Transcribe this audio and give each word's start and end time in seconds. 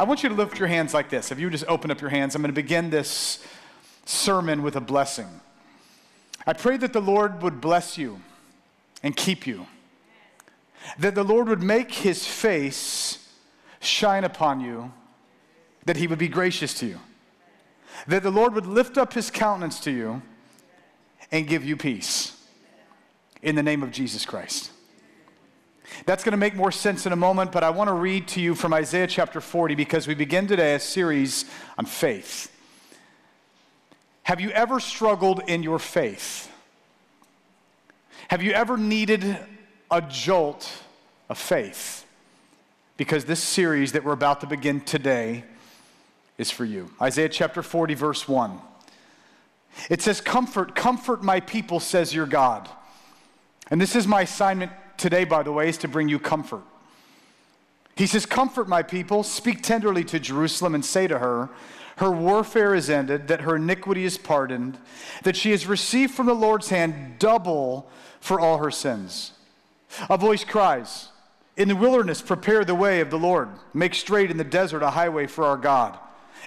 I 0.00 0.04
want 0.04 0.22
you 0.22 0.30
to 0.30 0.34
lift 0.34 0.58
your 0.58 0.66
hands 0.66 0.94
like 0.94 1.10
this. 1.10 1.30
If 1.30 1.38
you 1.38 1.44
would 1.44 1.52
just 1.52 1.66
open 1.68 1.90
up 1.90 2.00
your 2.00 2.08
hands, 2.08 2.34
I'm 2.34 2.40
going 2.40 2.48
to 2.48 2.54
begin 2.54 2.88
this 2.88 3.44
sermon 4.06 4.62
with 4.62 4.74
a 4.74 4.80
blessing. 4.80 5.28
I 6.46 6.54
pray 6.54 6.78
that 6.78 6.94
the 6.94 7.02
Lord 7.02 7.42
would 7.42 7.60
bless 7.60 7.98
you 7.98 8.22
and 9.02 9.14
keep 9.14 9.46
you, 9.46 9.66
that 10.98 11.14
the 11.14 11.22
Lord 11.22 11.48
would 11.48 11.62
make 11.62 11.92
his 11.92 12.26
face 12.26 13.28
shine 13.80 14.24
upon 14.24 14.62
you, 14.62 14.90
that 15.84 15.98
he 15.98 16.06
would 16.06 16.18
be 16.18 16.28
gracious 16.28 16.72
to 16.78 16.86
you, 16.86 17.00
that 18.06 18.22
the 18.22 18.30
Lord 18.30 18.54
would 18.54 18.64
lift 18.64 18.96
up 18.96 19.12
his 19.12 19.30
countenance 19.30 19.80
to 19.80 19.90
you 19.90 20.22
and 21.30 21.46
give 21.46 21.62
you 21.62 21.76
peace. 21.76 22.42
In 23.42 23.54
the 23.54 23.62
name 23.62 23.82
of 23.82 23.90
Jesus 23.90 24.24
Christ. 24.24 24.70
That's 26.06 26.24
going 26.24 26.32
to 26.32 26.38
make 26.38 26.54
more 26.54 26.72
sense 26.72 27.06
in 27.06 27.12
a 27.12 27.16
moment, 27.16 27.52
but 27.52 27.64
I 27.64 27.70
want 27.70 27.88
to 27.88 27.94
read 27.94 28.28
to 28.28 28.40
you 28.40 28.54
from 28.54 28.72
Isaiah 28.72 29.06
chapter 29.06 29.40
40 29.40 29.74
because 29.74 30.06
we 30.06 30.14
begin 30.14 30.46
today 30.46 30.74
a 30.74 30.80
series 30.80 31.44
on 31.78 31.84
faith. 31.84 32.50
Have 34.24 34.40
you 34.40 34.50
ever 34.50 34.80
struggled 34.80 35.42
in 35.48 35.62
your 35.62 35.78
faith? 35.78 36.50
Have 38.28 38.42
you 38.42 38.52
ever 38.52 38.76
needed 38.76 39.38
a 39.90 40.00
jolt 40.00 40.70
of 41.28 41.36
faith? 41.38 42.06
Because 42.96 43.24
this 43.24 43.42
series 43.42 43.92
that 43.92 44.04
we're 44.04 44.12
about 44.12 44.40
to 44.42 44.46
begin 44.46 44.80
today 44.82 45.44
is 46.38 46.50
for 46.50 46.64
you. 46.64 46.90
Isaiah 47.02 47.28
chapter 47.28 47.62
40, 47.62 47.94
verse 47.94 48.28
1. 48.28 48.60
It 49.88 50.02
says, 50.02 50.20
Comfort, 50.20 50.74
comfort 50.74 51.22
my 51.22 51.40
people, 51.40 51.80
says 51.80 52.14
your 52.14 52.26
God. 52.26 52.68
And 53.70 53.80
this 53.80 53.96
is 53.96 54.06
my 54.06 54.22
assignment 54.22 54.72
today, 55.00 55.24
by 55.24 55.42
the 55.42 55.52
way, 55.52 55.68
is 55.68 55.78
to 55.78 55.88
bring 55.88 56.08
you 56.08 56.18
comfort. 56.18 56.62
He 57.96 58.06
says, 58.06 58.26
Comfort 58.26 58.68
my 58.68 58.82
people, 58.82 59.22
speak 59.22 59.62
tenderly 59.62 60.04
to 60.04 60.20
Jerusalem, 60.20 60.74
and 60.74 60.84
say 60.84 61.06
to 61.08 61.18
her, 61.18 61.48
Her 61.96 62.10
warfare 62.10 62.74
is 62.74 62.88
ended, 62.88 63.28
that 63.28 63.42
her 63.42 63.56
iniquity 63.56 64.04
is 64.04 64.16
pardoned, 64.16 64.78
that 65.24 65.36
she 65.36 65.50
has 65.50 65.66
received 65.66 66.14
from 66.14 66.26
the 66.26 66.34
Lord's 66.34 66.68
hand 66.68 67.18
double 67.18 67.90
for 68.20 68.38
all 68.38 68.58
her 68.58 68.70
sins. 68.70 69.32
A 70.08 70.16
voice 70.16 70.44
cries, 70.44 71.08
In 71.56 71.68
the 71.68 71.76
wilderness, 71.76 72.22
prepare 72.22 72.64
the 72.64 72.74
way 72.74 73.00
of 73.00 73.10
the 73.10 73.18
Lord, 73.18 73.48
make 73.74 73.94
straight 73.94 74.30
in 74.30 74.36
the 74.36 74.44
desert 74.44 74.82
a 74.82 74.90
highway 74.90 75.26
for 75.26 75.44
our 75.44 75.56
God. 75.56 75.98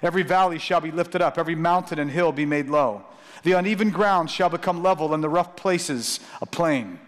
Every 0.02 0.24
valley 0.24 0.58
shall 0.58 0.82
be 0.82 0.92
lifted 0.92 1.22
up, 1.22 1.38
every 1.38 1.56
mountain 1.56 2.00
and 2.00 2.10
hill 2.10 2.32
be 2.32 2.46
made 2.46 2.68
low. 2.68 3.04
The 3.44 3.52
uneven 3.52 3.92
ground 3.92 4.32
shall 4.32 4.50
become 4.50 4.82
level, 4.82 5.14
and 5.14 5.24
the 5.24 5.30
rough 5.30 5.56
places 5.56 6.20
a 6.42 6.46
plain 6.46 7.00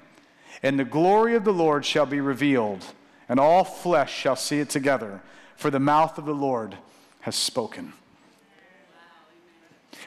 and 0.64 0.80
the 0.80 0.86
glory 0.86 1.36
of 1.36 1.44
the 1.44 1.54
Lord 1.54 1.86
shall 1.86 2.06
be 2.06 2.20
revealed, 2.20 2.86
and 3.28 3.40
all 3.40 3.64
flesh 3.64 4.14
shall 4.14 4.36
see 4.36 4.60
it 4.60 4.70
together, 4.70 5.22
for 5.56 5.70
the 5.70 5.80
mouth 5.80 6.18
of 6.18 6.26
the 6.26 6.34
Lord 6.34 6.78
has 7.22 7.36
spoken. 7.36 7.94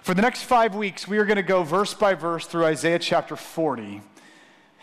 For 0.02 0.14
the 0.14 0.22
next 0.22 0.44
five 0.44 0.74
weeks, 0.74 1.08
we 1.08 1.18
are 1.18 1.24
going 1.24 1.36
to 1.36 1.42
go 1.42 1.62
verse 1.62 1.94
by 1.94 2.14
verse 2.14 2.46
through 2.46 2.64
Isaiah 2.64 2.98
chapter 2.98 3.36
40. 3.36 4.00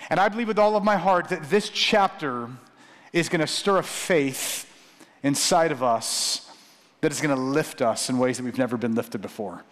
And 0.09 0.19
I 0.19 0.29
believe 0.29 0.47
with 0.47 0.59
all 0.59 0.75
of 0.75 0.83
my 0.83 0.97
heart 0.97 1.29
that 1.29 1.49
this 1.49 1.69
chapter 1.69 2.49
is 3.13 3.29
going 3.29 3.41
to 3.41 3.47
stir 3.47 3.77
a 3.77 3.83
faith 3.83 4.71
inside 5.23 5.71
of 5.71 5.81
us 5.81 6.51
that 7.01 7.11
is 7.11 7.21
going 7.21 7.35
to 7.35 7.41
lift 7.41 7.81
us 7.81 8.09
in 8.09 8.17
ways 8.17 8.37
that 8.37 8.43
we've 8.43 8.57
never 8.57 8.77
been 8.77 8.95
lifted 8.95 9.21
before. 9.21 9.63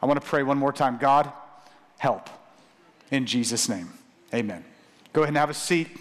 I 0.00 0.06
want 0.06 0.20
to 0.20 0.26
pray 0.26 0.42
one 0.42 0.58
more 0.58 0.72
time 0.72 0.98
God, 0.98 1.32
help. 1.98 2.28
In 3.10 3.26
Jesus' 3.26 3.68
name, 3.68 3.92
amen. 4.32 4.64
Go 5.14 5.22
ahead 5.22 5.28
and 5.28 5.36
have 5.36 5.48
a 5.48 5.54
seat. 5.54 5.96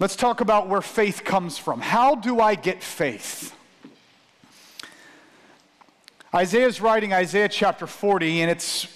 Let's 0.00 0.16
talk 0.16 0.40
about 0.40 0.68
where 0.68 0.82
faith 0.82 1.22
comes 1.24 1.56
from. 1.56 1.80
How 1.80 2.16
do 2.16 2.40
I 2.40 2.56
get 2.56 2.82
faith? 2.82 3.54
Isaiah's 6.34 6.80
writing 6.80 7.12
Isaiah 7.12 7.48
chapter 7.48 7.86
40, 7.86 8.42
and 8.42 8.50
it's 8.50 8.88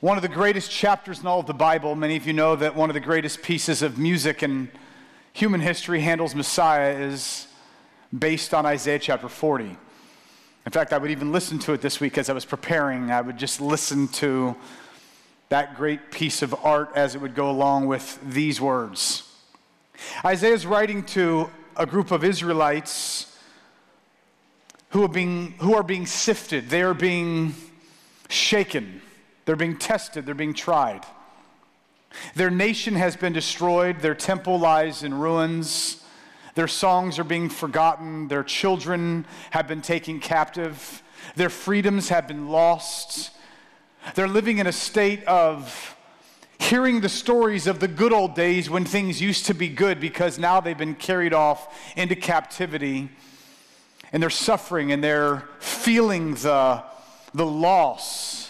one 0.00 0.16
of 0.16 0.22
the 0.22 0.28
greatest 0.28 0.70
chapters 0.70 1.20
in 1.20 1.26
all 1.26 1.40
of 1.40 1.46
the 1.46 1.52
Bible. 1.52 1.94
Many 1.94 2.16
of 2.16 2.26
you 2.26 2.32
know 2.32 2.56
that 2.56 2.74
one 2.74 2.88
of 2.88 2.94
the 2.94 3.00
greatest 3.00 3.42
pieces 3.42 3.82
of 3.82 3.98
music 3.98 4.42
in 4.42 4.70
human 5.34 5.60
history, 5.60 6.00
Handel's 6.00 6.34
Messiah, 6.34 6.98
is 6.98 7.46
based 8.18 8.54
on 8.54 8.64
Isaiah 8.64 8.98
chapter 8.98 9.28
40. 9.28 9.76
In 10.64 10.72
fact, 10.72 10.94
I 10.94 10.98
would 10.98 11.10
even 11.10 11.30
listen 11.30 11.58
to 11.58 11.74
it 11.74 11.82
this 11.82 12.00
week 12.00 12.16
as 12.16 12.30
I 12.30 12.32
was 12.32 12.46
preparing. 12.46 13.10
I 13.10 13.20
would 13.20 13.36
just 13.36 13.60
listen 13.60 14.08
to 14.08 14.56
that 15.48 15.76
great 15.76 16.10
piece 16.10 16.42
of 16.42 16.54
art 16.64 16.90
as 16.94 17.14
it 17.14 17.20
would 17.20 17.34
go 17.34 17.50
along 17.50 17.86
with 17.86 18.18
these 18.22 18.60
words. 18.60 19.22
Isaiah 20.24 20.54
is 20.54 20.66
writing 20.66 21.04
to 21.04 21.50
a 21.76 21.86
group 21.86 22.10
of 22.10 22.24
Israelites 22.24 23.36
who 24.90 25.04
are 25.04 25.08
being, 25.08 25.52
who 25.58 25.74
are 25.74 25.82
being 25.82 26.06
sifted, 26.06 26.70
they 26.70 26.82
are 26.82 26.94
being 26.94 27.54
shaken, 28.28 29.02
they're 29.44 29.56
being 29.56 29.76
tested, 29.76 30.26
they're 30.26 30.34
being 30.34 30.54
tried. 30.54 31.04
Their 32.34 32.50
nation 32.50 32.94
has 32.94 33.16
been 33.16 33.32
destroyed, 33.32 34.00
their 34.00 34.14
temple 34.14 34.58
lies 34.58 35.02
in 35.02 35.14
ruins, 35.14 36.02
their 36.54 36.68
songs 36.68 37.18
are 37.18 37.24
being 37.24 37.50
forgotten, 37.50 38.28
their 38.28 38.42
children 38.42 39.26
have 39.50 39.68
been 39.68 39.82
taken 39.82 40.20
captive, 40.20 41.02
their 41.34 41.50
freedoms 41.50 42.08
have 42.08 42.26
been 42.26 42.48
lost. 42.48 43.30
They're 44.14 44.28
living 44.28 44.58
in 44.58 44.66
a 44.66 44.72
state 44.72 45.24
of 45.24 45.96
hearing 46.58 47.00
the 47.00 47.08
stories 47.08 47.66
of 47.66 47.80
the 47.80 47.88
good 47.88 48.12
old 48.12 48.34
days 48.34 48.70
when 48.70 48.84
things 48.84 49.20
used 49.20 49.46
to 49.46 49.54
be 49.54 49.68
good 49.68 50.00
because 50.00 50.38
now 50.38 50.60
they've 50.60 50.78
been 50.78 50.94
carried 50.94 51.34
off 51.34 51.74
into 51.96 52.16
captivity 52.16 53.10
and 54.12 54.22
they're 54.22 54.30
suffering 54.30 54.92
and 54.92 55.02
they're 55.02 55.48
feeling 55.58 56.34
the, 56.36 56.82
the 57.34 57.46
loss 57.46 58.46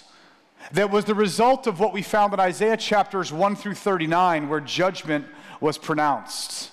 that 0.72 0.90
was 0.90 1.04
the 1.04 1.14
result 1.14 1.66
of 1.66 1.78
what 1.78 1.92
we 1.92 2.02
found 2.02 2.32
in 2.34 2.40
Isaiah 2.40 2.76
chapters 2.76 3.32
1 3.32 3.56
through 3.56 3.74
39, 3.74 4.48
where 4.48 4.60
judgment 4.60 5.26
was 5.60 5.78
pronounced. 5.78 6.70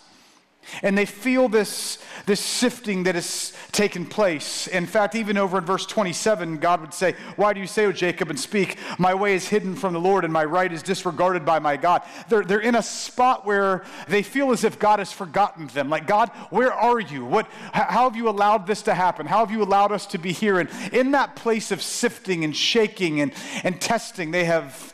And 0.82 0.98
they 0.98 1.06
feel 1.06 1.50
this, 1.50 2.00
this 2.26 2.40
sifting 2.40 3.04
that 3.04 3.16
has 3.16 3.54
taken 3.72 4.06
place. 4.06 4.68
In 4.68 4.86
fact, 4.86 5.16
even 5.16 5.38
over 5.38 5.58
in 5.58 5.66
verse 5.66 5.86
27, 5.86 6.58
God 6.58 6.82
would 6.82 6.94
say, 6.94 7.16
Why 7.36 7.54
do 7.54 7.60
you 7.60 7.68
say, 7.68 7.86
O 7.86 7.92
Jacob, 7.92 8.30
and 8.30 8.40
speak, 8.40 8.78
My 8.98 9.14
way 9.14 9.36
is 9.36 9.48
hidden 9.48 9.76
from 9.76 9.94
the 9.94 10.00
Lord, 10.00 10.24
and 10.24 10.32
my 10.32 10.46
right 10.46 10.72
is 10.72 10.84
disregarded 10.84 11.46
by 11.46 11.60
my 11.60 11.78
God? 11.78 12.04
They're, 12.30 12.44
they're 12.44 12.60
in 12.60 12.76
a 12.76 12.84
spot 12.84 13.46
where 13.46 13.84
they 14.08 14.24
feel 14.24 14.52
as 14.52 14.64
if 14.64 14.80
God 14.80 15.00
has 15.00 15.12
forgotten 15.12 15.68
them. 15.68 15.90
Like, 15.90 16.08
God, 16.08 16.30
where 16.50 16.74
are 16.74 17.00
you? 17.00 17.26
What, 17.26 17.48
how 17.74 18.10
have 18.10 18.16
you 18.16 18.30
allowed 18.30 18.68
this 18.68 18.84
to 18.84 18.94
happen? 18.94 19.26
How 19.26 19.40
have 19.40 19.52
you 19.52 19.64
allowed 19.64 19.92
us 19.92 20.06
to 20.08 20.18
be 20.18 20.32
here? 20.32 20.60
And 20.60 20.70
in 20.92 21.12
that 21.12 21.36
place 21.36 21.72
of 21.72 21.82
sifting 21.82 22.44
and 22.44 22.56
shaking 22.56 23.22
and, 23.22 23.34
and 23.64 23.80
testing, 23.82 24.32
they 24.32 24.46
have, 24.46 24.94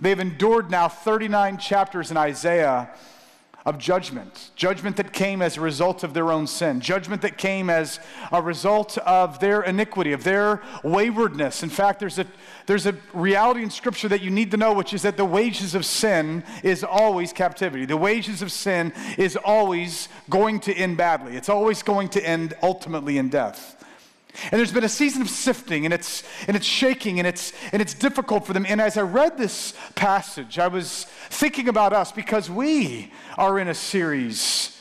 they 0.00 0.10
have 0.10 0.20
endured 0.20 0.70
now 0.70 0.88
39 0.88 1.58
chapters 1.58 2.10
in 2.10 2.16
Isaiah 2.16 2.90
of 3.64 3.78
judgment. 3.78 4.50
Judgment 4.56 4.96
that 4.96 5.12
came 5.12 5.40
as 5.40 5.56
a 5.56 5.60
result 5.60 6.02
of 6.02 6.14
their 6.14 6.32
own 6.32 6.46
sin. 6.46 6.80
Judgment 6.80 7.22
that 7.22 7.38
came 7.38 7.70
as 7.70 8.00
a 8.30 8.42
result 8.42 8.98
of 8.98 9.38
their 9.38 9.62
iniquity, 9.62 10.12
of 10.12 10.24
their 10.24 10.62
waywardness. 10.82 11.62
In 11.62 11.70
fact, 11.70 12.00
there's 12.00 12.18
a, 12.18 12.26
there's 12.66 12.86
a 12.86 12.96
reality 13.12 13.62
in 13.62 13.70
Scripture 13.70 14.08
that 14.08 14.22
you 14.22 14.30
need 14.30 14.50
to 14.50 14.56
know, 14.56 14.72
which 14.72 14.92
is 14.92 15.02
that 15.02 15.16
the 15.16 15.24
wages 15.24 15.74
of 15.74 15.84
sin 15.84 16.42
is 16.62 16.82
always 16.82 17.32
captivity. 17.32 17.84
The 17.84 17.96
wages 17.96 18.42
of 18.42 18.50
sin 18.50 18.92
is 19.16 19.36
always 19.36 20.08
going 20.28 20.60
to 20.60 20.74
end 20.74 20.96
badly, 20.96 21.36
it's 21.36 21.48
always 21.48 21.82
going 21.82 22.08
to 22.10 22.26
end 22.26 22.54
ultimately 22.62 23.18
in 23.18 23.28
death. 23.28 23.81
And 24.50 24.58
there's 24.58 24.72
been 24.72 24.84
a 24.84 24.88
season 24.88 25.22
of 25.22 25.28
sifting 25.28 25.84
and 25.84 25.92
it's, 25.92 26.22
and 26.48 26.56
it's 26.56 26.66
shaking 26.66 27.18
and 27.18 27.28
it's, 27.28 27.52
and 27.72 27.82
it's 27.82 27.94
difficult 27.94 28.46
for 28.46 28.52
them. 28.52 28.64
And 28.68 28.80
as 28.80 28.96
I 28.96 29.02
read 29.02 29.36
this 29.36 29.74
passage, 29.94 30.58
I 30.58 30.68
was 30.68 31.04
thinking 31.28 31.68
about 31.68 31.92
us 31.92 32.12
because 32.12 32.50
we 32.50 33.12
are 33.36 33.58
in 33.58 33.68
a 33.68 33.74
series 33.74 34.78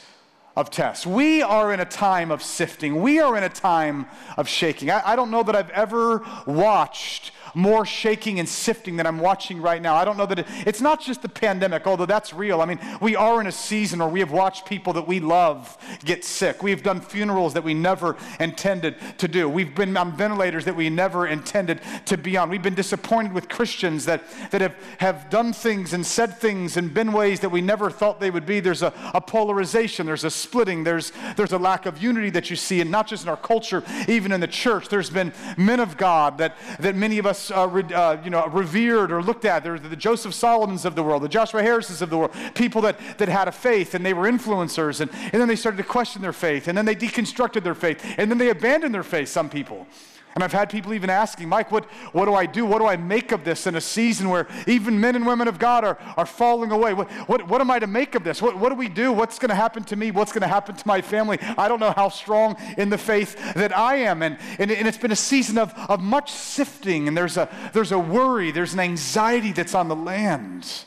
of 0.55 0.69
tests. 0.69 1.05
We 1.05 1.41
are 1.41 1.73
in 1.73 1.79
a 1.79 1.85
time 1.85 2.31
of 2.31 2.43
sifting. 2.43 3.01
We 3.01 3.19
are 3.19 3.37
in 3.37 3.43
a 3.43 3.49
time 3.49 4.05
of 4.37 4.47
shaking. 4.47 4.89
I, 4.89 5.01
I 5.05 5.15
don't 5.15 5.31
know 5.31 5.43
that 5.43 5.55
I've 5.55 5.69
ever 5.69 6.25
watched 6.45 7.31
more 7.53 7.85
shaking 7.85 8.39
and 8.39 8.47
sifting 8.47 8.97
than 8.97 9.05
I'm 9.05 9.19
watching 9.19 9.61
right 9.61 9.81
now. 9.81 9.95
I 9.95 10.05
don't 10.05 10.17
know 10.17 10.25
that 10.25 10.39
it, 10.39 10.47
it's 10.65 10.81
not 10.81 11.01
just 11.01 11.21
the 11.21 11.29
pandemic, 11.29 11.87
although 11.87 12.05
that's 12.05 12.33
real. 12.33 12.61
I 12.61 12.65
mean, 12.65 12.79
we 13.01 13.15
are 13.15 13.41
in 13.41 13.47
a 13.47 13.51
season 13.51 13.99
where 13.99 14.07
we 14.07 14.19
have 14.19 14.31
watched 14.31 14.65
people 14.65 14.93
that 14.93 15.07
we 15.07 15.19
love 15.19 15.77
get 16.05 16.23
sick. 16.23 16.63
We've 16.63 16.83
done 16.83 17.01
funerals 17.01 17.53
that 17.53 17.63
we 17.63 17.73
never 17.73 18.17
intended 18.39 18.95
to 19.17 19.27
do. 19.27 19.49
We've 19.49 19.73
been 19.73 19.95
on 19.97 20.15
ventilators 20.15 20.65
that 20.65 20.75
we 20.75 20.89
never 20.89 21.27
intended 21.27 21.81
to 22.05 22.17
be 22.17 22.37
on. 22.37 22.49
We've 22.49 22.61
been 22.61 22.75
disappointed 22.75 23.33
with 23.33 23.49
Christians 23.49 24.05
that, 24.05 24.23
that 24.51 24.61
have, 24.61 24.75
have 24.99 25.29
done 25.29 25.53
things 25.53 25.93
and 25.93 26.05
said 26.05 26.37
things 26.37 26.77
and 26.77 26.93
been 26.93 27.11
ways 27.11 27.39
that 27.41 27.49
we 27.49 27.61
never 27.61 27.89
thought 27.89 28.19
they 28.19 28.31
would 28.31 28.45
be. 28.45 28.59
There's 28.59 28.81
a, 28.81 28.93
a 29.13 29.21
polarization, 29.21 30.05
there's 30.05 30.23
a 30.23 30.29
splitting, 30.29 30.83
there's, 30.83 31.11
there's 31.35 31.51
a 31.51 31.57
lack 31.57 31.85
of 31.85 32.01
unity 32.01 32.29
that 32.31 32.49
you 32.49 32.55
see, 32.55 32.81
and 32.81 32.91
not 32.91 33.07
just 33.07 33.23
in 33.23 33.29
our 33.29 33.37
culture, 33.37 33.83
even 34.07 34.31
in 34.31 34.39
the 34.39 34.47
church. 34.47 34.89
There's 34.89 35.09
been 35.09 35.33
men 35.57 35.79
of 35.79 35.97
God 35.97 36.37
that, 36.37 36.55
that 36.79 36.95
many 36.95 37.17
of 37.17 37.25
us 37.25 37.40
uh, 37.49 37.67
re- 37.67 37.93
uh, 37.93 38.21
you 38.23 38.29
know, 38.29 38.45
revered 38.47 39.11
or 39.11 39.23
looked 39.23 39.45
at. 39.45 39.63
There 39.63 39.79
the 39.79 39.95
Joseph 39.95 40.33
Solomons 40.33 40.85
of 40.85 40.95
the 40.95 41.01
world, 41.01 41.23
the 41.23 41.29
Joshua 41.29 41.63
Harrises 41.63 42.01
of 42.01 42.09
the 42.09 42.17
world, 42.17 42.31
people 42.53 42.81
that, 42.81 42.99
that 43.17 43.29
had 43.29 43.47
a 43.47 43.51
faith 43.51 43.95
and 43.95 44.05
they 44.05 44.13
were 44.13 44.29
influencers. 44.29 45.01
And, 45.01 45.09
and 45.13 45.41
then 45.41 45.47
they 45.47 45.55
started 45.55 45.77
to 45.77 45.83
question 45.83 46.21
their 46.21 46.33
faith. 46.33 46.67
And 46.67 46.77
then 46.77 46.85
they 46.85 46.95
deconstructed 46.95 47.63
their 47.63 47.75
faith. 47.75 48.03
And 48.17 48.29
then 48.29 48.37
they 48.37 48.49
abandoned 48.49 48.93
their 48.93 49.03
faith, 49.03 49.29
some 49.29 49.49
people. 49.49 49.87
And 50.33 50.43
I've 50.43 50.53
had 50.53 50.69
people 50.69 50.93
even 50.93 51.09
asking, 51.09 51.49
Mike, 51.49 51.71
what, 51.71 51.85
what 52.13 52.25
do 52.25 52.33
I 52.33 52.45
do? 52.45 52.65
What 52.65 52.79
do 52.79 52.87
I 52.87 52.95
make 52.95 53.33
of 53.33 53.43
this 53.43 53.67
in 53.67 53.75
a 53.75 53.81
season 53.81 54.29
where 54.29 54.47
even 54.65 54.99
men 54.99 55.15
and 55.15 55.25
women 55.25 55.47
of 55.47 55.59
God 55.59 55.83
are, 55.83 55.97
are 56.15 56.25
falling 56.25 56.71
away? 56.71 56.93
What, 56.93 57.11
what, 57.27 57.47
what 57.47 57.59
am 57.59 57.69
I 57.69 57.79
to 57.79 57.87
make 57.87 58.15
of 58.15 58.23
this? 58.23 58.41
What, 58.41 58.57
what 58.57 58.69
do 58.69 58.75
we 58.75 58.87
do? 58.87 59.11
What's 59.11 59.39
going 59.39 59.49
to 59.49 59.55
happen 59.55 59.83
to 59.85 59.95
me? 59.95 60.11
What's 60.11 60.31
going 60.31 60.41
to 60.41 60.47
happen 60.47 60.75
to 60.75 60.87
my 60.87 61.01
family? 61.01 61.37
I 61.57 61.67
don't 61.67 61.79
know 61.79 61.91
how 61.91 62.07
strong 62.09 62.55
in 62.77 62.89
the 62.89 62.97
faith 62.97 63.35
that 63.55 63.77
I 63.77 63.95
am. 63.95 64.21
And, 64.21 64.37
and, 64.57 64.71
and 64.71 64.87
it's 64.87 64.97
been 64.97 65.11
a 65.11 65.17
season 65.17 65.57
of, 65.57 65.73
of 65.89 65.99
much 65.99 66.31
sifting, 66.31 67.09
and 67.09 67.17
there's 67.17 67.35
a, 67.35 67.49
there's 67.73 67.91
a 67.91 67.99
worry, 67.99 68.51
there's 68.51 68.73
an 68.73 68.79
anxiety 68.79 69.51
that's 69.51 69.75
on 69.75 69.89
the 69.89 69.95
land. 69.95 70.85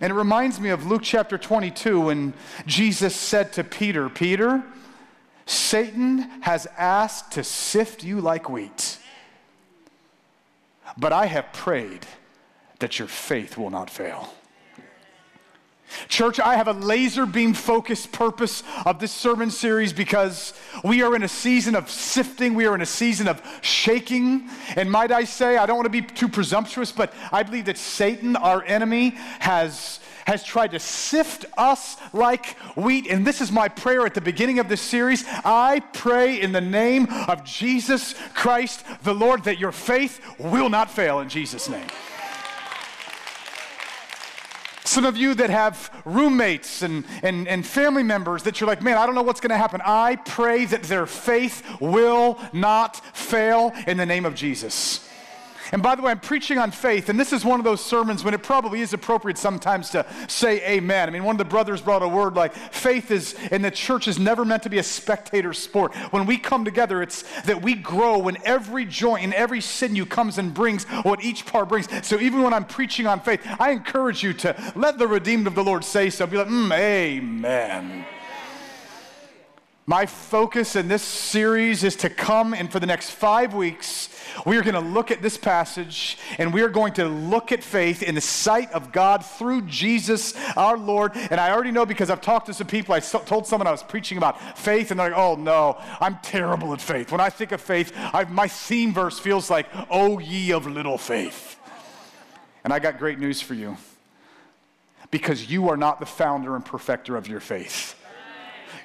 And 0.00 0.12
it 0.12 0.14
reminds 0.14 0.60
me 0.60 0.68
of 0.70 0.86
Luke 0.86 1.02
chapter 1.02 1.38
22 1.38 2.00
when 2.00 2.34
Jesus 2.66 3.16
said 3.16 3.52
to 3.54 3.64
Peter, 3.64 4.08
Peter, 4.08 4.62
Satan 5.48 6.18
has 6.42 6.66
asked 6.76 7.32
to 7.32 7.42
sift 7.42 8.04
you 8.04 8.20
like 8.20 8.50
wheat. 8.50 8.98
But 10.98 11.12
I 11.12 11.24
have 11.26 11.52
prayed 11.54 12.06
that 12.80 12.98
your 12.98 13.08
faith 13.08 13.56
will 13.56 13.70
not 13.70 13.88
fail. 13.88 14.34
Church, 16.08 16.40
I 16.40 16.56
have 16.56 16.68
a 16.68 16.72
laser 16.72 17.26
beam 17.26 17.54
focused 17.54 18.12
purpose 18.12 18.62
of 18.84 18.98
this 18.98 19.12
sermon 19.12 19.50
series 19.50 19.92
because 19.92 20.52
we 20.84 21.02
are 21.02 21.14
in 21.16 21.22
a 21.22 21.28
season 21.28 21.74
of 21.74 21.90
sifting. 21.90 22.54
We 22.54 22.66
are 22.66 22.74
in 22.74 22.80
a 22.80 22.86
season 22.86 23.28
of 23.28 23.42
shaking. 23.62 24.48
And 24.76 24.90
might 24.90 25.12
I 25.12 25.24
say, 25.24 25.56
I 25.56 25.66
don't 25.66 25.76
want 25.76 25.86
to 25.86 25.90
be 25.90 26.02
too 26.02 26.28
presumptuous, 26.28 26.92
but 26.92 27.12
I 27.32 27.42
believe 27.42 27.66
that 27.66 27.78
Satan, 27.78 28.36
our 28.36 28.62
enemy, 28.64 29.10
has 29.40 30.00
has 30.28 30.44
tried 30.44 30.72
to 30.72 30.78
sift 30.78 31.46
us 31.56 31.96
like 32.12 32.58
wheat. 32.76 33.06
And 33.06 33.26
this 33.26 33.40
is 33.40 33.50
my 33.50 33.66
prayer 33.66 34.04
at 34.04 34.12
the 34.12 34.20
beginning 34.20 34.58
of 34.58 34.68
this 34.68 34.82
series. 34.82 35.24
I 35.26 35.80
pray 35.94 36.38
in 36.38 36.52
the 36.52 36.60
name 36.60 37.06
of 37.28 37.44
Jesus 37.44 38.14
Christ, 38.34 38.84
the 39.04 39.14
Lord, 39.14 39.44
that 39.44 39.58
your 39.58 39.72
faith 39.72 40.20
will 40.38 40.68
not 40.68 40.90
fail 40.90 41.20
in 41.20 41.30
Jesus' 41.30 41.66
name. 41.70 41.86
Some 44.88 45.04
of 45.04 45.18
you 45.18 45.34
that 45.34 45.50
have 45.50 45.90
roommates 46.06 46.80
and, 46.80 47.04
and, 47.22 47.46
and 47.46 47.64
family 47.64 48.02
members 48.02 48.44
that 48.44 48.58
you're 48.58 48.66
like, 48.66 48.80
man, 48.80 48.96
I 48.96 49.04
don't 49.04 49.14
know 49.14 49.22
what's 49.22 49.38
going 49.38 49.50
to 49.50 49.56
happen. 49.58 49.82
I 49.84 50.16
pray 50.16 50.64
that 50.64 50.84
their 50.84 51.04
faith 51.04 51.62
will 51.78 52.38
not 52.54 52.96
fail 53.14 53.74
in 53.86 53.98
the 53.98 54.06
name 54.06 54.24
of 54.24 54.34
Jesus. 54.34 55.06
And 55.72 55.82
by 55.82 55.94
the 55.94 56.02
way, 56.02 56.10
I'm 56.10 56.20
preaching 56.20 56.58
on 56.58 56.70
faith, 56.70 57.08
and 57.08 57.18
this 57.18 57.32
is 57.32 57.44
one 57.44 57.60
of 57.60 57.64
those 57.64 57.84
sermons 57.84 58.24
when 58.24 58.34
it 58.34 58.42
probably 58.42 58.80
is 58.80 58.92
appropriate 58.92 59.38
sometimes 59.38 59.90
to 59.90 60.06
say 60.28 60.76
amen. 60.76 61.08
I 61.08 61.12
mean, 61.12 61.24
one 61.24 61.34
of 61.34 61.38
the 61.38 61.44
brothers 61.44 61.80
brought 61.80 62.02
a 62.02 62.08
word 62.08 62.34
like 62.34 62.54
faith 62.54 63.10
is, 63.10 63.34
and 63.50 63.64
the 63.64 63.70
church 63.70 64.08
is 64.08 64.18
never 64.18 64.44
meant 64.44 64.62
to 64.64 64.70
be 64.70 64.78
a 64.78 64.82
spectator 64.82 65.52
sport. 65.52 65.94
When 66.10 66.26
we 66.26 66.38
come 66.38 66.64
together, 66.64 67.02
it's 67.02 67.24
that 67.42 67.62
we 67.62 67.74
grow 67.74 68.18
when 68.18 68.38
every 68.44 68.84
joint 68.84 69.24
and 69.24 69.34
every 69.34 69.60
sinew 69.60 70.06
comes 70.06 70.38
and 70.38 70.54
brings 70.54 70.84
what 71.02 71.22
each 71.22 71.46
part 71.46 71.68
brings. 71.68 71.88
So 72.06 72.18
even 72.18 72.42
when 72.42 72.54
I'm 72.54 72.64
preaching 72.64 73.06
on 73.06 73.20
faith, 73.20 73.40
I 73.58 73.70
encourage 73.70 74.22
you 74.22 74.32
to 74.34 74.72
let 74.74 74.98
the 74.98 75.06
redeemed 75.06 75.46
of 75.46 75.54
the 75.54 75.64
Lord 75.64 75.84
say 75.84 76.10
so. 76.10 76.26
Be 76.26 76.38
like, 76.38 76.48
mm, 76.48 76.72
amen. 76.72 78.06
My 79.88 80.04
focus 80.04 80.76
in 80.76 80.88
this 80.88 81.02
series 81.02 81.82
is 81.82 81.96
to 81.96 82.10
come 82.10 82.52
and 82.52 82.70
for 82.70 82.78
the 82.78 82.84
next 82.84 83.08
five 83.08 83.54
weeks, 83.54 84.10
we 84.44 84.58
are 84.58 84.62
going 84.62 84.74
to 84.74 84.80
look 84.80 85.10
at 85.10 85.22
this 85.22 85.38
passage 85.38 86.18
and 86.36 86.52
we 86.52 86.60
are 86.60 86.68
going 86.68 86.92
to 86.92 87.08
look 87.08 87.52
at 87.52 87.64
faith 87.64 88.02
in 88.02 88.14
the 88.14 88.20
sight 88.20 88.70
of 88.72 88.92
God 88.92 89.24
through 89.24 89.62
Jesus 89.62 90.34
our 90.58 90.76
Lord. 90.76 91.12
And 91.14 91.40
I 91.40 91.52
already 91.52 91.70
know 91.70 91.86
because 91.86 92.10
I've 92.10 92.20
talked 92.20 92.48
to 92.48 92.52
some 92.52 92.66
people, 92.66 92.94
I 92.94 93.00
told 93.00 93.46
someone 93.46 93.66
I 93.66 93.70
was 93.70 93.82
preaching 93.82 94.18
about 94.18 94.58
faith 94.58 94.90
and 94.90 95.00
they're 95.00 95.08
like, 95.08 95.18
oh 95.18 95.36
no, 95.36 95.78
I'm 96.00 96.18
terrible 96.18 96.74
at 96.74 96.82
faith. 96.82 97.10
When 97.10 97.22
I 97.22 97.30
think 97.30 97.52
of 97.52 97.62
faith, 97.62 97.90
I've, 97.96 98.30
my 98.30 98.46
theme 98.46 98.92
verse 98.92 99.18
feels 99.18 99.48
like, 99.48 99.68
oh 99.88 100.18
ye 100.18 100.52
of 100.52 100.66
little 100.66 100.98
faith. 100.98 101.58
And 102.62 102.74
I 102.74 102.78
got 102.78 102.98
great 102.98 103.18
news 103.18 103.40
for 103.40 103.54
you 103.54 103.78
because 105.10 105.50
you 105.50 105.70
are 105.70 105.78
not 105.78 105.98
the 105.98 106.04
founder 106.04 106.56
and 106.56 106.62
perfecter 106.62 107.16
of 107.16 107.26
your 107.26 107.40
faith. 107.40 107.94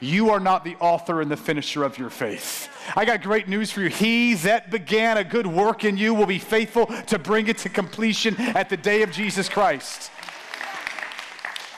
You 0.04 0.32
are 0.32 0.40
not 0.42 0.66
the 0.66 0.76
author 0.82 1.22
and 1.22 1.32
the 1.32 1.38
finisher 1.38 1.82
of 1.82 1.98
your 1.98 2.10
faith. 2.10 2.70
I 2.94 3.06
got 3.06 3.24
great 3.24 3.48
news 3.48 3.72
for 3.72 3.80
you. 3.80 3.88
He 3.88 4.34
that 4.36 4.70
began 4.70 5.18
a 5.18 5.24
good 5.24 5.48
work 5.48 5.86
in 5.86 5.96
you 5.96 6.14
will 6.14 6.26
be 6.26 6.40
faithful 6.40 6.88
to 7.08 7.18
bring 7.18 7.48
it 7.48 7.60
to 7.60 7.70
completion 7.70 8.36
at 8.38 8.70
the 8.70 8.76
day 8.76 9.02
of 9.04 9.12
Jesus 9.12 9.48
Christ. 9.48 10.12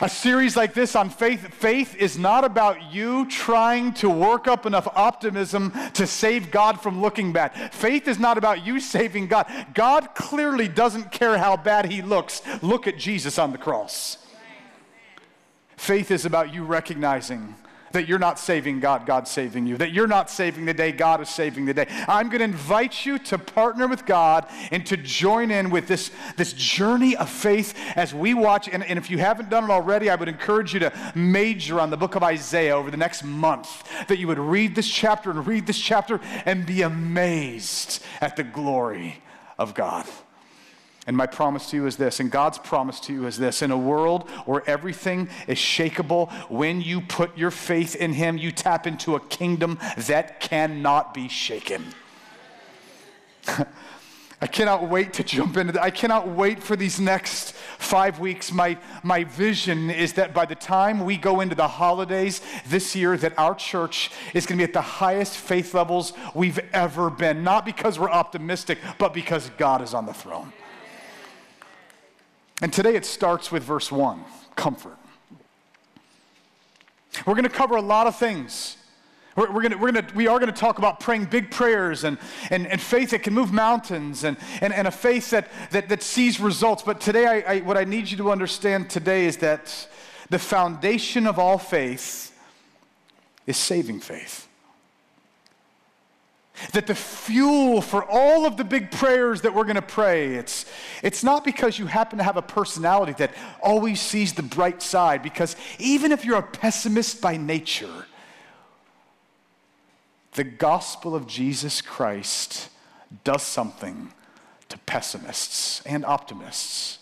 A 0.01 0.09
series 0.09 0.57
like 0.57 0.73
this 0.73 0.95
on 0.95 1.11
faith, 1.11 1.53
faith 1.53 1.95
is 1.95 2.17
not 2.17 2.43
about 2.43 2.91
you 2.91 3.27
trying 3.27 3.93
to 3.93 4.09
work 4.09 4.47
up 4.47 4.65
enough 4.65 4.87
optimism 4.95 5.71
to 5.93 6.07
save 6.07 6.49
God 6.49 6.81
from 6.81 7.01
looking 7.01 7.31
bad. 7.31 7.73
Faith 7.73 8.07
is 8.07 8.17
not 8.17 8.39
about 8.39 8.65
you 8.65 8.79
saving 8.79 9.27
God. 9.27 9.45
God 9.75 10.15
clearly 10.15 10.67
doesn't 10.67 11.11
care 11.11 11.37
how 11.37 11.55
bad 11.57 11.91
he 11.91 12.01
looks. 12.01 12.41
Look 12.63 12.87
at 12.87 12.97
Jesus 12.97 13.37
on 13.37 13.51
the 13.51 13.59
cross. 13.59 14.17
Faith 15.77 16.09
is 16.09 16.25
about 16.25 16.51
you 16.51 16.63
recognizing 16.63 17.55
that 17.95 18.07
you're 18.07 18.19
not 18.19 18.37
saving 18.37 18.79
God, 18.79 19.05
God's 19.05 19.31
saving 19.31 19.65
you, 19.65 19.77
that 19.77 19.91
you're 19.91 20.05
not 20.07 20.29
saving 20.29 20.65
the 20.65 20.73
day, 20.73 20.91
God 20.91 21.21
is 21.21 21.29
saving 21.29 21.65
the 21.65 21.73
day. 21.73 21.87
I'm 22.07 22.27
going 22.27 22.39
to 22.39 22.45
invite 22.45 23.05
you 23.05 23.17
to 23.19 23.37
partner 23.37 23.87
with 23.87 24.05
God 24.05 24.47
and 24.71 24.85
to 24.85 24.97
join 24.97 25.49
in 25.49 25.69
with 25.69 25.87
this, 25.87 26.11
this 26.37 26.53
journey 26.53 27.15
of 27.15 27.29
faith 27.29 27.73
as 27.95 28.13
we 28.13 28.33
watch. 28.33 28.69
And, 28.69 28.83
and 28.83 28.99
if 28.99 29.09
you 29.09 29.17
haven't 29.17 29.49
done 29.49 29.63
it 29.63 29.69
already, 29.69 30.09
I 30.09 30.15
would 30.15 30.29
encourage 30.29 30.73
you 30.73 30.81
to 30.81 30.93
major 31.15 31.79
on 31.79 31.89
the 31.89 31.97
book 31.97 32.15
of 32.15 32.23
Isaiah 32.23 32.75
over 32.75 32.91
the 32.91 32.97
next 32.97 33.23
month, 33.23 33.83
that 34.07 34.19
you 34.19 34.27
would 34.27 34.39
read 34.39 34.75
this 34.75 34.89
chapter 34.89 35.31
and 35.31 35.47
read 35.47 35.65
this 35.65 35.79
chapter 35.79 36.19
and 36.45 36.65
be 36.65 36.81
amazed 36.81 38.03
at 38.21 38.35
the 38.35 38.43
glory 38.43 39.21
of 39.57 39.73
God. 39.73 40.05
And 41.07 41.15
my 41.15 41.27
promise 41.27 41.69
to 41.69 41.77
you 41.77 41.85
is 41.85 41.97
this, 41.97 42.19
and 42.19 42.31
God's 42.31 42.57
promise 42.57 42.99
to 43.01 43.13
you 43.13 43.27
is 43.27 43.37
this 43.37 43.61
in 43.61 43.69
a 43.69 43.77
world 43.77 44.27
where 44.45 44.67
everything 44.67 45.29
is 45.47 45.59
shakable, 45.59 46.31
when 46.49 46.81
you 46.81 46.99
put 46.99 47.37
your 47.37 47.51
faith 47.51 47.95
in 47.95 48.13
Him, 48.13 48.39
you 48.39 48.51
tap 48.51 48.87
into 48.87 49.15
a 49.15 49.19
kingdom 49.19 49.77
that 49.97 50.39
cannot 50.39 51.13
be 51.13 51.27
shaken. 51.27 51.85
I 54.41 54.47
cannot 54.47 54.89
wait 54.89 55.13
to 55.13 55.23
jump 55.23 55.57
into 55.57 55.73
that. 55.73 55.81
I 55.81 55.91
cannot 55.91 56.27
wait 56.27 56.61
for 56.61 56.75
these 56.75 56.99
next 56.99 57.53
five 57.77 58.19
weeks. 58.19 58.51
My, 58.51 58.77
my 59.01 59.23
vision 59.23 59.89
is 59.89 60.13
that 60.13 60.33
by 60.33 60.45
the 60.45 60.55
time 60.55 61.05
we 61.05 61.17
go 61.17 61.39
into 61.39 61.55
the 61.55 61.67
holidays 61.67 62.41
this 62.67 62.95
year, 62.95 63.15
that 63.17 63.37
our 63.39 63.55
church 63.55 64.11
is 64.33 64.45
going 64.45 64.57
to 64.57 64.61
be 64.61 64.67
at 64.67 64.73
the 64.73 64.81
highest 64.81 65.37
faith 65.37 65.73
levels 65.73 66.13
we've 66.33 66.59
ever 66.73 67.09
been. 67.09 67.43
Not 67.43 67.65
because 67.65 67.97
we're 67.97 68.09
optimistic, 68.09 68.79
but 68.97 69.13
because 69.13 69.49
God 69.57 69.81
is 69.81 69.93
on 69.93 70.05
the 70.05 70.13
throne. 70.13 70.51
And 72.61 72.71
today 72.71 72.95
it 72.95 73.05
starts 73.05 73.51
with 73.51 73.63
verse 73.63 73.91
1 73.91 74.23
comfort. 74.55 74.97
We're 77.25 77.33
going 77.33 77.43
to 77.43 77.49
cover 77.49 77.75
a 77.75 77.81
lot 77.81 78.07
of 78.07 78.15
things. 78.15 78.77
We're, 79.35 79.51
we're, 79.51 79.61
gonna, 79.63 79.77
we're 79.77 79.91
gonna, 79.91 80.07
we 80.15 80.27
are 80.27 80.39
going 80.39 80.51
to 80.51 80.57
talk 80.57 80.77
about 80.77 80.99
praying 80.99 81.25
big 81.25 81.51
prayers 81.51 82.03
and, 82.03 82.17
and, 82.49 82.67
and 82.67 82.79
faith 82.79 83.11
that 83.11 83.23
can 83.23 83.33
move 83.33 83.51
mountains 83.51 84.23
and, 84.23 84.37
and, 84.61 84.73
and 84.73 84.87
a 84.87 84.91
faith 84.91 85.29
that, 85.31 85.49
that, 85.71 85.89
that 85.89 86.01
sees 86.01 86.39
results. 86.39 86.83
But 86.83 87.01
today, 87.01 87.27
I, 87.27 87.55
I, 87.55 87.59
what 87.59 87.77
I 87.77 87.83
need 87.83 88.09
you 88.09 88.17
to 88.17 88.31
understand 88.31 88.89
today 88.89 89.25
is 89.25 89.37
that 89.37 89.87
the 90.29 90.39
foundation 90.39 91.27
of 91.27 91.37
all 91.37 91.57
faith 91.57 92.37
is 93.45 93.57
saving 93.57 93.99
faith. 93.99 94.44
That 96.71 96.87
the 96.87 96.95
fuel 96.95 97.81
for 97.81 98.03
all 98.03 98.45
of 98.45 98.55
the 98.55 98.63
big 98.63 98.91
prayers 98.91 99.41
that 99.41 99.53
we're 99.53 99.65
going 99.65 99.75
to 99.75 99.81
pray, 99.81 100.35
it's, 100.35 100.65
it's 101.03 101.23
not 101.23 101.43
because 101.43 101.77
you 101.77 101.85
happen 101.85 102.17
to 102.17 102.23
have 102.23 102.37
a 102.37 102.41
personality 102.41 103.13
that 103.17 103.33
always 103.61 103.99
sees 103.99 104.33
the 104.33 104.43
bright 104.43 104.81
side, 104.81 105.21
because 105.21 105.55
even 105.79 106.11
if 106.11 106.23
you're 106.23 106.37
a 106.37 106.43
pessimist 106.43 107.19
by 107.21 107.35
nature, 107.35 108.05
the 110.33 110.43
gospel 110.43 111.15
of 111.15 111.27
Jesus 111.27 111.81
Christ 111.81 112.69
does 113.23 113.43
something 113.43 114.11
to 114.69 114.77
pessimists 114.79 115.81
and 115.85 116.05
optimists 116.05 116.99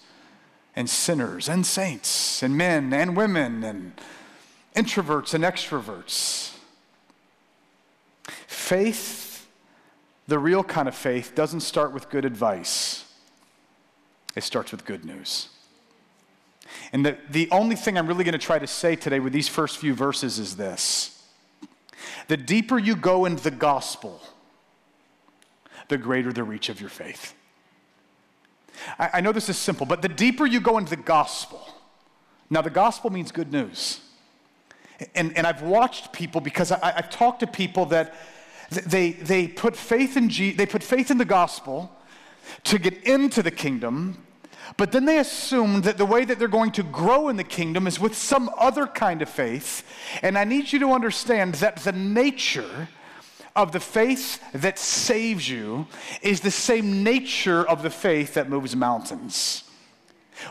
and 0.75 0.89
sinners 0.89 1.47
and 1.47 1.65
saints 1.65 2.43
and 2.43 2.57
men 2.57 2.93
and 2.93 3.15
women 3.15 3.63
and 3.63 3.93
introverts 4.75 5.33
and 5.33 5.43
extroverts. 5.43 6.53
Faith 8.47 9.32
the 10.27 10.39
real 10.39 10.63
kind 10.63 10.87
of 10.87 10.95
faith 10.95 11.33
doesn't 11.35 11.61
start 11.61 11.93
with 11.93 12.09
good 12.09 12.25
advice, 12.25 13.05
it 14.35 14.43
starts 14.43 14.71
with 14.71 14.85
good 14.85 15.05
news. 15.05 15.49
And 16.91 17.05
the, 17.05 17.17
the 17.29 17.49
only 17.51 17.75
thing 17.75 17.97
I'm 17.97 18.07
really 18.07 18.23
going 18.23 18.33
to 18.33 18.39
try 18.39 18.57
to 18.57 18.67
say 18.67 18.95
today 18.95 19.19
with 19.19 19.33
these 19.33 19.47
first 19.47 19.77
few 19.77 19.93
verses 19.93 20.39
is 20.39 20.55
this 20.55 21.09
the 22.27 22.37
deeper 22.37 22.79
you 22.79 22.95
go 22.95 23.25
into 23.25 23.43
the 23.43 23.51
gospel, 23.51 24.21
the 25.89 25.97
greater 25.97 26.31
the 26.31 26.43
reach 26.43 26.69
of 26.69 26.79
your 26.79 26.89
faith. 26.89 27.33
I, 28.97 29.09
I 29.15 29.21
know 29.21 29.31
this 29.31 29.49
is 29.49 29.57
simple, 29.57 29.85
but 29.85 30.01
the 30.01 30.09
deeper 30.09 30.45
you 30.45 30.59
go 30.59 30.77
into 30.77 30.89
the 30.89 31.01
gospel, 31.01 31.67
now 32.49 32.61
the 32.61 32.69
gospel 32.69 33.09
means 33.09 33.31
good 33.31 33.51
news. 33.51 33.99
And, 35.15 35.35
and 35.37 35.45
I've 35.45 35.61
watched 35.61 36.13
people 36.13 36.39
because 36.39 36.71
I, 36.71 36.91
have 36.91 37.09
talked 37.09 37.41
to 37.41 37.47
people 37.47 37.85
that 37.87 38.15
they, 38.75 39.11
they, 39.11 39.47
put 39.47 39.75
faith 39.75 40.17
in 40.17 40.29
G, 40.29 40.51
they 40.51 40.65
put 40.65 40.83
faith 40.83 41.11
in 41.11 41.17
the 41.17 41.25
gospel 41.25 41.95
to 42.65 42.77
get 42.77 43.03
into 43.03 43.41
the 43.41 43.51
kingdom, 43.51 44.23
but 44.77 44.91
then 44.91 45.05
they 45.05 45.19
assume 45.19 45.81
that 45.81 45.97
the 45.97 46.05
way 46.05 46.25
that 46.25 46.39
they're 46.39 46.47
going 46.47 46.71
to 46.73 46.83
grow 46.83 47.29
in 47.29 47.35
the 47.35 47.43
kingdom 47.43 47.87
is 47.87 47.99
with 47.99 48.15
some 48.15 48.49
other 48.57 48.87
kind 48.87 49.21
of 49.21 49.29
faith. 49.29 49.85
And 50.21 50.37
I 50.37 50.43
need 50.43 50.71
you 50.71 50.79
to 50.79 50.91
understand 50.91 51.55
that 51.55 51.77
the 51.77 51.91
nature 51.91 52.89
of 53.55 53.71
the 53.71 53.79
faith 53.79 54.41
that 54.53 54.79
saves 54.79 55.47
you 55.47 55.87
is 56.21 56.41
the 56.41 56.51
same 56.51 57.03
nature 57.03 57.67
of 57.67 57.83
the 57.83 57.89
faith 57.89 58.33
that 58.33 58.49
moves 58.49 58.75
mountains. 58.75 59.63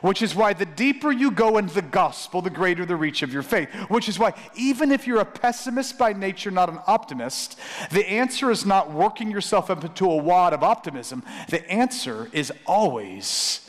Which 0.01 0.23
is 0.23 0.35
why 0.35 0.53
the 0.53 0.67
deeper 0.67 1.13
you 1.13 1.31
go 1.31 1.59
into 1.59 1.75
the 1.75 1.83
gospel, 1.83 2.43
the 2.43 2.51
greater 2.51 2.85
the 2.87 2.97
reach 2.97 3.23
of 3.23 3.33
your 3.33 3.43
faith. 3.43 3.69
Which 3.89 4.09
is 4.09 4.19
why, 4.19 4.35
even 4.55 4.93
if 4.93 5.07
you're 5.07 5.21
a 5.21 5.25
pessimist 5.25 5.99
by 5.99 6.13
nature, 6.13 6.51
not 6.51 6.69
an 6.69 6.79
optimist, 6.87 7.59
the 7.91 8.09
answer 8.09 8.51
is 8.51 8.65
not 8.65 8.93
working 8.93 9.31
yourself 9.31 9.71
up 9.71 9.85
into 9.85 10.11
a 10.11 10.17
wad 10.17 10.53
of 10.53 10.63
optimism. 10.63 11.23
The 11.49 11.69
answer 11.71 12.29
is 12.33 12.53
always 12.67 13.69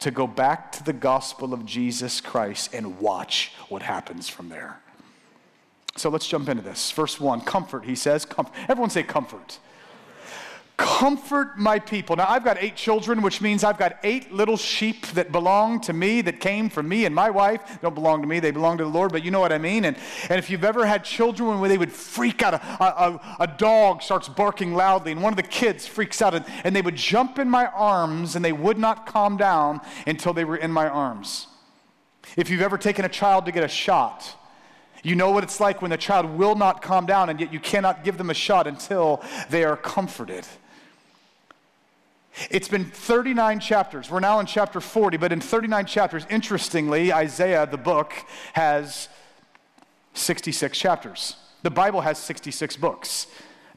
to 0.00 0.10
go 0.10 0.26
back 0.26 0.72
to 0.72 0.82
the 0.82 0.92
gospel 0.92 1.54
of 1.54 1.64
Jesus 1.64 2.20
Christ 2.20 2.74
and 2.74 2.98
watch 2.98 3.52
what 3.68 3.82
happens 3.82 4.28
from 4.28 4.48
there. 4.48 4.80
So 5.96 6.10
let's 6.10 6.26
jump 6.26 6.48
into 6.48 6.62
this. 6.62 6.90
Verse 6.90 7.20
1 7.20 7.42
Comfort, 7.42 7.84
he 7.84 7.94
says. 7.94 8.24
Comfort. 8.24 8.52
Everyone 8.68 8.90
say 8.90 9.02
comfort. 9.02 9.58
Comfort 10.82 11.56
my 11.56 11.78
people. 11.78 12.16
Now, 12.16 12.26
I've 12.28 12.42
got 12.42 12.56
eight 12.60 12.74
children, 12.74 13.22
which 13.22 13.40
means 13.40 13.62
I've 13.62 13.78
got 13.78 13.98
eight 14.02 14.32
little 14.32 14.56
sheep 14.56 15.06
that 15.08 15.30
belong 15.30 15.80
to 15.82 15.92
me, 15.92 16.22
that 16.22 16.40
came 16.40 16.68
from 16.68 16.88
me 16.88 17.04
and 17.04 17.14
my 17.14 17.30
wife. 17.30 17.64
They 17.68 17.78
don't 17.82 17.94
belong 17.94 18.20
to 18.22 18.26
me, 18.26 18.40
they 18.40 18.50
belong 18.50 18.78
to 18.78 18.84
the 18.84 18.90
Lord, 18.90 19.12
but 19.12 19.24
you 19.24 19.30
know 19.30 19.38
what 19.38 19.52
I 19.52 19.58
mean. 19.58 19.84
And, 19.84 19.96
and 20.28 20.40
if 20.40 20.50
you've 20.50 20.64
ever 20.64 20.84
had 20.84 21.04
children 21.04 21.60
when 21.60 21.70
they 21.70 21.78
would 21.78 21.92
freak 21.92 22.42
out, 22.42 22.54
a, 22.54 22.84
a, 22.84 23.36
a 23.40 23.46
dog 23.46 24.02
starts 24.02 24.28
barking 24.28 24.74
loudly, 24.74 25.12
and 25.12 25.22
one 25.22 25.32
of 25.32 25.36
the 25.36 25.44
kids 25.44 25.86
freaks 25.86 26.20
out, 26.20 26.34
and, 26.34 26.44
and 26.64 26.74
they 26.74 26.82
would 26.82 26.96
jump 26.96 27.38
in 27.38 27.48
my 27.48 27.66
arms, 27.66 28.34
and 28.34 28.44
they 28.44 28.52
would 28.52 28.76
not 28.76 29.06
calm 29.06 29.36
down 29.36 29.80
until 30.04 30.32
they 30.32 30.44
were 30.44 30.56
in 30.56 30.72
my 30.72 30.88
arms. 30.88 31.46
If 32.36 32.50
you've 32.50 32.60
ever 32.60 32.76
taken 32.76 33.04
a 33.04 33.08
child 33.08 33.46
to 33.46 33.52
get 33.52 33.62
a 33.62 33.68
shot, 33.68 34.36
you 35.04 35.14
know 35.14 35.30
what 35.30 35.44
it's 35.44 35.60
like 35.60 35.80
when 35.80 35.92
the 35.92 35.96
child 35.96 36.26
will 36.36 36.56
not 36.56 36.82
calm 36.82 37.06
down, 37.06 37.28
and 37.28 37.38
yet 37.38 37.52
you 37.52 37.60
cannot 37.60 38.02
give 38.02 38.18
them 38.18 38.30
a 38.30 38.34
shot 38.34 38.66
until 38.66 39.22
they 39.48 39.62
are 39.62 39.76
comforted. 39.76 40.44
It's 42.50 42.68
been 42.68 42.84
39 42.84 43.60
chapters. 43.60 44.10
We're 44.10 44.20
now 44.20 44.40
in 44.40 44.46
chapter 44.46 44.80
40, 44.80 45.16
but 45.18 45.32
in 45.32 45.40
39 45.40 45.86
chapters, 45.86 46.26
interestingly, 46.30 47.12
Isaiah, 47.12 47.66
the 47.66 47.76
book, 47.76 48.14
has 48.54 49.08
66 50.14 50.78
chapters. 50.78 51.36
The 51.62 51.70
Bible 51.70 52.00
has 52.00 52.18
66 52.18 52.76
books. 52.76 53.26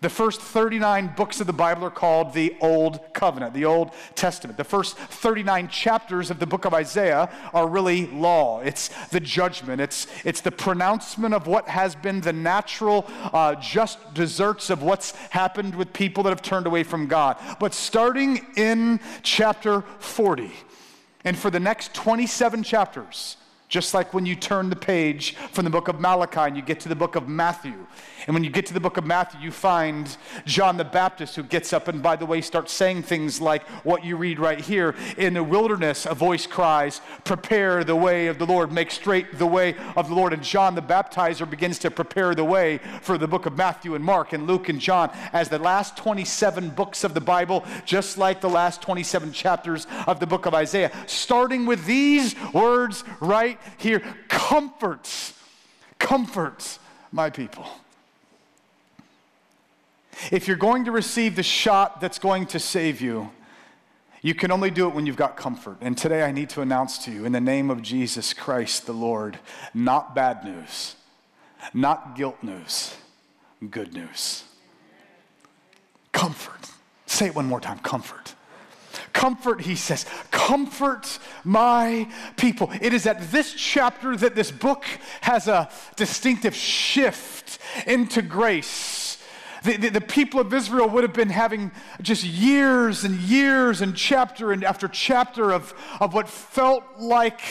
The 0.01 0.09
first 0.09 0.41
39 0.41 1.13
books 1.15 1.39
of 1.39 1.47
the 1.47 1.53
Bible 1.53 1.85
are 1.85 1.91
called 1.91 2.33
the 2.33 2.55
Old 2.59 2.99
Covenant, 3.13 3.53
the 3.53 3.65
Old 3.65 3.91
Testament. 4.13 4.57
The 4.57 4.63
first 4.63 4.97
39 4.97 5.69
chapters 5.69 6.29
of 6.29 6.39
the 6.39 6.45
book 6.45 6.65
of 6.65 6.73
Isaiah 6.73 7.29
are 7.53 7.67
really 7.67 8.07
law. 8.07 8.59
It's 8.59 8.89
the 9.07 9.21
judgment, 9.21 9.81
it's, 9.81 10.07
it's 10.25 10.41
the 10.41 10.51
pronouncement 10.51 11.33
of 11.33 11.47
what 11.47 11.67
has 11.69 11.95
been 11.95 12.21
the 12.21 12.33
natural, 12.33 13.05
uh, 13.33 13.55
just 13.55 14.13
deserts 14.13 14.69
of 14.69 14.83
what's 14.83 15.11
happened 15.29 15.75
with 15.75 15.93
people 15.93 16.23
that 16.23 16.29
have 16.29 16.41
turned 16.41 16.67
away 16.67 16.83
from 16.83 17.07
God. 17.07 17.37
But 17.59 17.73
starting 17.73 18.45
in 18.57 18.99
chapter 19.23 19.81
40, 19.99 20.51
and 21.23 21.37
for 21.37 21.49
the 21.49 21.59
next 21.59 21.93
27 21.93 22.63
chapters, 22.63 23.37
just 23.67 23.93
like 23.93 24.13
when 24.13 24.25
you 24.25 24.35
turn 24.35 24.69
the 24.69 24.75
page 24.75 25.35
from 25.51 25.65
the 25.65 25.71
book 25.71 25.87
of 25.87 25.99
Malachi 25.99 26.39
and 26.39 26.55
you 26.55 26.61
get 26.61 26.79
to 26.81 26.89
the 26.89 26.95
book 26.95 27.15
of 27.15 27.27
Matthew, 27.27 27.87
and 28.27 28.33
when 28.33 28.43
you 28.43 28.49
get 28.49 28.65
to 28.67 28.73
the 28.73 28.79
book 28.79 28.97
of 28.97 29.05
Matthew, 29.05 29.39
you 29.39 29.51
find 29.51 30.17
John 30.45 30.77
the 30.77 30.83
Baptist 30.83 31.35
who 31.35 31.43
gets 31.43 31.73
up 31.73 31.87
and, 31.87 32.01
by 32.01 32.15
the 32.15 32.25
way, 32.25 32.41
starts 32.41 32.73
saying 32.73 33.03
things 33.03 33.39
like 33.39 33.63
what 33.83 34.03
you 34.03 34.17
read 34.17 34.39
right 34.39 34.59
here. 34.59 34.95
In 35.17 35.35
the 35.35 35.43
wilderness, 35.43 36.07
a 36.07 36.15
voice 36.15 36.47
cries, 36.47 37.01
Prepare 37.23 37.83
the 37.83 37.95
way 37.95 38.25
of 38.25 38.39
the 38.39 38.45
Lord, 38.47 38.71
make 38.71 38.89
straight 38.89 39.37
the 39.37 39.45
way 39.45 39.75
of 39.95 40.09
the 40.09 40.15
Lord. 40.15 40.33
And 40.33 40.41
John 40.41 40.73
the 40.73 40.81
Baptizer 40.81 41.47
begins 41.47 41.77
to 41.79 41.91
prepare 41.91 42.33
the 42.33 42.43
way 42.43 42.79
for 43.01 43.19
the 43.19 43.27
book 43.27 43.45
of 43.45 43.57
Matthew 43.57 43.93
and 43.93 44.03
Mark 44.03 44.33
and 44.33 44.47
Luke 44.47 44.69
and 44.69 44.79
John 44.79 45.11
as 45.31 45.49
the 45.49 45.59
last 45.59 45.95
27 45.95 46.71
books 46.71 47.03
of 47.03 47.13
the 47.13 47.21
Bible, 47.21 47.63
just 47.85 48.17
like 48.17 48.41
the 48.41 48.49
last 48.49 48.81
27 48.81 49.33
chapters 49.33 49.85
of 50.07 50.19
the 50.19 50.25
book 50.25 50.47
of 50.47 50.55
Isaiah, 50.55 50.91
starting 51.05 51.67
with 51.67 51.85
these 51.85 52.35
words 52.53 53.03
right 53.19 53.59
here 53.77 54.01
comforts, 54.29 55.33
comforts 55.99 56.79
my 57.11 57.29
people. 57.29 57.67
If 60.31 60.47
you're 60.47 60.57
going 60.57 60.85
to 60.85 60.91
receive 60.91 61.35
the 61.35 61.43
shot 61.43 62.01
that's 62.01 62.19
going 62.19 62.47
to 62.47 62.59
save 62.59 63.01
you, 63.01 63.31
you 64.21 64.33
can 64.33 64.51
only 64.51 64.71
do 64.71 64.87
it 64.87 64.95
when 64.95 65.05
you've 65.05 65.17
got 65.17 65.37
comfort. 65.37 65.77
And 65.81 65.95
today 65.97 66.23
I 66.23 66.31
need 66.31 66.49
to 66.51 66.61
announce 66.61 66.97
to 67.05 67.11
you, 67.11 67.25
in 67.25 67.31
the 67.31 67.41
name 67.41 67.69
of 67.69 67.81
Jesus 67.81 68.33
Christ 68.33 68.87
the 68.87 68.93
Lord, 68.93 69.37
not 69.73 70.15
bad 70.15 70.43
news, 70.43 70.95
not 71.73 72.15
guilt 72.15 72.37
news, 72.41 72.95
good 73.69 73.93
news. 73.93 74.43
Comfort. 76.11 76.71
Say 77.05 77.27
it 77.27 77.35
one 77.35 77.45
more 77.45 77.59
time 77.59 77.79
comfort. 77.79 78.33
Comfort, 79.13 79.61
he 79.61 79.75
says, 79.75 80.05
comfort 80.31 81.19
my 81.43 82.07
people. 82.35 82.71
It 82.81 82.93
is 82.93 83.05
at 83.05 83.31
this 83.31 83.53
chapter 83.53 84.15
that 84.15 84.33
this 84.33 84.51
book 84.51 84.85
has 85.21 85.47
a 85.47 85.69
distinctive 85.95 86.55
shift 86.55 87.59
into 87.85 88.21
grace 88.21 89.04
the, 89.65 89.77
the, 89.77 89.89
the, 89.89 90.01
people 90.01 90.39
of 90.39 90.53
Israel 90.53 90.87
would 90.89 91.03
have 91.03 91.13
been 91.13 91.29
having 91.29 91.71
just 92.01 92.23
years 92.23 93.03
and 93.03 93.19
years 93.19 93.81
and 93.81 93.95
chapter 93.95 94.51
and 94.51 94.63
after 94.63 94.87
chapter 94.87 95.51
of, 95.51 95.73
of 95.99 96.13
what 96.13 96.29
felt 96.29 96.83
like 96.99 97.41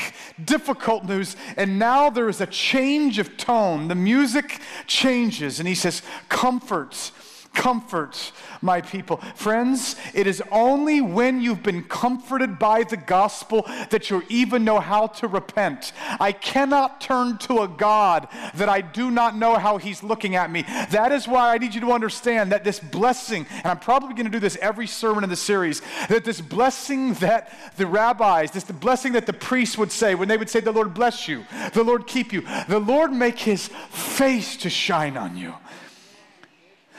difficult 0.43 1.05
news. 1.05 1.37
And 1.57 1.79
now 1.79 2.11
there 2.11 2.29
is 2.29 2.41
a 2.41 2.47
change 2.47 3.19
of 3.19 3.37
tone. 3.37 3.89
The 3.89 3.95
music 3.95 4.61
changes, 4.87 5.59
and 5.59 5.69
he 5.69 5.75
says, 5.75 6.03
Comfort 6.29 7.11
comfort 7.55 8.33
my 8.61 8.81
people. 8.81 9.19
Friends, 9.35 9.97
it 10.13 10.27
is 10.27 10.43
only 10.51 11.01
when 11.01 11.41
you've 11.41 11.63
been 11.63 11.83
comforted 11.85 12.59
by 12.59 12.83
the 12.83 12.97
gospel 12.97 13.63
that 13.91 14.11
you 14.11 14.23
even 14.29 14.65
know 14.65 14.81
how 14.81 15.07
to 15.07 15.29
repent. 15.29 15.93
I 16.21 16.33
cannot 16.33 17.01
turn 17.01 17.39
to 17.39 17.61
a 17.61 17.69
God 17.69 18.29
that 18.55 18.69
I 18.69 18.81
do 18.81 19.11
not 19.11 19.37
know 19.37 19.57
how 19.57 19.79
he's 19.79 20.03
looking 20.03 20.37
at 20.37 20.51
me. 20.51 20.63
That 20.91 21.13
is 21.13 21.29
why 21.29 21.55
I 21.55 21.59
need 21.59 21.75
you 21.75 21.81
to 21.83 21.93
understand 21.93 22.53
that 22.53 22.65
this 22.65 22.81
blessing, 22.81 23.47
and 23.51 23.67
I'm 23.67 23.79
probably 23.79 24.15
going 24.15 24.27
to 24.27 24.33
do 24.33 24.41
this 24.41 24.57
every 24.61 24.87
sermon 24.87 25.25
in 25.25 25.31
the 25.31 25.37
series, 25.37 25.81
that 26.09 26.25
this 26.25 26.41
blessing 26.41 27.15
that 27.15 27.53
the 27.77 27.87
rabbis, 27.87 28.51
this 28.51 28.65
the 28.65 28.73
blessing 28.73 29.13
that 29.13 29.27
the 29.27 29.33
priests 29.33 29.79
would 29.79 29.93
say 29.93 30.15
when 30.15 30.29
they 30.29 30.37
would 30.37 30.51
say, 30.51 30.61
The 30.61 30.73
Lord 30.73 30.95
bless 30.95 31.29
you, 31.29 31.45
the 31.73 31.85
Lord 31.85 32.07
keep 32.07 32.33
you, 32.33 32.43
the 32.69 32.81
Lord 32.81 33.13
make 33.13 33.39
his 33.39 33.69
face 33.91 34.57
to 34.59 34.71
shine 34.71 35.17
on 35.17 35.37
you. 35.37 35.55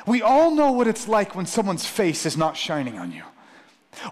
We 0.06 0.22
all 0.22 0.52
know 0.52 0.72
what 0.72 0.88
it's 0.88 1.08
like 1.08 1.36
when 1.36 1.46
someone's 1.46 1.86
face 1.86 2.26
is 2.26 2.38
not 2.38 2.56
shining 2.56 3.00
on 3.00 3.12
you. 3.12 3.24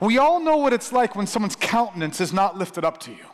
We 0.02 0.18
all 0.18 0.40
know 0.40 0.58
what 0.58 0.74
it's 0.74 0.92
like 0.92 1.16
when 1.16 1.28
someone's 1.28 1.56
countenance 1.56 2.22
is 2.22 2.34
not 2.34 2.58
lifted 2.58 2.84
up 2.86 3.00
to 3.02 3.12
you. 3.12 3.26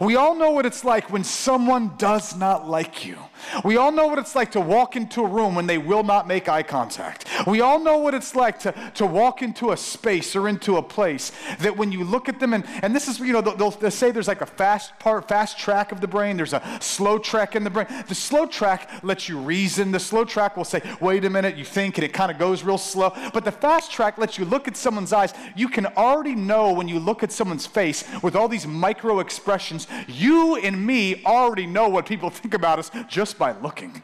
We 0.00 0.16
all 0.16 0.34
know 0.34 0.50
what 0.50 0.66
it's 0.66 0.84
like 0.84 1.10
when 1.10 1.24
someone 1.24 1.92
does 1.98 2.36
not 2.36 2.68
like 2.68 3.04
you. 3.04 3.18
We 3.64 3.76
all 3.76 3.92
know 3.92 4.06
what 4.06 4.18
it's 4.18 4.34
like 4.34 4.52
to 4.52 4.60
walk 4.60 4.96
into 4.96 5.22
a 5.22 5.26
room 5.26 5.54
when 5.54 5.66
they 5.66 5.78
will 5.78 6.02
not 6.02 6.26
make 6.26 6.48
eye 6.48 6.62
contact. 6.62 7.26
We 7.46 7.60
all 7.60 7.78
know 7.78 7.98
what 7.98 8.14
it's 8.14 8.34
like 8.34 8.58
to, 8.60 8.72
to 8.94 9.06
walk 9.06 9.42
into 9.42 9.72
a 9.72 9.76
space 9.76 10.34
or 10.34 10.48
into 10.48 10.76
a 10.76 10.82
place 10.82 11.32
that 11.60 11.76
when 11.76 11.92
you 11.92 12.04
look 12.04 12.28
at 12.28 12.40
them, 12.40 12.54
and, 12.54 12.64
and 12.82 12.94
this 12.94 13.08
is, 13.08 13.18
you 13.18 13.32
know, 13.32 13.40
they'll, 13.40 13.70
they'll 13.70 13.90
say 13.90 14.10
there's 14.10 14.28
like 14.28 14.40
a 14.40 14.46
fast 14.46 14.98
part, 14.98 15.28
fast 15.28 15.58
track 15.58 15.92
of 15.92 16.00
the 16.00 16.08
brain, 16.08 16.36
there's 16.36 16.52
a 16.52 16.78
slow 16.80 17.18
track 17.18 17.56
in 17.56 17.64
the 17.64 17.70
brain. 17.70 17.86
The 18.08 18.14
slow 18.14 18.46
track 18.46 18.90
lets 19.02 19.28
you 19.28 19.38
reason. 19.38 19.90
The 19.90 20.00
slow 20.00 20.24
track 20.24 20.56
will 20.56 20.64
say, 20.64 20.80
wait 21.00 21.24
a 21.24 21.30
minute, 21.30 21.56
you 21.56 21.64
think, 21.64 21.98
and 21.98 22.04
it 22.04 22.12
kind 22.12 22.30
of 22.30 22.38
goes 22.38 22.62
real 22.62 22.78
slow. 22.78 23.12
But 23.32 23.44
the 23.44 23.52
fast 23.52 23.90
track 23.90 24.18
lets 24.18 24.38
you 24.38 24.44
look 24.44 24.68
at 24.68 24.76
someone's 24.76 25.12
eyes. 25.12 25.34
You 25.54 25.68
can 25.68 25.86
already 25.86 26.34
know 26.34 26.72
when 26.72 26.88
you 26.88 26.98
look 26.98 27.22
at 27.22 27.32
someone's 27.32 27.66
face 27.66 28.04
with 28.22 28.36
all 28.36 28.48
these 28.48 28.66
micro 28.66 29.20
expressions, 29.20 29.73
you 30.06 30.56
and 30.56 30.86
me 30.86 31.22
already 31.24 31.66
know 31.66 31.88
what 31.88 32.06
people 32.06 32.30
think 32.40 32.54
about 32.54 32.78
us 32.78 32.90
just 33.08 33.24
just 33.24 33.38
by 33.38 33.52
looking. 33.60 34.02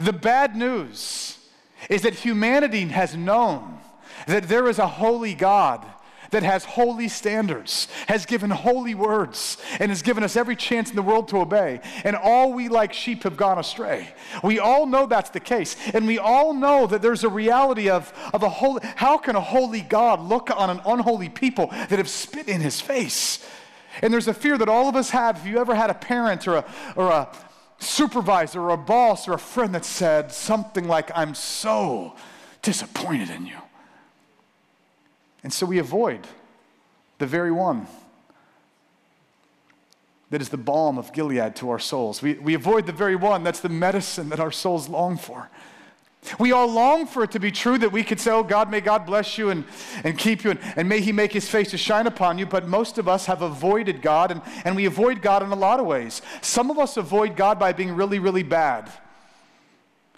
The 0.00 0.12
bad 0.12 0.56
news 0.56 1.38
is 1.88 2.02
that 2.02 2.14
humanity 2.14 2.86
has 2.88 3.16
known 3.16 3.78
that 4.26 4.48
there 4.48 4.68
is 4.68 4.78
a 4.78 4.86
holy 4.86 5.34
God 5.34 5.84
that 6.34 6.42
has 6.42 6.64
holy 6.64 7.08
standards, 7.08 7.88
has 8.08 8.26
given 8.26 8.50
holy 8.50 8.94
words, 8.94 9.56
and 9.78 9.90
has 9.90 10.02
given 10.02 10.24
us 10.24 10.36
every 10.36 10.56
chance 10.56 10.90
in 10.90 10.96
the 10.96 11.02
world 11.02 11.28
to 11.28 11.38
obey. 11.38 11.80
And 12.02 12.16
all 12.16 12.52
we 12.52 12.68
like 12.68 12.92
sheep 12.92 13.22
have 13.22 13.36
gone 13.36 13.56
astray. 13.58 14.12
We 14.42 14.58
all 14.58 14.86
know 14.86 15.06
that's 15.06 15.30
the 15.30 15.40
case. 15.40 15.76
And 15.94 16.06
we 16.06 16.18
all 16.18 16.52
know 16.52 16.88
that 16.88 17.02
there's 17.02 17.22
a 17.22 17.28
reality 17.28 17.88
of, 17.88 18.12
of 18.32 18.42
a 18.42 18.48
holy, 18.48 18.80
how 18.96 19.16
can 19.16 19.36
a 19.36 19.40
holy 19.40 19.80
God 19.80 20.20
look 20.20 20.50
on 20.50 20.70
an 20.70 20.80
unholy 20.84 21.28
people 21.28 21.68
that 21.68 21.92
have 21.92 22.08
spit 22.08 22.48
in 22.48 22.60
his 22.60 22.80
face? 22.80 23.44
And 24.02 24.12
there's 24.12 24.26
a 24.26 24.34
fear 24.34 24.58
that 24.58 24.68
all 24.68 24.88
of 24.88 24.96
us 24.96 25.10
have. 25.10 25.36
If 25.36 25.46
you 25.46 25.58
ever 25.58 25.74
had 25.74 25.88
a 25.88 25.94
parent 25.94 26.48
or 26.48 26.56
a, 26.56 26.64
or 26.96 27.10
a 27.10 27.28
supervisor 27.78 28.60
or 28.60 28.70
a 28.70 28.76
boss 28.76 29.28
or 29.28 29.34
a 29.34 29.38
friend 29.38 29.72
that 29.76 29.84
said 29.84 30.32
something 30.32 30.88
like, 30.88 31.10
I'm 31.14 31.36
so 31.36 32.16
disappointed 32.60 33.30
in 33.30 33.46
you. 33.46 33.58
And 35.44 35.52
so 35.52 35.66
we 35.66 35.78
avoid 35.78 36.26
the 37.18 37.26
very 37.26 37.52
one 37.52 37.86
that 40.30 40.40
is 40.40 40.48
the 40.48 40.56
balm 40.56 40.98
of 40.98 41.12
Gilead 41.12 41.54
to 41.56 41.70
our 41.70 41.78
souls. 41.78 42.20
We, 42.20 42.34
we 42.34 42.54
avoid 42.54 42.86
the 42.86 42.92
very 42.92 43.14
one 43.14 43.44
that's 43.44 43.60
the 43.60 43.68
medicine 43.68 44.30
that 44.30 44.40
our 44.40 44.50
souls 44.50 44.88
long 44.88 45.16
for. 45.16 45.48
We 46.38 46.52
all 46.52 46.66
long 46.66 47.06
for 47.06 47.22
it 47.22 47.32
to 47.32 47.38
be 47.38 47.50
true 47.50 47.76
that 47.78 47.92
we 47.92 48.02
could 48.02 48.18
say, 48.18 48.30
Oh, 48.30 48.42
God, 48.42 48.70
may 48.70 48.80
God 48.80 49.04
bless 49.04 49.36
you 49.36 49.50
and, 49.50 49.64
and 50.02 50.18
keep 50.18 50.42
you, 50.42 50.52
and, 50.52 50.60
and 50.74 50.88
may 50.88 51.00
He 51.00 51.12
make 51.12 51.32
His 51.32 51.48
face 51.48 51.70
to 51.70 51.78
shine 51.78 52.06
upon 52.06 52.38
you. 52.38 52.46
But 52.46 52.66
most 52.66 52.96
of 52.96 53.06
us 53.06 53.26
have 53.26 53.42
avoided 53.42 54.00
God, 54.00 54.30
and, 54.30 54.40
and 54.64 54.74
we 54.74 54.86
avoid 54.86 55.20
God 55.20 55.42
in 55.42 55.50
a 55.50 55.54
lot 55.54 55.78
of 55.78 55.86
ways. 55.86 56.22
Some 56.40 56.70
of 56.70 56.78
us 56.78 56.96
avoid 56.96 57.36
God 57.36 57.58
by 57.58 57.72
being 57.72 57.94
really, 57.94 58.18
really 58.18 58.42
bad. 58.42 58.90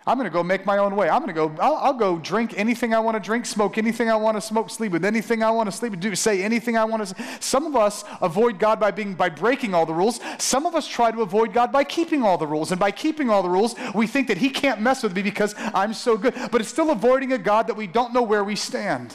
I'm 0.09 0.19
going 0.19 0.31
to 0.31 0.33
go 0.33 0.45
make 0.45 0.65
my 0.65 0.79
own 0.79 0.95
way. 0.95 1.09
I'm 1.09 1.21
going 1.21 1.35
to 1.35 1.35
go, 1.35 1.53
I'll, 1.61 1.75
I'll, 1.77 1.93
go 1.93 2.17
drink 2.19 2.57
anything 2.57 2.95
I 2.95 3.01
want 3.01 3.17
to 3.17 3.21
drink, 3.21 3.45
smoke 3.45 3.77
anything 3.77 4.09
I 4.09 4.15
want 4.15 4.37
to 4.37 4.41
smoke, 4.41 4.71
sleep 4.71 4.93
with 4.93 5.05
anything 5.05 5.43
I 5.43 5.51
want 5.51 5.69
to 5.69 5.77
sleep 5.77 5.91
with, 5.91 6.01
do, 6.01 6.15
say 6.15 6.45
anything 6.45 6.77
I 6.77 6.85
want 6.85 7.03
to 7.03 7.07
say. 7.07 7.39
Some 7.41 7.67
of 7.67 7.75
us 7.75 8.05
avoid 8.21 8.61
God 8.61 8.79
by, 8.79 8.93
being, 8.93 9.15
by 9.15 9.29
breaking 9.29 9.75
all 9.75 9.85
the 9.85 9.93
rules. 9.93 10.21
Some 10.39 10.65
of 10.65 10.77
us 10.77 10.87
try 10.87 11.11
to 11.11 11.23
avoid 11.23 11.53
God 11.53 11.73
by 11.73 11.83
keeping 11.83 12.23
all 12.23 12.39
the 12.39 12.47
rules. 12.47 12.71
And 12.71 12.79
by 12.79 12.93
keeping 12.93 13.31
all 13.31 13.43
the 13.43 13.49
rules, 13.49 13.75
we 13.97 14.07
think 14.07 14.29
that 14.29 14.39
He 14.39 14.49
can't 14.49 14.81
mess 14.81 15.03
with 15.03 15.13
me 15.17 15.23
because 15.23 15.57
I'm 15.59 15.93
so 15.93 16.17
good. 16.17 16.35
But 16.53 16.61
it's 16.61 16.71
still 16.71 16.93
avoiding 16.93 17.33
a 17.33 17.39
God 17.39 17.67
that 17.67 17.75
we 17.75 17.89
don't 17.89 18.15
know 18.15 18.23
where 18.23 18.45
we 18.45 18.55
stand. 18.55 19.13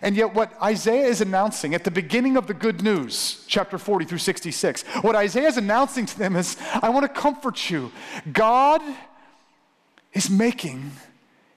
And 0.00 0.16
yet, 0.16 0.34
what 0.34 0.52
Isaiah 0.62 1.06
is 1.06 1.20
announcing 1.20 1.74
at 1.74 1.84
the 1.84 1.90
beginning 1.90 2.38
of 2.38 2.46
the 2.46 2.54
good 2.54 2.82
news, 2.82 3.44
chapter 3.46 3.76
40 3.76 4.06
through 4.06 4.18
66, 4.18 4.84
what 5.02 5.14
Isaiah 5.14 5.48
is 5.48 5.58
announcing 5.58 6.06
to 6.06 6.18
them 6.18 6.34
is 6.34 6.56
I 6.82 6.88
want 6.88 7.04
to 7.04 7.20
comfort 7.20 7.70
you. 7.70 7.92
God 8.32 8.82
is 10.16 10.30
making 10.30 10.92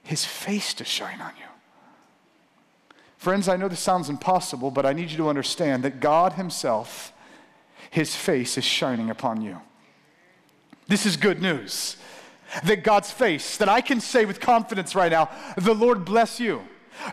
his 0.02 0.26
face 0.26 0.74
to 0.74 0.84
shine 0.84 1.18
on 1.22 1.32
you. 1.38 1.46
Friends, 3.16 3.48
I 3.48 3.56
know 3.56 3.68
this 3.68 3.80
sounds 3.80 4.10
impossible, 4.10 4.70
but 4.70 4.84
I 4.84 4.92
need 4.92 5.10
you 5.10 5.16
to 5.16 5.30
understand 5.30 5.82
that 5.82 5.98
God 5.98 6.34
himself, 6.34 7.10
his 7.90 8.14
face 8.14 8.58
is 8.58 8.64
shining 8.64 9.08
upon 9.08 9.40
you. 9.40 9.62
This 10.88 11.06
is 11.06 11.16
good 11.16 11.40
news. 11.40 11.96
That 12.64 12.84
God's 12.84 13.10
face, 13.10 13.56
that 13.56 13.68
I 13.68 13.80
can 13.80 13.98
say 13.98 14.26
with 14.26 14.40
confidence 14.40 14.94
right 14.94 15.10
now, 15.10 15.30
the 15.56 15.74
Lord 15.74 16.04
bless 16.04 16.38
you. 16.38 16.60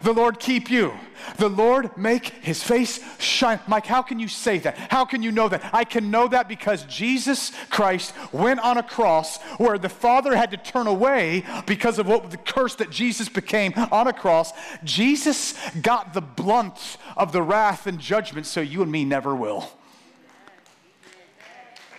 The 0.01 0.13
Lord 0.13 0.39
keep 0.39 0.69
you. 0.69 0.93
The 1.37 1.49
Lord 1.49 1.97
make 1.97 2.27
his 2.27 2.61
face 2.61 2.99
shine. 3.19 3.59
Mike, 3.67 3.85
how 3.85 4.01
can 4.01 4.19
you 4.19 4.27
say 4.27 4.59
that? 4.59 4.77
How 4.77 5.05
can 5.05 5.23
you 5.23 5.31
know 5.31 5.49
that? 5.49 5.69
I 5.73 5.83
can 5.83 6.11
know 6.11 6.27
that 6.27 6.47
because 6.47 6.83
Jesus 6.83 7.51
Christ 7.69 8.13
went 8.31 8.59
on 8.59 8.77
a 8.77 8.83
cross 8.83 9.37
where 9.57 9.77
the 9.77 9.89
Father 9.89 10.35
had 10.35 10.51
to 10.51 10.57
turn 10.57 10.87
away 10.87 11.45
because 11.65 11.99
of 11.99 12.07
what 12.07 12.31
the 12.31 12.37
curse 12.37 12.75
that 12.75 12.89
Jesus 12.89 13.29
became 13.29 13.73
on 13.91 14.07
a 14.07 14.13
cross. 14.13 14.51
Jesus 14.83 15.53
got 15.81 16.13
the 16.13 16.21
blunt 16.21 16.97
of 17.15 17.31
the 17.31 17.41
wrath 17.41 17.87
and 17.87 17.99
judgment 17.99 18.45
so 18.45 18.61
you 18.61 18.81
and 18.81 18.91
me 18.91 19.05
never 19.05 19.35
will. 19.35 19.71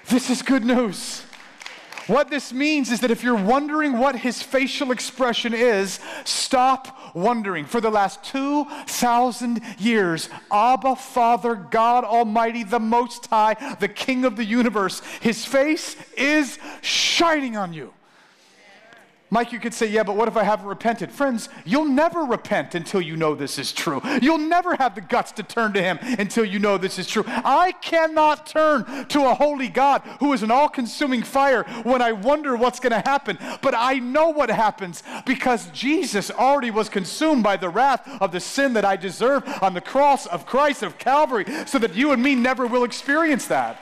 This 0.09 0.31
is 0.31 0.43
good 0.43 0.65
news. 0.65 1.23
What 2.09 2.31
this 2.31 2.55
means 2.55 2.91
is 2.91 3.00
that 3.00 3.11
if 3.11 3.23
you're 3.23 3.35
wondering 3.35 3.99
what 3.99 4.17
his 4.17 4.43
facial 4.43 4.93
expression 4.93 5.53
is, 5.53 6.00
stop 6.25 7.15
wondering. 7.15 7.67
For 7.67 7.83
the 7.83 7.91
last 7.91 8.25
2,000 8.25 9.61
years, 9.79 10.31
Abba, 10.50 10.97
Father, 10.97 11.55
God 11.55 12.05
Almighty, 12.05 12.65
the 12.65 12.81
Most 12.81 13.27
High, 13.27 13.77
the 13.79 13.88
King 13.88 14.25
of 14.25 14.37
the 14.37 14.45
universe, 14.45 15.00
his 15.21 15.45
face 15.45 15.97
is 16.17 16.59
shining 16.81 17.59
on 17.59 17.75
you. 17.75 17.93
Mike, 19.31 19.53
you 19.53 19.61
could 19.61 19.75
say, 19.75 19.87
yeah, 19.87 20.03
but 20.03 20.17
what 20.17 20.27
if 20.27 20.37
I 20.37 20.43
haven't 20.43 20.67
repented? 20.67 21.12
Friends, 21.12 21.51
you'll 21.67 21.85
never 21.85 22.21
repent 22.21 22.75
until 22.75 23.01
you 23.01 23.14
know 23.17 23.35
this 23.35 23.59
is 23.59 23.73
true. 23.73 24.01
You'll 24.23 24.38
never 24.38 24.75
have 24.77 24.95
the 24.95 25.03
guts 25.03 25.33
to 25.33 25.43
turn 25.43 25.75
to 25.75 25.83
Him 25.83 25.99
until 26.19 26.47
you 26.47 26.59
know 26.59 26.79
this 26.79 26.99
is 26.99 27.07
true. 27.07 27.25
I 27.27 27.73
cannot 27.83 28.47
turn 28.47 29.07
to 29.09 29.27
a 29.27 29.35
holy 29.35 29.69
God 29.69 30.01
who 30.21 30.33
is 30.33 30.43
an 30.43 30.51
all 30.51 30.69
consuming 30.69 31.23
fire 31.23 31.64
when 31.83 32.01
I 32.01 32.12
wonder 32.12 32.57
what's 32.57 32.81
going 32.81 32.93
to 32.93 33.07
happen. 33.07 33.38
But 33.61 33.75
I 33.77 33.99
know 33.99 34.31
what 34.31 34.49
happens 34.51 35.03
because 35.27 35.67
Jesus 35.71 36.31
already 36.31 36.71
was 36.71 36.88
consumed 36.88 37.43
by 37.43 37.59
the 37.59 37.69
wrath 37.69 38.09
of 38.23 38.33
the 38.33 38.41
sin 38.41 38.73
that 38.75 38.85
I 38.87 38.97
deserve 38.97 39.45
on 39.62 39.75
the 39.75 39.81
cross 39.83 40.27
of 40.27 40.47
Christ 40.47 40.83
of 40.83 40.99
Calvary 40.99 41.45
so 41.67 41.79
that 41.79 41.95
you 41.95 42.12
and 42.12 42.23
me 42.23 42.35
never 42.35 42.67
will 42.67 42.85
experience 42.85 43.47
that. 43.49 43.79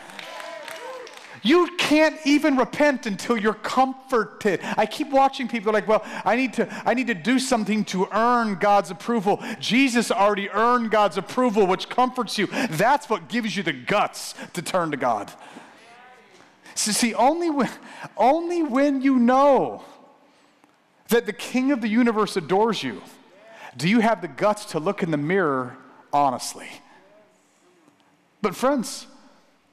You 1.46 1.68
can't 1.78 2.18
even 2.24 2.56
repent 2.56 3.06
until 3.06 3.36
you're 3.36 3.54
comforted. 3.54 4.60
I 4.76 4.86
keep 4.86 5.10
watching 5.10 5.46
people 5.46 5.72
like, 5.72 5.86
well, 5.86 6.02
I 6.24 6.34
need 6.34 6.54
to, 6.54 6.68
I 6.84 6.94
need 6.94 7.06
to 7.06 7.14
do 7.14 7.38
something 7.38 7.84
to 7.86 8.08
earn 8.10 8.56
God's 8.56 8.90
approval. 8.90 9.42
Jesus 9.60 10.10
already 10.10 10.50
earned 10.50 10.90
God's 10.90 11.16
approval, 11.16 11.66
which 11.66 11.88
comforts 11.88 12.36
you. 12.36 12.48
That's 12.70 13.08
what 13.08 13.28
gives 13.28 13.56
you 13.56 13.62
the 13.62 13.72
guts 13.72 14.34
to 14.54 14.62
turn 14.62 14.90
to 14.90 14.96
God. 14.96 15.32
So 16.74 16.90
see, 16.90 17.14
only 17.14 17.50
when, 17.50 17.70
only 18.16 18.62
when 18.62 19.00
you 19.00 19.16
know 19.16 19.84
that 21.08 21.26
the 21.26 21.32
King 21.32 21.70
of 21.70 21.80
the 21.80 21.88
universe 21.88 22.36
adores 22.36 22.82
you, 22.82 23.00
do 23.76 23.88
you 23.88 24.00
have 24.00 24.20
the 24.20 24.28
guts 24.28 24.64
to 24.66 24.80
look 24.80 25.02
in 25.02 25.10
the 25.10 25.16
mirror 25.16 25.76
honestly. 26.12 26.68
But 28.42 28.54
friends, 28.54 29.06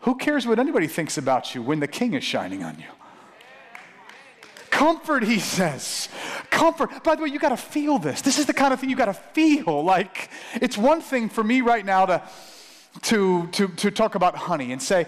who 0.04 0.16
cares 0.16 0.46
what 0.46 0.60
anybody 0.60 0.88
thinks 0.88 1.18
about 1.18 1.56
you 1.56 1.62
when 1.62 1.80
the 1.80 1.88
king 1.88 2.14
is 2.14 2.24
shining 2.24 2.64
on 2.64 2.78
you? 2.80 2.86
Comfort, 4.70 5.24
he 5.24 5.40
says. 5.40 6.10
Comfort. 6.50 7.04
By 7.04 7.16
the 7.16 7.24
way, 7.24 7.30
you 7.30 7.40
got 7.40 7.50
to 7.50 7.58
feel 7.58 8.00
this. 8.00 8.22
This 8.22 8.38
is 8.38 8.46
the 8.46 8.54
kind 8.54 8.74
of 8.74 8.80
thing 8.80 8.90
you 8.90 8.96
got 8.96 9.06
to 9.06 9.14
feel. 9.14 9.84
Like, 9.84 10.30
it's 10.56 10.78
one 10.78 11.00
thing 11.00 11.30
for 11.30 11.44
me 11.44 11.62
right 11.62 11.86
now 11.86 12.06
to 12.06 12.24
to, 13.02 13.48
to, 13.48 13.68
to 13.68 13.92
talk 13.92 14.16
about 14.16 14.36
honey 14.36 14.72
and 14.72 14.82
say, 14.82 15.08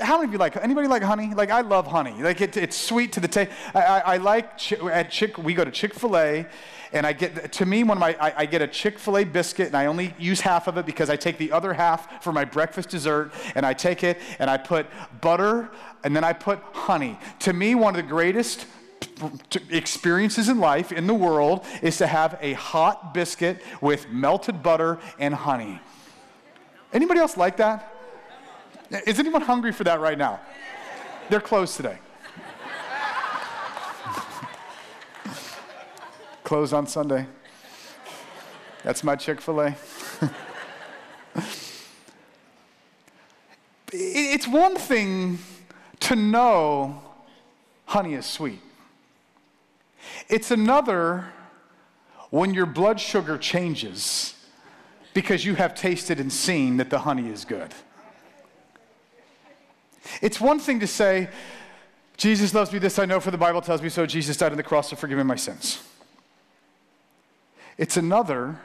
how 0.00 0.16
many 0.16 0.28
of 0.28 0.32
you 0.32 0.38
like, 0.38 0.56
anybody 0.56 0.88
like 0.88 1.02
honey? 1.02 1.34
Like, 1.34 1.50
I 1.50 1.60
love 1.60 1.86
honey. 1.86 2.22
Like, 2.22 2.40
it, 2.40 2.56
it's 2.56 2.76
sweet 2.76 3.12
to 3.12 3.20
the 3.20 3.28
taste. 3.28 3.52
I, 3.74 3.82
I, 3.82 3.98
I, 3.98 4.16
like, 4.16 4.72
at 4.72 5.10
Chick, 5.10 5.36
we 5.36 5.52
go 5.52 5.62
to 5.62 5.70
Chick-fil-A, 5.70 6.46
and 6.92 7.06
I 7.06 7.12
get, 7.12 7.52
to 7.52 7.66
me, 7.66 7.84
one 7.84 7.98
of 7.98 8.00
my, 8.00 8.16
I, 8.18 8.34
I 8.38 8.46
get 8.46 8.62
a 8.62 8.66
Chick-fil-A 8.66 9.24
biscuit, 9.24 9.66
and 9.66 9.76
I 9.76 9.86
only 9.86 10.14
use 10.18 10.40
half 10.40 10.66
of 10.66 10.78
it 10.78 10.86
because 10.86 11.10
I 11.10 11.16
take 11.16 11.36
the 11.36 11.52
other 11.52 11.74
half 11.74 12.24
for 12.24 12.32
my 12.32 12.44
breakfast 12.44 12.88
dessert, 12.88 13.32
and 13.54 13.66
I 13.66 13.74
take 13.74 14.02
it, 14.02 14.18
and 14.38 14.48
I 14.48 14.56
put 14.56 14.86
butter, 15.20 15.70
and 16.04 16.16
then 16.16 16.24
I 16.24 16.32
put 16.32 16.58
honey. 16.72 17.18
To 17.40 17.52
me, 17.52 17.74
one 17.74 17.94
of 17.94 18.02
the 18.02 18.08
greatest 18.08 18.66
experiences 19.70 20.48
in 20.48 20.58
life, 20.58 20.90
in 20.90 21.06
the 21.06 21.14
world, 21.14 21.66
is 21.82 21.98
to 21.98 22.06
have 22.06 22.38
a 22.40 22.54
hot 22.54 23.12
biscuit 23.12 23.62
with 23.82 24.08
melted 24.08 24.62
butter 24.62 24.98
and 25.18 25.34
honey. 25.34 25.80
Anybody 26.96 27.20
else 27.20 27.36
like 27.36 27.58
that? 27.58 27.92
Is 29.06 29.18
anyone 29.18 29.42
hungry 29.42 29.70
for 29.70 29.84
that 29.84 30.00
right 30.00 30.16
now? 30.16 30.40
They're 31.28 31.42
closed 31.42 31.76
today. 31.76 31.98
closed 36.42 36.72
on 36.72 36.86
Sunday. 36.86 37.26
That's 38.82 39.04
my 39.04 39.14
Chick 39.14 39.42
fil 39.42 39.60
A. 39.60 39.76
it's 43.92 44.48
one 44.48 44.76
thing 44.76 45.38
to 46.00 46.16
know 46.16 47.02
honey 47.84 48.14
is 48.14 48.24
sweet, 48.24 48.62
it's 50.30 50.50
another 50.50 51.26
when 52.30 52.54
your 52.54 52.64
blood 52.64 52.98
sugar 52.98 53.36
changes 53.36 54.32
because 55.16 55.46
you 55.46 55.54
have 55.54 55.74
tasted 55.74 56.20
and 56.20 56.30
seen 56.30 56.76
that 56.76 56.90
the 56.90 56.98
honey 56.98 57.30
is 57.30 57.46
good. 57.46 57.72
It's 60.20 60.38
one 60.38 60.60
thing 60.60 60.80
to 60.80 60.86
say, 60.86 61.30
Jesus 62.18 62.52
loves 62.52 62.70
me, 62.70 62.78
this 62.78 62.98
I 62.98 63.06
know, 63.06 63.18
for 63.18 63.30
the 63.30 63.38
Bible 63.38 63.62
tells 63.62 63.80
me 63.80 63.88
so. 63.88 64.04
Jesus 64.04 64.36
died 64.36 64.50
on 64.50 64.58
the 64.58 64.62
cross 64.62 64.90
to 64.90 64.96
forgive 64.96 65.16
me 65.16 65.24
my 65.24 65.36
sins. 65.36 65.82
It's 67.78 67.96
another 67.96 68.60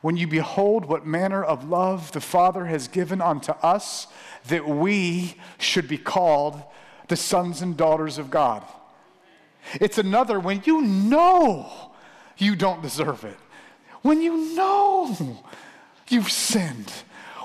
when 0.00 0.16
you 0.16 0.26
behold 0.26 0.86
what 0.86 1.04
manner 1.04 1.44
of 1.44 1.68
love 1.68 2.10
the 2.12 2.20
Father 2.22 2.64
has 2.64 2.88
given 2.88 3.20
unto 3.20 3.52
us, 3.52 4.06
that 4.46 4.66
we 4.66 5.34
should 5.58 5.86
be 5.86 5.98
called 5.98 6.62
the 7.08 7.16
sons 7.16 7.60
and 7.60 7.76
daughters 7.76 8.16
of 8.16 8.30
God. 8.30 8.64
It's 9.82 9.98
another 9.98 10.40
when 10.40 10.62
you 10.64 10.80
know 10.80 11.92
you 12.38 12.56
don't 12.56 12.80
deserve 12.80 13.24
it 13.24 13.36
when 14.04 14.20
you 14.20 14.54
know 14.54 15.42
you've 16.10 16.30
sinned, 16.30 16.92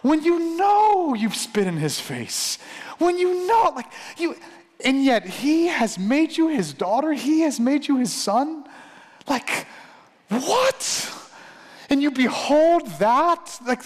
when 0.01 0.21
you 0.23 0.57
know 0.57 1.13
you've 1.13 1.35
spit 1.35 1.65
in 1.65 1.77
his 1.77 2.01
face, 2.01 2.57
when 2.97 3.17
you 3.17 3.47
know, 3.47 3.71
like, 3.73 3.85
you, 4.17 4.35
and 4.83 5.05
yet 5.05 5.25
he 5.25 5.67
has 5.67 5.97
made 5.97 6.35
you 6.35 6.49
his 6.49 6.73
daughter, 6.73 7.13
he 7.13 7.39
has 7.41 7.61
made 7.61 7.87
you 7.87 7.95
his 7.95 8.11
son. 8.11 8.65
Like, 9.25 9.67
what? 10.27 11.13
And 11.89 12.01
you 12.01 12.11
behold 12.11 12.85
that? 12.99 13.57
Like, 13.65 13.83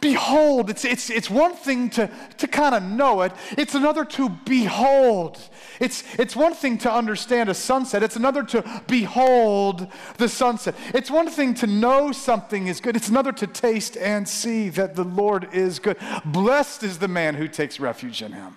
behold, 0.00 0.70
it's, 0.70 0.84
it's, 0.84 1.10
it's 1.10 1.28
one 1.28 1.54
thing 1.54 1.90
to, 1.90 2.10
to 2.38 2.46
kind 2.46 2.74
of 2.74 2.82
know 2.82 3.22
it, 3.22 3.32
it's 3.56 3.74
another 3.74 4.04
to 4.04 4.28
behold. 4.28 5.38
It's, 5.80 6.04
it's 6.18 6.36
one 6.36 6.54
thing 6.54 6.78
to 6.78 6.92
understand 6.92 7.48
a 7.48 7.54
sunset, 7.54 8.02
it's 8.02 8.16
another 8.16 8.42
to 8.44 8.82
behold 8.86 9.88
the 10.16 10.28
sunset. 10.28 10.74
It's 10.94 11.10
one 11.10 11.28
thing 11.28 11.54
to 11.54 11.66
know 11.66 12.12
something 12.12 12.66
is 12.66 12.80
good, 12.80 12.96
it's 12.96 13.08
another 13.08 13.32
to 13.32 13.46
taste 13.46 13.96
and 13.96 14.28
see 14.28 14.68
that 14.70 14.94
the 14.94 15.04
Lord 15.04 15.52
is 15.52 15.78
good. 15.78 15.96
Blessed 16.24 16.82
is 16.82 16.98
the 16.98 17.08
man 17.08 17.34
who 17.34 17.48
takes 17.48 17.80
refuge 17.80 18.22
in 18.22 18.32
him. 18.32 18.56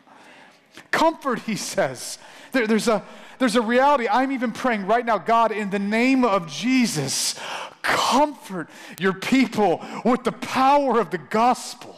Comfort, 0.91 1.39
he 1.39 1.55
says. 1.55 2.17
There, 2.51 2.67
there's, 2.67 2.87
a, 2.87 3.03
there's 3.39 3.55
a 3.55 3.61
reality. 3.61 4.07
I'm 4.07 4.31
even 4.31 4.51
praying 4.51 4.85
right 4.85 5.05
now, 5.05 5.17
God, 5.17 5.51
in 5.51 5.69
the 5.69 5.79
name 5.79 6.23
of 6.25 6.47
Jesus, 6.47 7.39
comfort 7.81 8.69
your 8.99 9.13
people 9.13 9.83
with 10.05 10.23
the 10.23 10.31
power 10.31 10.99
of 10.99 11.09
the 11.11 11.17
gospel. 11.17 11.95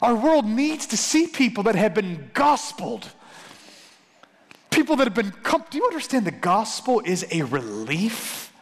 Our 0.00 0.14
world 0.14 0.46
needs 0.46 0.86
to 0.88 0.96
see 0.96 1.26
people 1.26 1.64
that 1.64 1.74
have 1.74 1.94
been 1.94 2.30
gospeled. 2.32 3.08
People 4.70 4.96
that 4.96 5.06
have 5.06 5.14
been, 5.14 5.32
com- 5.42 5.64
do 5.70 5.78
you 5.78 5.84
understand 5.84 6.24
the 6.24 6.30
gospel 6.30 7.02
is 7.04 7.26
a 7.32 7.42
relief? 7.42 8.52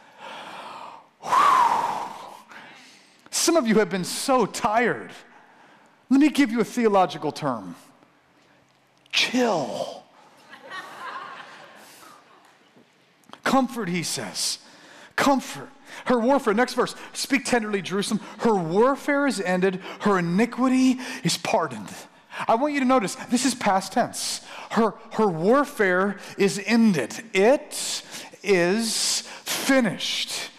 Whew. 1.21 2.07
Some 3.29 3.55
of 3.55 3.67
you 3.67 3.75
have 3.75 3.89
been 3.89 4.03
so 4.03 4.45
tired. 4.45 5.11
Let 6.09 6.19
me 6.19 6.29
give 6.29 6.51
you 6.51 6.59
a 6.59 6.65
theological 6.65 7.31
term 7.31 7.75
chill. 9.11 10.03
Comfort, 13.43 13.89
he 13.89 14.03
says. 14.03 14.59
Comfort. 15.17 15.69
Her 16.05 16.19
warfare, 16.19 16.53
next 16.53 16.75
verse, 16.75 16.95
speak 17.11 17.43
tenderly, 17.43 17.81
Jerusalem. 17.81 18.21
Her 18.39 18.55
warfare 18.55 19.27
is 19.27 19.41
ended, 19.41 19.81
her 20.01 20.19
iniquity 20.19 20.99
is 21.23 21.37
pardoned. 21.37 21.89
I 22.47 22.55
want 22.55 22.73
you 22.73 22.79
to 22.79 22.85
notice 22.85 23.15
this 23.29 23.45
is 23.45 23.55
past 23.55 23.93
tense. 23.93 24.45
Her, 24.71 24.93
her 25.13 25.27
warfare 25.27 26.17
is 26.37 26.61
ended, 26.65 27.19
it 27.33 28.03
is 28.43 29.21
finished. 29.43 30.51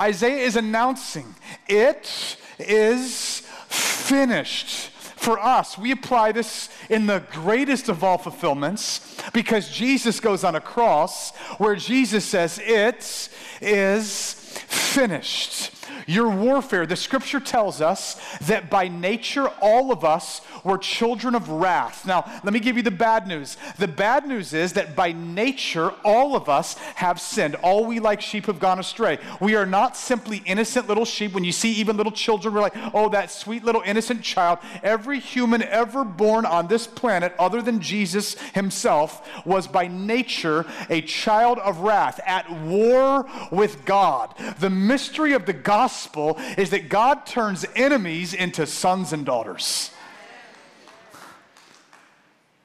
Isaiah 0.00 0.44
is 0.44 0.56
announcing, 0.56 1.34
it 1.68 2.36
is 2.58 3.40
finished 3.68 4.90
for 5.26 5.40
us, 5.40 5.76
we 5.76 5.90
apply 5.90 6.30
this 6.30 6.68
in 6.88 7.08
the 7.08 7.20
greatest 7.32 7.88
of 7.88 8.04
all 8.04 8.16
fulfillments 8.16 9.20
because 9.32 9.68
Jesus 9.68 10.20
goes 10.20 10.44
on 10.44 10.54
a 10.54 10.60
cross 10.60 11.34
where 11.58 11.74
Jesus 11.74 12.24
says, 12.24 12.60
It 12.62 13.28
is 13.60 14.34
finished. 14.68 15.72
Your 16.06 16.28
warfare, 16.28 16.86
the 16.86 16.94
scripture 16.94 17.40
tells 17.40 17.80
us 17.80 18.14
that 18.42 18.70
by 18.70 18.86
nature, 18.86 19.48
all 19.60 19.90
of 19.90 20.04
us 20.04 20.42
were 20.66 20.78
children 20.78 21.34
of 21.34 21.48
wrath. 21.48 22.04
Now, 22.06 22.24
let 22.44 22.52
me 22.52 22.60
give 22.60 22.76
you 22.76 22.82
the 22.82 22.90
bad 22.90 23.26
news. 23.26 23.56
The 23.78 23.88
bad 23.88 24.26
news 24.26 24.52
is 24.52 24.74
that 24.74 24.96
by 24.96 25.12
nature, 25.12 25.90
all 26.04 26.36
of 26.36 26.48
us 26.48 26.74
have 26.96 27.20
sinned. 27.20 27.54
All 27.56 27.86
we 27.86 28.00
like 28.00 28.20
sheep 28.20 28.46
have 28.46 28.58
gone 28.58 28.78
astray. 28.78 29.18
We 29.40 29.54
are 29.54 29.66
not 29.66 29.96
simply 29.96 30.42
innocent 30.44 30.88
little 30.88 31.04
sheep. 31.04 31.32
When 31.32 31.44
you 31.44 31.52
see 31.52 31.72
even 31.74 31.96
little 31.96 32.12
children, 32.12 32.52
we're 32.52 32.60
like, 32.60 32.76
oh, 32.92 33.08
that 33.10 33.30
sweet 33.30 33.64
little 33.64 33.82
innocent 33.82 34.22
child. 34.22 34.58
Every 34.82 35.20
human 35.20 35.62
ever 35.62 36.04
born 36.04 36.44
on 36.44 36.66
this 36.66 36.86
planet, 36.86 37.34
other 37.38 37.62
than 37.62 37.80
Jesus 37.80 38.34
himself, 38.54 39.26
was 39.46 39.66
by 39.66 39.86
nature 39.86 40.66
a 40.90 41.00
child 41.02 41.58
of 41.58 41.78
wrath, 41.78 42.20
at 42.26 42.50
war 42.62 43.26
with 43.50 43.84
God. 43.84 44.34
The 44.58 44.70
mystery 44.70 45.32
of 45.32 45.46
the 45.46 45.52
gospel 45.52 46.36
is 46.58 46.70
that 46.70 46.88
God 46.88 47.26
turns 47.26 47.64
enemies 47.74 48.34
into 48.34 48.66
sons 48.66 49.12
and 49.12 49.24
daughters. 49.24 49.90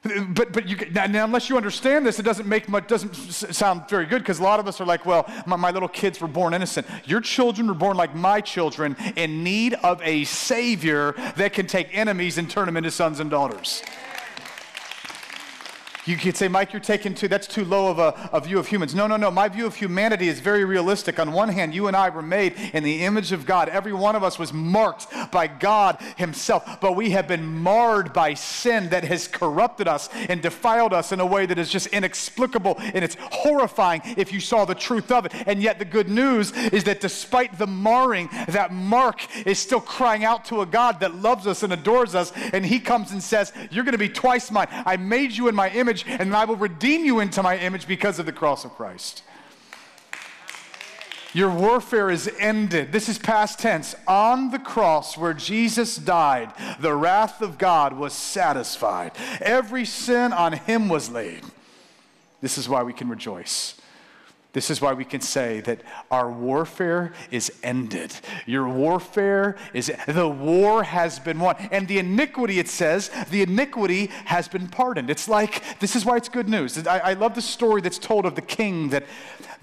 But, 0.02 0.52
but 0.52 0.68
you, 0.68 0.76
now, 0.90 1.24
unless 1.24 1.48
you 1.48 1.56
understand 1.56 2.04
this, 2.04 2.18
it 2.18 2.24
doesn't 2.24 2.48
make 2.48 2.68
much, 2.68 2.88
doesn't 2.88 3.14
sound 3.14 3.88
very 3.88 4.04
good 4.04 4.18
because 4.18 4.40
a 4.40 4.42
lot 4.42 4.58
of 4.58 4.66
us 4.66 4.80
are 4.80 4.84
like, 4.84 5.06
well, 5.06 5.30
my, 5.46 5.54
my 5.54 5.70
little 5.70 5.88
kids 5.88 6.20
were 6.20 6.26
born 6.26 6.54
innocent. 6.54 6.88
Your 7.04 7.20
children 7.20 7.68
were 7.68 7.74
born 7.74 7.96
like 7.96 8.12
my 8.12 8.40
children 8.40 8.96
in 9.14 9.44
need 9.44 9.74
of 9.74 10.02
a 10.02 10.24
savior 10.24 11.12
that 11.36 11.52
can 11.52 11.68
take 11.68 11.96
enemies 11.96 12.36
and 12.36 12.50
turn 12.50 12.66
them 12.66 12.76
into 12.76 12.90
sons 12.90 13.20
and 13.20 13.30
daughters. 13.30 13.82
You 16.04 16.16
could 16.16 16.36
say, 16.36 16.48
Mike, 16.48 16.72
you're 16.72 16.80
taking 16.80 17.14
too, 17.14 17.28
that's 17.28 17.46
too 17.46 17.64
low 17.64 17.88
of 17.88 18.00
a, 18.00 18.28
a, 18.32 18.40
view 18.40 18.58
of 18.58 18.66
humans. 18.66 18.92
No, 18.92 19.06
no, 19.06 19.16
no. 19.16 19.30
My 19.30 19.48
view 19.48 19.66
of 19.66 19.76
humanity 19.76 20.26
is 20.26 20.40
very 20.40 20.64
realistic. 20.64 21.20
On 21.20 21.30
one 21.30 21.48
hand, 21.48 21.72
you 21.74 21.86
and 21.86 21.96
I 21.96 22.08
were 22.08 22.22
made 22.22 22.54
in 22.74 22.82
the 22.82 23.04
image 23.04 23.30
of 23.30 23.46
God. 23.46 23.68
Every 23.68 23.92
one 23.92 24.16
of 24.16 24.24
us 24.24 24.36
was 24.36 24.52
marked 24.52 25.06
by 25.30 25.46
God 25.46 25.98
Himself, 26.16 26.80
but 26.80 26.96
we 26.96 27.10
have 27.10 27.28
been 27.28 27.46
marred 27.46 28.12
by 28.12 28.34
sin 28.34 28.88
that 28.88 29.04
has 29.04 29.28
corrupted 29.28 29.86
us 29.86 30.08
and 30.12 30.42
defiled 30.42 30.92
us 30.92 31.12
in 31.12 31.20
a 31.20 31.26
way 31.26 31.46
that 31.46 31.56
is 31.56 31.70
just 31.70 31.86
inexplicable 31.88 32.74
and 32.78 33.04
it's 33.04 33.16
horrifying 33.20 34.02
if 34.16 34.32
you 34.32 34.40
saw 34.40 34.64
the 34.64 34.74
truth 34.74 35.12
of 35.12 35.26
it. 35.26 35.32
And 35.46 35.62
yet, 35.62 35.78
the 35.78 35.84
good 35.84 36.08
news 36.08 36.50
is 36.50 36.82
that 36.84 37.00
despite 37.00 37.58
the 37.58 37.68
marring, 37.68 38.28
that 38.48 38.72
mark 38.72 39.20
is 39.46 39.60
still 39.60 39.80
crying 39.80 40.24
out 40.24 40.46
to 40.46 40.62
a 40.62 40.66
God 40.66 40.98
that 40.98 41.14
loves 41.14 41.46
us 41.46 41.62
and 41.62 41.72
adores 41.72 42.16
us. 42.16 42.32
And 42.52 42.66
He 42.66 42.80
comes 42.80 43.12
and 43.12 43.22
says, 43.22 43.52
You're 43.70 43.84
going 43.84 43.92
to 43.92 43.98
be 43.98 44.08
twice 44.08 44.50
mine. 44.50 44.66
I 44.70 44.96
made 44.96 45.30
you 45.30 45.46
in 45.46 45.54
my 45.54 45.70
image 45.70 45.91
image, 46.00 46.20
and 46.20 46.34
I 46.34 46.44
will 46.44 46.56
redeem 46.56 47.04
you 47.04 47.20
into 47.20 47.42
my 47.42 47.56
image 47.58 47.86
because 47.86 48.18
of 48.18 48.26
the 48.26 48.32
cross 48.32 48.64
of 48.64 48.72
Christ. 48.72 49.22
Your 51.34 51.50
warfare 51.50 52.10
is 52.10 52.30
ended. 52.38 52.92
This 52.92 53.08
is 53.08 53.18
past 53.18 53.58
tense. 53.58 53.94
On 54.06 54.50
the 54.50 54.58
cross 54.58 55.16
where 55.16 55.32
Jesus 55.32 55.96
died, 55.96 56.52
the 56.80 56.94
wrath 56.94 57.40
of 57.40 57.56
God 57.56 57.94
was 57.94 58.12
satisfied. 58.12 59.12
Every 59.40 59.86
sin 59.86 60.34
on 60.34 60.52
him 60.52 60.90
was 60.90 61.10
laid. 61.10 61.42
This 62.42 62.58
is 62.58 62.68
why 62.68 62.82
we 62.82 62.92
can 62.92 63.08
rejoice. 63.08 63.80
This 64.52 64.68
is 64.68 64.82
why 64.82 64.92
we 64.92 65.06
can 65.06 65.22
say 65.22 65.60
that 65.62 65.80
our 66.10 66.30
warfare 66.30 67.12
is 67.30 67.50
ended. 67.62 68.14
Your 68.44 68.68
warfare 68.68 69.56
is, 69.72 69.90
the 70.06 70.28
war 70.28 70.82
has 70.84 71.18
been 71.18 71.40
won. 71.40 71.56
And 71.70 71.88
the 71.88 71.98
iniquity, 71.98 72.58
it 72.58 72.68
says, 72.68 73.10
the 73.30 73.40
iniquity 73.40 74.10
has 74.26 74.48
been 74.48 74.68
pardoned. 74.68 75.08
It's 75.08 75.26
like, 75.26 75.78
this 75.78 75.96
is 75.96 76.04
why 76.04 76.18
it's 76.18 76.28
good 76.28 76.50
news. 76.50 76.86
I, 76.86 76.98
I 76.98 77.12
love 77.14 77.34
the 77.34 77.40
story 77.40 77.80
that's 77.80 77.98
told 77.98 78.26
of 78.26 78.34
the 78.34 78.42
king 78.42 78.90
that, 78.90 79.04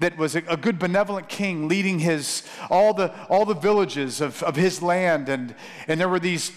that 0.00 0.16
was 0.16 0.34
a, 0.34 0.42
a, 0.48 0.56
good, 0.56 0.80
benevolent 0.80 1.28
king 1.28 1.68
leading 1.68 2.00
his, 2.00 2.42
all 2.68 2.92
the, 2.92 3.14
all 3.28 3.44
the 3.44 3.54
villages 3.54 4.20
of, 4.20 4.42
of 4.42 4.56
his 4.56 4.82
land. 4.82 5.28
And, 5.28 5.54
and 5.86 6.00
there 6.00 6.08
were 6.08 6.18
these 6.18 6.50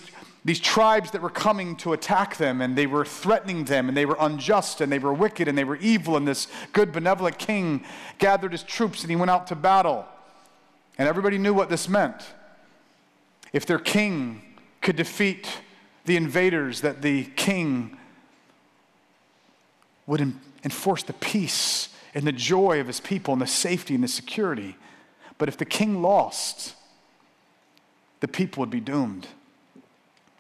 these 0.46 0.60
tribes 0.60 1.12
that 1.12 1.22
were 1.22 1.30
coming 1.30 1.76
to 1.78 1.94
attack 1.94 2.36
them 2.36 2.62
and 2.62 2.78
they 2.78 2.86
were 2.86 3.06
threatening 3.06 3.64
them 3.64 3.88
and 3.88 3.96
they 3.96 4.06
were 4.06 4.18
unjust 4.20 4.82
and 4.82 4.92
they 4.92 5.00
were 5.00 5.14
wicked 5.14 5.48
and 5.48 5.58
they 5.58 5.64
were 5.64 5.78
evil 5.78 6.18
and 6.18 6.28
this 6.28 6.48
good 6.74 6.92
benevolent 6.92 7.38
king 7.38 7.84
gathered 8.18 8.52
his 8.52 8.64
troops 8.64 9.02
and 9.02 9.10
he 9.10 9.16
went 9.16 9.32
out 9.32 9.48
to 9.48 9.56
battle. 9.56 10.06
And 10.98 11.08
everybody 11.08 11.38
knew 11.38 11.54
what 11.54 11.70
this 11.70 11.88
meant. 11.88 12.22
If 13.54 13.66
their 13.66 13.80
king 13.80 14.42
could 14.82 14.98
defeat 14.98 15.48
the 16.06 16.18
invaders 16.18 16.82
that 16.82 17.02
the 17.02 17.24
king 17.24 17.98
would 20.06 20.34
enforce 20.66 21.04
the 21.04 21.14
peace 21.14 21.88
and 22.14 22.28
the 22.28 22.34
joy 22.34 22.82
of 22.82 22.88
his 22.88 23.00
people 23.00 23.32
and 23.32 23.42
the 23.42 23.48
safety 23.48 23.96
and 23.96 24.04
the 24.04 24.10
security. 24.10 24.76
But 25.38 25.48
if 25.48 25.58
the 25.58 25.66
king 25.66 26.02
lost 26.02 26.76
the 28.20 28.28
people 28.28 28.62
would 28.62 28.70
be 28.70 28.80
doomed 28.80 29.28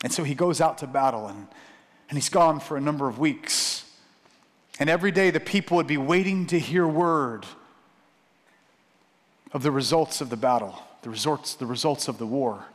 and 0.03 0.11
so 0.11 0.23
he 0.23 0.35
goes 0.35 0.61
out 0.61 0.77
to 0.79 0.87
battle 0.87 1.27
and, 1.27 1.47
and 2.09 2.17
he's 2.17 2.29
gone 2.29 2.59
for 2.59 2.77
a 2.77 2.81
number 2.81 3.07
of 3.07 3.17
weeks. 3.17 3.89
And 4.79 4.89
every 4.89 5.11
day 5.11 5.31
the 5.31 5.39
people 5.39 5.77
would 5.77 5.87
be 5.87 5.97
waiting 5.97 6.45
to 6.47 6.59
hear 6.59 6.85
word 6.85 7.45
of 9.53 9.63
the 9.63 9.71
results 9.71 10.19
of 10.19 10.29
the 10.29 10.37
battle, 10.37 10.77
the 11.03 11.09
results, 11.09 11.55
the 11.55 11.65
results 11.65 12.07
of 12.07 12.17
the 12.17 12.25
war. 12.25 12.65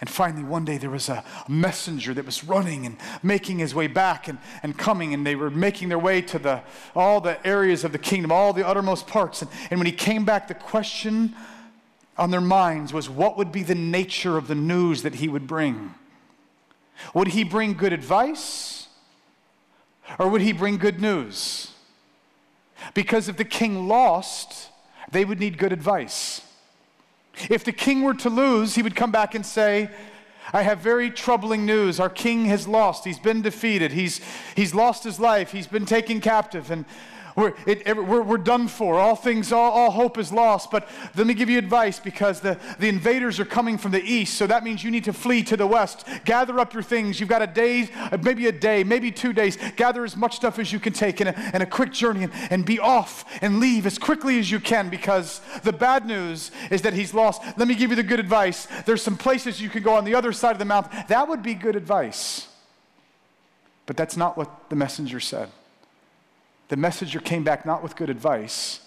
And 0.00 0.08
finally, 0.08 0.44
one 0.44 0.64
day 0.64 0.78
there 0.78 0.90
was 0.90 1.08
a 1.08 1.24
messenger 1.48 2.14
that 2.14 2.24
was 2.24 2.44
running 2.44 2.86
and 2.86 2.96
making 3.20 3.58
his 3.58 3.74
way 3.74 3.88
back 3.88 4.28
and, 4.28 4.38
and 4.62 4.78
coming, 4.78 5.12
and 5.12 5.26
they 5.26 5.34
were 5.34 5.50
making 5.50 5.88
their 5.88 5.98
way 5.98 6.22
to 6.22 6.38
the, 6.38 6.62
all 6.94 7.20
the 7.20 7.44
areas 7.44 7.82
of 7.82 7.90
the 7.90 7.98
kingdom, 7.98 8.30
all 8.30 8.52
the 8.52 8.66
uttermost 8.66 9.08
parts. 9.08 9.42
And, 9.42 9.50
and 9.70 9.80
when 9.80 9.86
he 9.86 9.92
came 9.92 10.24
back, 10.24 10.46
the 10.46 10.54
question 10.54 11.34
on 12.16 12.30
their 12.30 12.40
minds 12.40 12.92
was 12.92 13.10
what 13.10 13.36
would 13.36 13.50
be 13.50 13.64
the 13.64 13.74
nature 13.74 14.36
of 14.36 14.46
the 14.46 14.54
news 14.54 15.02
that 15.02 15.16
he 15.16 15.28
would 15.28 15.48
bring? 15.48 15.94
Would 17.14 17.28
he 17.28 17.44
bring 17.44 17.74
good 17.74 17.92
advice 17.92 18.88
or 20.18 20.28
would 20.28 20.40
he 20.40 20.52
bring 20.52 20.78
good 20.78 21.00
news? 21.00 21.72
Because 22.94 23.28
if 23.28 23.36
the 23.36 23.44
king 23.44 23.88
lost, 23.88 24.70
they 25.10 25.24
would 25.24 25.40
need 25.40 25.58
good 25.58 25.72
advice. 25.72 26.42
If 27.50 27.64
the 27.64 27.72
king 27.72 28.02
were 28.02 28.14
to 28.14 28.30
lose, 28.30 28.74
he 28.74 28.82
would 28.82 28.96
come 28.96 29.12
back 29.12 29.34
and 29.34 29.44
say, 29.44 29.90
I 30.52 30.62
have 30.62 30.78
very 30.78 31.10
troubling 31.10 31.66
news. 31.66 32.00
Our 32.00 32.08
king 32.08 32.46
has 32.46 32.66
lost. 32.66 33.04
He's 33.04 33.18
been 33.18 33.42
defeated. 33.42 33.92
He's, 33.92 34.20
he's 34.56 34.74
lost 34.74 35.04
his 35.04 35.20
life. 35.20 35.52
He's 35.52 35.66
been 35.66 35.84
taken 35.84 36.20
captive. 36.20 36.70
And 36.70 36.86
we're, 37.38 37.54
it, 37.66 37.96
we're, 37.96 38.22
we're 38.22 38.36
done 38.36 38.66
for. 38.66 38.98
All 38.98 39.14
things, 39.14 39.52
all, 39.52 39.70
all 39.70 39.90
hope 39.92 40.18
is 40.18 40.32
lost. 40.32 40.72
But 40.72 40.88
let 41.14 41.24
me 41.24 41.34
give 41.34 41.48
you 41.48 41.56
advice 41.56 42.00
because 42.00 42.40
the, 42.40 42.58
the 42.80 42.88
invaders 42.88 43.38
are 43.38 43.44
coming 43.44 43.78
from 43.78 43.92
the 43.92 44.02
east. 44.02 44.34
So 44.34 44.48
that 44.48 44.64
means 44.64 44.82
you 44.82 44.90
need 44.90 45.04
to 45.04 45.12
flee 45.12 45.44
to 45.44 45.56
the 45.56 45.66
west. 45.66 46.04
Gather 46.24 46.58
up 46.58 46.74
your 46.74 46.82
things. 46.82 47.20
You've 47.20 47.28
got 47.28 47.40
a 47.40 47.46
day, 47.46 47.90
uh, 47.94 48.18
maybe 48.20 48.48
a 48.48 48.52
day, 48.52 48.82
maybe 48.82 49.12
two 49.12 49.32
days. 49.32 49.56
Gather 49.76 50.04
as 50.04 50.16
much 50.16 50.34
stuff 50.34 50.58
as 50.58 50.72
you 50.72 50.80
can 50.80 50.92
take 50.92 51.20
in 51.20 51.28
a, 51.28 51.50
in 51.54 51.62
a 51.62 51.66
quick 51.66 51.92
journey 51.92 52.24
and, 52.24 52.32
and 52.50 52.64
be 52.64 52.80
off 52.80 53.24
and 53.40 53.60
leave 53.60 53.86
as 53.86 53.98
quickly 53.98 54.40
as 54.40 54.50
you 54.50 54.58
can 54.58 54.88
because 54.88 55.40
the 55.62 55.72
bad 55.72 56.06
news 56.06 56.50
is 56.72 56.82
that 56.82 56.92
he's 56.92 57.14
lost. 57.14 57.40
Let 57.56 57.68
me 57.68 57.76
give 57.76 57.90
you 57.90 57.96
the 57.96 58.02
good 58.02 58.18
advice. 58.18 58.66
There's 58.84 59.02
some 59.02 59.16
places 59.16 59.60
you 59.60 59.70
can 59.70 59.84
go 59.84 59.94
on 59.94 60.04
the 60.04 60.16
other 60.16 60.32
side 60.32 60.52
of 60.52 60.58
the 60.58 60.64
mountain. 60.64 61.04
That 61.06 61.28
would 61.28 61.44
be 61.44 61.54
good 61.54 61.76
advice. 61.76 62.48
But 63.86 63.96
that's 63.96 64.16
not 64.16 64.36
what 64.36 64.70
the 64.70 64.76
messenger 64.76 65.20
said 65.20 65.50
the 66.68 66.76
messenger 66.76 67.20
came 67.20 67.44
back 67.44 67.64
not 67.64 67.82
with 67.82 67.96
good 67.96 68.10
advice, 68.10 68.80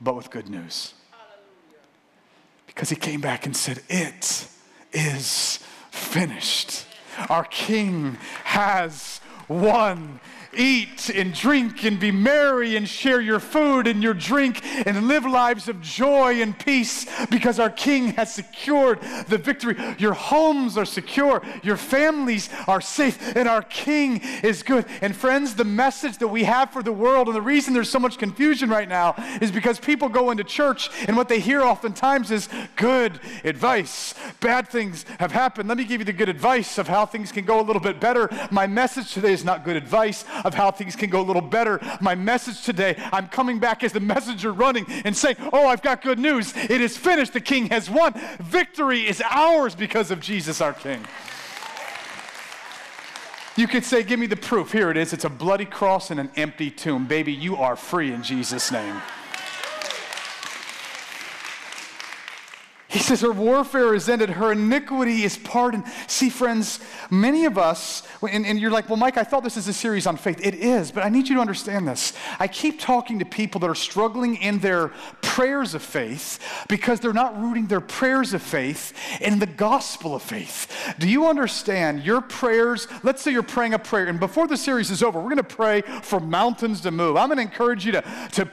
but 0.00 0.16
with 0.16 0.30
good 0.30 0.48
news. 0.48 0.94
Because 2.66 2.90
he 2.90 2.96
came 2.96 3.20
back 3.20 3.46
and 3.46 3.56
said, 3.56 3.82
It 3.88 4.48
is 4.92 5.58
finished. 5.90 6.86
Our 7.28 7.44
King 7.44 8.16
has 8.44 9.20
won 9.48 10.20
eat 10.56 11.10
and 11.10 11.34
drink 11.34 11.84
and 11.84 11.98
be 12.00 12.10
merry 12.10 12.76
and 12.76 12.88
share 12.88 13.20
your 13.20 13.40
food 13.40 13.86
and 13.86 14.02
your 14.02 14.14
drink 14.14 14.64
and 14.86 15.08
live 15.08 15.24
lives 15.24 15.68
of 15.68 15.80
joy 15.80 16.40
and 16.40 16.58
peace 16.58 17.06
because 17.26 17.58
our 17.58 17.70
King 17.70 18.08
has 18.14 18.34
secured 18.34 19.00
the 19.28 19.38
victory. 19.38 19.76
Your 19.98 20.14
homes 20.14 20.76
are 20.76 20.84
secure, 20.84 21.42
your 21.62 21.76
families 21.76 22.48
are 22.66 22.80
safe, 22.80 23.36
and 23.36 23.48
our 23.48 23.62
King 23.62 24.20
is 24.42 24.62
good. 24.62 24.86
And 25.00 25.14
friends, 25.14 25.54
the 25.54 25.64
message 25.64 26.18
that 26.18 26.28
we 26.28 26.44
have 26.44 26.70
for 26.70 26.82
the 26.82 26.92
world 26.92 27.28
and 27.28 27.36
the 27.36 27.42
reason 27.42 27.74
there's 27.74 27.90
so 27.90 27.98
much 27.98 28.18
confusion 28.18 28.70
right 28.70 28.88
now 28.88 29.14
is 29.40 29.50
because 29.50 29.78
people 29.78 30.08
go 30.08 30.30
into 30.30 30.44
church 30.44 30.90
and 31.06 31.16
what 31.16 31.28
they 31.28 31.40
hear 31.40 31.62
oftentimes 31.62 32.30
is 32.30 32.48
good 32.76 33.20
advice. 33.44 34.14
Bad 34.40 34.68
things 34.68 35.04
have 35.18 35.32
happened. 35.32 35.68
Let 35.68 35.78
me 35.78 35.84
give 35.84 36.00
you 36.00 36.04
the 36.04 36.12
good 36.12 36.28
advice 36.28 36.78
of 36.78 36.88
how 36.88 37.06
things 37.06 37.32
can 37.32 37.44
go 37.44 37.60
a 37.60 37.62
little 37.62 37.82
bit 37.82 38.00
better. 38.00 38.28
My 38.50 38.66
message 38.66 39.12
today 39.12 39.32
is 39.32 39.44
not 39.44 39.64
good 39.64 39.76
advice 39.76 40.24
of 40.44 40.54
how 40.54 40.70
things 40.70 40.96
can 40.96 41.10
go 41.10 41.20
a 41.20 41.26
little 41.26 41.42
better. 41.42 41.80
My 42.00 42.14
message 42.14 42.62
today, 42.62 42.96
I'm 43.12 43.28
coming 43.28 43.58
back 43.58 43.82
as 43.82 43.92
the 43.92 44.00
messenger 44.00 44.52
running 44.52 44.86
and 45.04 45.16
saying, 45.16 45.36
Oh, 45.52 45.66
I've 45.66 45.82
got 45.82 46.02
good 46.02 46.18
news. 46.18 46.54
It 46.56 46.80
is 46.80 46.96
finished. 46.96 47.32
The 47.32 47.40
king 47.40 47.66
has 47.66 47.90
won. 47.90 48.14
Victory 48.40 49.06
is 49.06 49.22
ours 49.24 49.74
because 49.74 50.10
of 50.10 50.20
Jesus, 50.20 50.60
our 50.60 50.72
king. 50.72 51.04
You 53.56 53.66
could 53.66 53.84
say, 53.84 54.02
Give 54.02 54.20
me 54.20 54.26
the 54.26 54.36
proof. 54.36 54.72
Here 54.72 54.90
it 54.90 54.96
is. 54.96 55.12
It's 55.12 55.24
a 55.24 55.30
bloody 55.30 55.64
cross 55.64 56.10
and 56.10 56.20
an 56.20 56.30
empty 56.36 56.70
tomb. 56.70 57.06
Baby, 57.06 57.32
you 57.32 57.56
are 57.56 57.76
free 57.76 58.12
in 58.12 58.22
Jesus' 58.22 58.70
name. 58.70 59.00
He 62.88 63.00
says, 63.00 63.20
Her 63.20 63.32
warfare 63.32 63.94
is 63.94 64.08
ended, 64.08 64.30
her 64.30 64.52
iniquity 64.52 65.22
is 65.22 65.36
pardoned. 65.36 65.84
See, 66.06 66.30
friends, 66.30 66.80
many 67.10 67.44
of 67.44 67.58
us, 67.58 68.02
and, 68.22 68.46
and, 68.46 68.58
you're 68.58 68.70
like, 68.70 68.88
Well, 68.88 68.96
Mike, 68.96 69.18
I 69.18 69.24
thought 69.24 69.44
this 69.44 69.58
is 69.58 69.68
a 69.68 69.74
series 69.74 70.06
on 70.06 70.16
faith. 70.16 70.40
It 70.42 70.54
is, 70.54 70.90
but 70.90 71.04
I 71.04 71.10
need 71.10 71.28
you 71.28 71.34
to 71.34 71.40
understand 71.42 71.86
this. 71.86 72.14
I 72.38 72.48
keep 72.48 72.80
talking 72.80 73.18
to 73.18 73.26
people 73.26 73.60
that 73.60 73.68
are 73.68 73.74
struggling 73.74 74.36
in 74.36 74.60
their 74.60 74.88
prayers 75.20 75.74
of 75.74 75.82
faith 75.82 76.38
because 76.68 76.98
they're 76.98 77.12
not 77.12 77.38
rooting 77.38 77.66
their 77.66 77.82
prayers 77.82 78.32
of 78.32 78.42
faith 78.42 78.94
in 79.20 79.38
the 79.38 79.46
gospel 79.46 80.14
of 80.14 80.22
faith. 80.22 80.94
Do 80.98 81.10
you 81.10 81.26
understand 81.26 82.04
your 82.04 82.22
prayers? 82.22 82.88
Let's 83.02 83.20
say 83.20 83.32
you're 83.32 83.42
praying 83.42 83.74
a 83.74 83.78
prayer, 83.78 84.06
and 84.06 84.18
before 84.18 84.46
the 84.46 84.56
series 84.56 84.90
is 84.90 85.02
over, 85.02 85.18
we're 85.18 85.24
going 85.24 85.36
to 85.36 85.42
pray 85.42 85.82
for 85.82 86.20
mountains 86.20 86.80
to 86.80 86.90
move. 86.90 87.18
I'm 87.18 87.28
going 87.28 87.36
to 87.36 87.42
encourage 87.42 87.84
you 87.84 87.92
to, 87.92 88.02
to, 88.32 88.44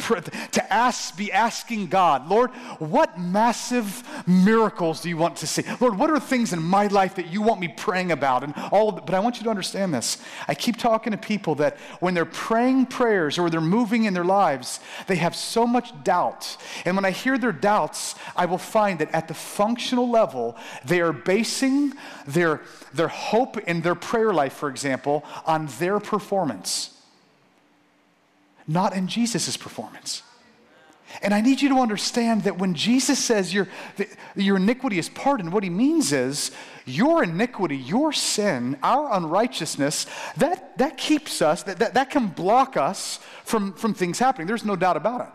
to 0.51 0.73
ask, 0.73 1.15
be 1.15 1.31
asking 1.31 1.87
God, 1.87 2.27
Lord, 2.27 2.51
what 2.79 3.17
massive 3.17 4.03
miracles 4.27 5.01
do 5.01 5.09
you 5.09 5.17
want 5.17 5.37
to 5.37 5.47
see? 5.47 5.63
Lord, 5.79 5.97
what 5.97 6.09
are 6.09 6.19
things 6.19 6.53
in 6.53 6.61
my 6.61 6.87
life 6.87 7.15
that 7.15 7.27
you 7.27 7.41
want 7.41 7.59
me 7.59 7.67
praying 7.67 8.11
about? 8.11 8.43
And 8.43 8.53
all 8.71 8.89
of. 8.89 9.05
But 9.05 9.15
I 9.15 9.19
want 9.19 9.37
you 9.37 9.43
to 9.43 9.49
understand 9.49 9.93
this. 9.93 10.17
I 10.47 10.55
keep 10.55 10.77
talking 10.77 11.11
to 11.11 11.17
people 11.17 11.55
that 11.55 11.77
when 11.99 12.13
they're 12.13 12.25
praying 12.25 12.87
prayers 12.87 13.37
or 13.37 13.49
they're 13.49 13.61
moving 13.61 14.05
in 14.05 14.13
their 14.13 14.25
lives, 14.25 14.79
they 15.07 15.17
have 15.17 15.35
so 15.35 15.65
much 15.67 15.91
doubt. 16.03 16.57
And 16.85 16.95
when 16.95 17.05
I 17.05 17.11
hear 17.11 17.37
their 17.37 17.51
doubts, 17.51 18.15
I 18.35 18.45
will 18.45 18.57
find 18.57 18.99
that 18.99 19.11
at 19.13 19.27
the 19.27 19.33
functional 19.33 20.09
level, 20.09 20.55
they 20.83 21.01
are 21.01 21.13
basing 21.13 21.93
their, 22.27 22.61
their 22.93 23.07
hope 23.07 23.57
in 23.57 23.81
their 23.81 23.95
prayer 23.95 24.33
life, 24.33 24.53
for 24.53 24.69
example, 24.69 25.23
on 25.45 25.67
their 25.79 25.99
performance, 25.99 26.99
not 28.67 28.95
in 28.95 29.07
Jesus' 29.07 29.57
performance. 29.57 30.23
And 31.21 31.33
I 31.33 31.41
need 31.41 31.61
you 31.61 31.69
to 31.69 31.75
understand 31.75 32.43
that 32.43 32.57
when 32.57 32.73
Jesus 32.73 33.23
says 33.23 33.53
your, 33.53 33.67
your 34.35 34.57
iniquity 34.57 34.99
is 34.99 35.09
pardoned, 35.09 35.53
what 35.53 35.63
he 35.63 35.69
means 35.69 36.11
is 36.11 36.51
your 36.85 37.23
iniquity, 37.23 37.77
your 37.77 38.13
sin, 38.13 38.77
our 38.83 39.13
unrighteousness, 39.13 40.05
that, 40.37 40.77
that 40.77 40.97
keeps 40.97 41.41
us, 41.41 41.63
that, 41.63 41.79
that, 41.79 41.93
that 41.95 42.09
can 42.09 42.27
block 42.27 42.77
us 42.77 43.19
from, 43.43 43.73
from 43.73 43.93
things 43.93 44.19
happening. 44.19 44.47
There's 44.47 44.65
no 44.65 44.75
doubt 44.75 44.97
about 44.97 45.21
it. 45.21 45.27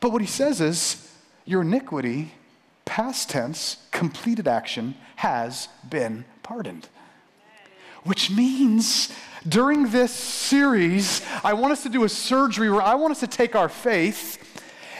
But 0.00 0.12
what 0.12 0.20
he 0.20 0.26
says 0.26 0.60
is 0.60 1.12
your 1.44 1.62
iniquity, 1.62 2.32
past 2.84 3.30
tense, 3.30 3.78
completed 3.90 4.48
action, 4.48 4.94
has 5.16 5.68
been 5.88 6.24
pardoned. 6.42 6.88
Which 8.04 8.30
means 8.30 9.12
during 9.48 9.90
this 9.90 10.12
series, 10.12 11.22
I 11.42 11.54
want 11.54 11.72
us 11.72 11.82
to 11.84 11.88
do 11.88 12.04
a 12.04 12.08
surgery 12.08 12.70
where 12.70 12.82
I 12.82 12.94
want 12.94 13.12
us 13.12 13.20
to 13.20 13.26
take 13.26 13.54
our 13.54 13.68
faith 13.68 14.38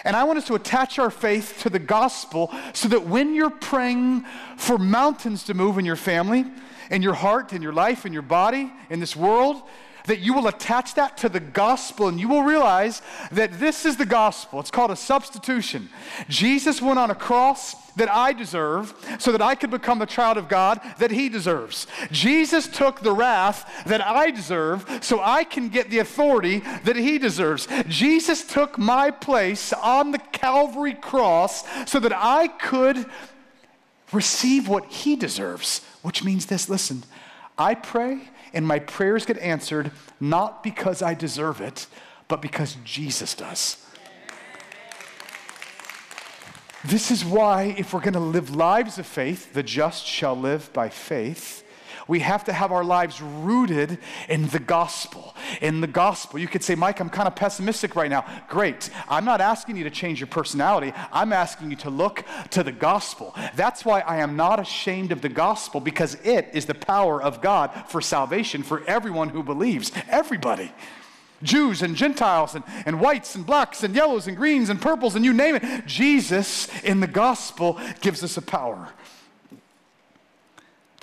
and 0.04 0.14
I 0.14 0.24
want 0.24 0.38
us 0.38 0.46
to 0.48 0.54
attach 0.54 0.98
our 0.98 1.10
faith 1.10 1.58
to 1.62 1.70
the 1.70 1.78
gospel 1.78 2.52
so 2.74 2.88
that 2.88 3.06
when 3.06 3.34
you're 3.34 3.50
praying 3.50 4.24
for 4.56 4.76
mountains 4.78 5.44
to 5.44 5.54
move 5.54 5.78
in 5.78 5.84
your 5.84 5.96
family, 5.96 6.44
in 6.90 7.00
your 7.00 7.14
heart, 7.14 7.52
in 7.54 7.62
your 7.62 7.72
life, 7.72 8.04
in 8.04 8.12
your 8.12 8.22
body, 8.22 8.70
in 8.90 9.00
this 9.00 9.16
world, 9.16 9.62
that 10.04 10.20
you 10.20 10.34
will 10.34 10.46
attach 10.46 10.94
that 10.94 11.16
to 11.18 11.28
the 11.28 11.40
gospel 11.40 12.08
and 12.08 12.20
you 12.20 12.28
will 12.28 12.42
realize 12.42 13.02
that 13.32 13.58
this 13.58 13.84
is 13.84 13.96
the 13.96 14.06
gospel. 14.06 14.60
It's 14.60 14.70
called 14.70 14.90
a 14.90 14.96
substitution. 14.96 15.88
Jesus 16.28 16.82
went 16.82 16.98
on 16.98 17.10
a 17.10 17.14
cross 17.14 17.74
that 17.96 18.10
I 18.10 18.32
deserve 18.32 18.94
so 19.18 19.32
that 19.32 19.40
I 19.40 19.54
could 19.54 19.70
become 19.70 19.98
the 19.98 20.06
child 20.06 20.36
of 20.36 20.48
God 20.48 20.80
that 20.98 21.10
he 21.10 21.28
deserves. 21.28 21.86
Jesus 22.10 22.66
took 22.68 23.00
the 23.00 23.12
wrath 23.12 23.84
that 23.86 24.04
I 24.04 24.30
deserve 24.30 24.84
so 25.00 25.20
I 25.22 25.44
can 25.44 25.68
get 25.68 25.90
the 25.90 26.00
authority 26.00 26.58
that 26.84 26.96
he 26.96 27.18
deserves. 27.18 27.66
Jesus 27.88 28.44
took 28.44 28.76
my 28.78 29.10
place 29.10 29.72
on 29.72 30.10
the 30.10 30.18
Calvary 30.18 30.94
cross 30.94 31.64
so 31.88 31.98
that 32.00 32.12
I 32.14 32.48
could 32.48 33.06
receive 34.12 34.68
what 34.68 34.86
he 34.86 35.16
deserves, 35.16 35.80
which 36.02 36.22
means 36.22 36.46
this 36.46 36.68
listen, 36.68 37.04
I 37.56 37.74
pray 37.74 38.28
and 38.54 38.66
my 38.66 38.78
prayers 38.78 39.26
get 39.26 39.38
answered 39.38 39.90
not 40.20 40.62
because 40.62 41.02
I 41.02 41.14
deserve 41.14 41.60
it, 41.60 41.86
but 42.28 42.40
because 42.40 42.76
Jesus 42.84 43.34
does. 43.34 43.84
This 46.84 47.10
is 47.10 47.24
why, 47.24 47.74
if 47.78 47.92
we're 47.92 48.00
going 48.00 48.14
to 48.14 48.20
live 48.20 48.54
lives 48.54 48.98
of 48.98 49.06
faith, 49.06 49.54
the 49.54 49.62
just 49.62 50.04
shall 50.04 50.36
live 50.36 50.72
by 50.72 50.90
faith. 50.90 51.63
We 52.06 52.20
have 52.20 52.44
to 52.44 52.52
have 52.52 52.72
our 52.72 52.84
lives 52.84 53.20
rooted 53.20 53.98
in 54.28 54.48
the 54.48 54.58
gospel. 54.58 55.34
In 55.60 55.80
the 55.80 55.86
gospel. 55.86 56.38
You 56.38 56.48
could 56.48 56.62
say, 56.62 56.74
Mike, 56.74 57.00
I'm 57.00 57.10
kind 57.10 57.26
of 57.26 57.36
pessimistic 57.36 57.96
right 57.96 58.10
now. 58.10 58.24
Great. 58.48 58.90
I'm 59.08 59.24
not 59.24 59.40
asking 59.40 59.76
you 59.76 59.84
to 59.84 59.90
change 59.90 60.20
your 60.20 60.26
personality. 60.26 60.92
I'm 61.12 61.32
asking 61.32 61.70
you 61.70 61.76
to 61.76 61.90
look 61.90 62.24
to 62.50 62.62
the 62.62 62.72
gospel. 62.72 63.34
That's 63.54 63.84
why 63.84 64.00
I 64.00 64.18
am 64.18 64.36
not 64.36 64.60
ashamed 64.60 65.12
of 65.12 65.22
the 65.22 65.28
gospel 65.28 65.80
because 65.80 66.14
it 66.16 66.50
is 66.52 66.66
the 66.66 66.74
power 66.74 67.22
of 67.22 67.40
God 67.40 67.70
for 67.88 68.00
salvation 68.00 68.62
for 68.62 68.84
everyone 68.86 69.30
who 69.30 69.42
believes. 69.42 69.90
Everybody. 70.08 70.72
Jews 71.42 71.82
and 71.82 71.94
Gentiles 71.94 72.54
and, 72.54 72.64
and 72.86 73.00
whites 73.00 73.34
and 73.34 73.44
blacks 73.44 73.82
and 73.82 73.94
yellows 73.94 74.26
and 74.26 74.36
greens 74.36 74.70
and 74.70 74.80
purples 74.80 75.14
and 75.14 75.24
you 75.24 75.32
name 75.32 75.56
it. 75.56 75.86
Jesus 75.86 76.68
in 76.82 77.00
the 77.00 77.06
gospel 77.06 77.78
gives 78.00 78.24
us 78.24 78.36
a 78.36 78.42
power. 78.42 78.88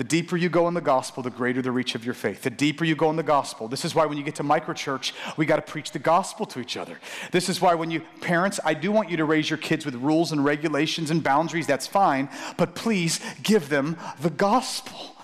The 0.02 0.08
deeper 0.08 0.36
you 0.36 0.50
go 0.50 0.68
in 0.68 0.74
the 0.74 0.82
gospel, 0.82 1.22
the 1.22 1.30
greater 1.30 1.62
the 1.62 1.72
reach 1.72 1.94
of 1.94 2.04
your 2.04 2.16
faith. 2.16 2.42
The 2.42 2.50
deeper 2.50 2.84
you 2.84 2.96
go 2.96 3.12
in 3.12 3.18
the 3.18 3.22
gospel. 3.22 3.68
This 3.68 3.86
is 3.86 3.94
why 3.94 4.08
when 4.08 4.18
you 4.18 4.24
get 4.24 4.34
to 4.38 4.44
microchurch, 4.44 5.12
we 5.38 5.46
got 5.46 5.58
to 5.58 5.62
preach 5.62 5.92
the 5.92 6.00
gospel 6.00 6.48
to 6.48 6.60
each 6.60 6.76
other. 6.76 6.98
This 7.32 7.50
is 7.50 7.62
why 7.62 7.76
when 7.76 7.92
you, 7.92 8.02
parents, 8.20 8.60
I 8.66 8.74
do 8.74 8.92
want 8.92 9.12
you 9.12 9.18
to 9.18 9.26
raise 9.26 9.48
your 9.48 9.60
kids 9.60 9.86
with 9.86 9.94
rules 9.94 10.32
and 10.32 10.44
regulations 10.44 11.12
and 11.12 11.24
boundaries, 11.24 11.68
that's 11.68 11.86
fine, 11.86 12.30
but 12.58 12.74
please 12.74 13.20
give 13.44 13.70
them 13.70 13.96
the 14.20 14.32
gospel. 14.32 15.18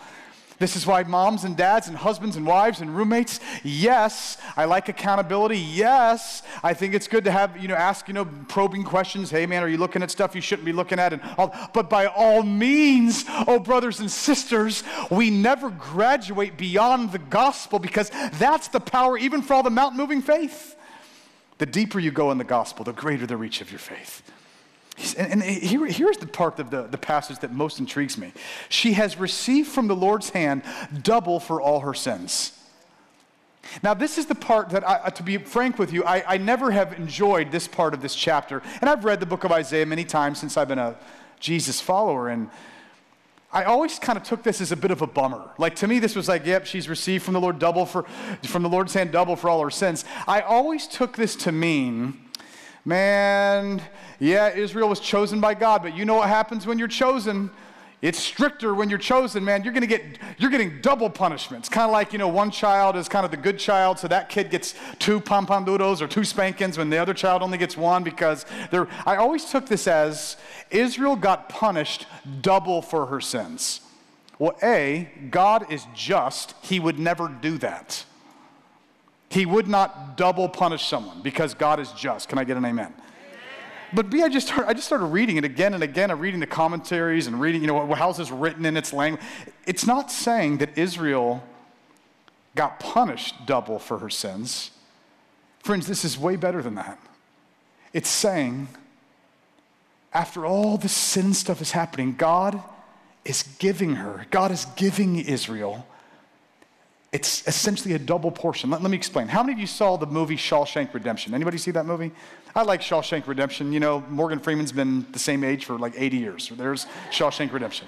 This 0.59 0.75
is 0.75 0.87
why 0.87 1.03
moms 1.03 1.43
and 1.43 1.55
dads 1.55 1.87
and 1.87 1.95
husbands 1.95 2.35
and 2.35 2.45
wives 2.45 2.81
and 2.81 2.95
roommates, 2.95 3.39
yes, 3.63 4.37
I 4.55 4.65
like 4.65 4.89
accountability. 4.89 5.59
Yes, 5.59 6.41
I 6.63 6.73
think 6.73 6.95
it's 6.95 7.07
good 7.07 7.25
to 7.25 7.31
have, 7.31 7.61
you 7.61 7.67
know, 7.67 7.75
ask, 7.75 8.07
you 8.07 8.15
know, 8.15 8.25
probing 8.47 8.83
questions. 8.83 9.29
Hey, 9.29 9.45
man, 9.45 9.61
are 9.61 9.67
you 9.67 9.77
looking 9.77 10.01
at 10.01 10.09
stuff 10.09 10.33
you 10.33 10.41
shouldn't 10.41 10.65
be 10.65 10.73
looking 10.73 10.97
at? 10.97 11.13
And 11.13 11.21
all, 11.37 11.55
but 11.73 11.91
by 11.91 12.07
all 12.07 12.41
means, 12.41 13.25
oh, 13.47 13.59
brothers 13.59 13.99
and 13.99 14.09
sisters, 14.09 14.83
we 15.11 15.29
never 15.29 15.69
graduate 15.69 16.57
beyond 16.57 17.11
the 17.11 17.19
gospel 17.19 17.77
because 17.77 18.09
that's 18.33 18.67
the 18.67 18.79
power, 18.79 19.15
even 19.15 19.43
for 19.43 19.53
all 19.53 19.63
the 19.63 19.69
mountain 19.69 19.97
moving 19.97 20.23
faith. 20.23 20.75
The 21.59 21.67
deeper 21.67 21.99
you 21.99 22.09
go 22.09 22.31
in 22.31 22.39
the 22.39 22.43
gospel, 22.43 22.83
the 22.83 22.93
greater 22.93 23.27
the 23.27 23.37
reach 23.37 23.61
of 23.61 23.71
your 23.71 23.79
faith. 23.79 24.23
And, 25.17 25.31
and 25.31 25.43
here, 25.43 25.85
here's 25.85 26.17
the 26.17 26.27
part 26.27 26.59
of 26.59 26.69
the, 26.69 26.83
the 26.83 26.97
passage 26.97 27.39
that 27.39 27.51
most 27.51 27.79
intrigues 27.79 28.17
me. 28.17 28.33
She 28.69 28.93
has 28.93 29.17
received 29.17 29.69
from 29.69 29.87
the 29.87 29.95
Lord's 29.95 30.31
hand 30.31 30.63
double 31.03 31.39
for 31.39 31.61
all 31.61 31.81
her 31.81 31.93
sins. 31.93 32.53
Now, 33.83 33.93
this 33.93 34.17
is 34.17 34.25
the 34.25 34.35
part 34.35 34.69
that, 34.69 34.87
I, 34.87 34.95
uh, 34.95 35.09
to 35.11 35.23
be 35.23 35.37
frank 35.37 35.77
with 35.77 35.91
you, 35.91 36.03
I, 36.03 36.35
I 36.35 36.37
never 36.37 36.71
have 36.71 36.93
enjoyed 36.93 37.51
this 37.51 37.67
part 37.67 37.93
of 37.93 38.01
this 38.01 38.15
chapter. 38.15 38.61
And 38.81 38.89
I've 38.89 39.03
read 39.03 39.19
the 39.19 39.25
book 39.25 39.43
of 39.43 39.51
Isaiah 39.51 39.85
many 39.85 40.05
times 40.05 40.39
since 40.39 40.57
I've 40.57 40.69
been 40.69 40.79
a 40.79 40.95
Jesus 41.39 41.81
follower. 41.81 42.29
And 42.29 42.49
I 43.51 43.63
always 43.65 43.99
kind 43.99 44.17
of 44.17 44.23
took 44.23 44.43
this 44.43 44.61
as 44.61 44.71
a 44.71 44.75
bit 44.75 44.91
of 44.91 45.01
a 45.01 45.07
bummer. 45.07 45.51
Like 45.57 45.75
to 45.77 45.87
me, 45.87 45.99
this 45.99 46.15
was 46.15 46.27
like, 46.27 46.45
yep, 46.45 46.65
she's 46.65 46.89
received 46.89 47.23
from 47.23 47.33
the 47.33 47.41
Lord 47.41 47.59
double 47.59 47.85
for, 47.85 48.03
from 48.43 48.63
the 48.63 48.69
Lord's 48.69 48.93
hand 48.93 49.11
double 49.11 49.35
for 49.35 49.49
all 49.49 49.61
her 49.61 49.69
sins. 49.69 50.05
I 50.27 50.41
always 50.41 50.87
took 50.87 51.15
this 51.15 51.35
to 51.37 51.51
mean 51.51 52.19
Man, 52.87 53.81
yeah, 54.17 54.47
Israel 54.47 54.87
was 54.87 55.01
chosen 55.01 55.41
by 55.41 55.55
God, 55.55 55.83
but 55.83 55.93
you 55.93 56.05
know 56.05 56.15
what 56.15 56.29
happens 56.29 56.65
when 56.65 56.79
you're 56.79 56.87
chosen? 56.87 57.49
It's 58.01 58.17
stricter 58.17 58.73
when 58.73 58.89
you're 58.89 58.97
chosen, 58.97 59.43
man. 59.43 59.65
You're 59.65 59.73
gonna 59.73 59.87
get 59.87 60.01
you're 60.37 60.49
getting 60.49 60.79
double 60.79 61.09
punishments. 61.09 61.67
Kind 61.67 61.83
of 61.83 61.91
like, 61.91 62.13
you 62.13 62.17
know, 62.17 62.29
one 62.29 62.49
child 62.49 62.95
is 62.95 63.09
kind 63.09 63.25
of 63.25 63.31
the 63.31 63.35
good 63.35 63.59
child, 63.59 63.99
so 63.99 64.07
that 64.07 64.29
kid 64.29 64.49
gets 64.49 64.73
two 64.99 65.19
pom 65.19 65.45
pom 65.45 65.65
doodles 65.65 66.01
or 66.01 66.07
two 66.07 66.23
spankings 66.23 66.77
when 66.77 66.89
the 66.89 66.97
other 66.97 67.13
child 67.13 67.43
only 67.43 67.57
gets 67.57 67.75
one 67.75 68.05
because 68.05 68.45
they're 68.71 68.87
I 69.05 69.17
always 69.17 69.43
took 69.43 69.67
this 69.67 69.85
as 69.85 70.37
Israel 70.71 71.17
got 71.17 71.49
punished 71.49 72.05
double 72.39 72.81
for 72.81 73.07
her 73.07 73.19
sins. 73.19 73.81
Well, 74.39 74.57
A, 74.63 75.09
God 75.29 75.69
is 75.69 75.85
just, 75.93 76.55
he 76.61 76.79
would 76.79 76.99
never 76.99 77.27
do 77.27 77.57
that. 77.57 78.05
He 79.29 79.45
would 79.45 79.67
not 79.67 80.17
double 80.17 80.47
punish 80.47 80.85
someone 80.85 81.21
because 81.21 81.53
God 81.53 81.79
is 81.79 81.91
just. 81.91 82.29
Can 82.29 82.37
I 82.37 82.43
get 82.43 82.57
an 82.57 82.65
amen? 82.65 82.93
But 83.93 84.09
B, 84.09 84.21
I 84.21 84.29
just, 84.29 84.47
started, 84.47 84.69
I 84.69 84.73
just 84.73 84.87
started 84.87 85.05
reading 85.05 85.37
it 85.37 85.45
again 85.45 85.73
and 85.73 85.81
again. 85.81 86.11
I'm 86.11 86.19
reading 86.19 86.39
the 86.39 86.47
commentaries 86.47 87.27
and 87.27 87.39
reading, 87.39 87.61
you 87.61 87.67
know, 87.67 87.93
how's 87.93 88.17
this 88.17 88.31
written 88.31 88.65
in 88.65 88.75
its 88.75 88.91
language. 88.91 89.23
It's 89.65 89.85
not 89.85 90.11
saying 90.11 90.57
that 90.57 90.77
Israel 90.77 91.43
got 92.55 92.79
punished 92.79 93.45
double 93.45 93.79
for 93.79 93.99
her 93.99 94.09
sins. 94.09 94.71
Friends, 95.59 95.87
this 95.87 96.03
is 96.03 96.17
way 96.17 96.35
better 96.35 96.61
than 96.61 96.75
that. 96.75 96.99
It's 97.93 98.09
saying, 98.09 98.67
after 100.13 100.45
all 100.45 100.77
the 100.77 100.89
sin 100.89 101.33
stuff 101.33 101.61
is 101.61 101.71
happening, 101.71 102.15
God 102.15 102.61
is 103.23 103.43
giving 103.59 103.95
her, 103.95 104.25
God 104.31 104.51
is 104.51 104.65
giving 104.75 105.17
Israel 105.19 105.87
it's 107.11 107.47
essentially 107.47 107.93
a 107.93 107.99
double 107.99 108.31
portion. 108.31 108.69
Let, 108.69 108.81
let, 108.81 108.91
me 108.91 108.97
explain. 108.97 109.27
How 109.27 109.41
many 109.41 109.53
of 109.53 109.59
you 109.59 109.67
saw 109.67 109.95
the 109.95 110.05
movie 110.05 110.35
Shawshank 110.35 110.93
Redemption? 110.93 111.33
Anybody 111.33 111.57
see 111.57 111.71
that 111.71 111.85
movie? 111.85 112.11
I 112.55 112.63
like 112.63 112.81
Shawshank 112.81 113.27
Redemption. 113.27 113.71
You 113.71 113.79
know, 113.79 114.01
Morgan 114.09 114.39
Freeman's 114.39 114.71
been 114.71 115.05
the 115.11 115.19
same 115.19 115.43
age 115.43 115.65
for 115.65 115.77
like 115.77 115.93
80 115.95 116.17
years. 116.17 116.51
There's 116.55 116.85
Shawshank 117.11 117.53
Redemption. 117.53 117.87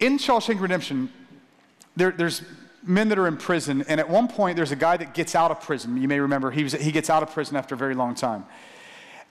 In 0.00 0.18
Shawshank 0.18 0.60
Redemption, 0.60 1.12
there, 1.96 2.10
there's 2.10 2.42
men 2.82 3.08
that 3.08 3.18
are 3.18 3.28
in 3.28 3.36
prison, 3.36 3.84
and 3.88 4.00
at 4.00 4.08
one 4.08 4.28
point, 4.28 4.56
there's 4.56 4.72
a 4.72 4.76
guy 4.76 4.96
that 4.96 5.14
gets 5.14 5.34
out 5.34 5.50
of 5.50 5.60
prison. 5.60 5.96
You 6.00 6.08
may 6.08 6.20
remember 6.20 6.50
he, 6.50 6.64
was, 6.64 6.72
he 6.72 6.92
gets 6.92 7.08
out 7.08 7.22
of 7.22 7.30
prison 7.30 7.56
after 7.56 7.74
a 7.74 7.78
very 7.78 7.94
long 7.94 8.14
time. 8.14 8.44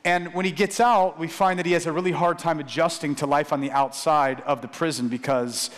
And 0.06 0.34
when 0.34 0.44
he 0.44 0.52
gets 0.52 0.80
out, 0.80 1.18
we 1.18 1.28
find 1.28 1.60
that 1.60 1.66
he 1.66 1.74
has 1.74 1.86
a 1.86 1.92
really 1.92 2.12
hard 2.12 2.38
time 2.38 2.60
adjusting 2.60 3.16
to 3.16 3.26
life 3.26 3.54
on 3.54 3.62
the 3.62 3.72
outside 3.72 4.42
of 4.42 4.62
the 4.62 4.68
prison 4.68 5.08
because 5.08 5.70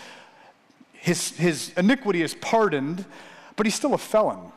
his, 1.05 1.37
his 1.37 1.71
iniquity 1.77 2.23
is 2.23 2.33
pardoned, 2.33 3.05
but 3.57 3.67
he's 3.67 3.75
still 3.75 3.93
a 3.93 3.97
felon. 3.97 4.51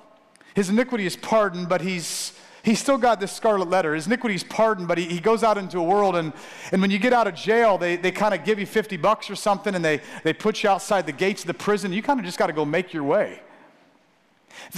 His 0.54 0.70
iniquity 0.70 1.04
is 1.04 1.14
pardoned, 1.14 1.68
but 1.68 1.82
he's, 1.82 2.32
he's 2.62 2.78
still 2.78 2.96
got 2.96 3.20
this 3.20 3.32
scarlet 3.32 3.68
letter. 3.68 3.94
His 3.94 4.06
iniquity 4.06 4.34
is 4.34 4.44
pardoned, 4.44 4.88
but 4.88 4.96
he, 4.96 5.04
he 5.04 5.20
goes 5.20 5.44
out 5.44 5.58
into 5.58 5.78
a 5.78 5.82
world, 5.82 6.16
and, 6.16 6.32
and 6.72 6.80
when 6.80 6.90
you 6.90 6.98
get 6.98 7.12
out 7.12 7.26
of 7.26 7.34
jail, 7.34 7.76
they, 7.76 7.96
they 7.96 8.11
kind 8.11 8.32
of 8.32 8.46
give 8.46 8.58
you 8.58 8.64
50 8.64 8.96
bucks 8.96 9.28
or 9.28 9.37
something, 9.37 9.74
and 9.74 9.84
they, 9.84 10.00
they 10.24 10.32
put 10.32 10.62
you 10.62 10.70
outside 10.70 11.04
the 11.04 11.12
gates 11.12 11.42
of 11.42 11.48
the 11.48 11.54
prison. 11.54 11.92
You 11.92 12.00
kind 12.00 12.18
of 12.18 12.24
just 12.24 12.38
got 12.38 12.46
to 12.46 12.54
go 12.54 12.64
make 12.64 12.94
your 12.94 13.04
way. 13.04 13.42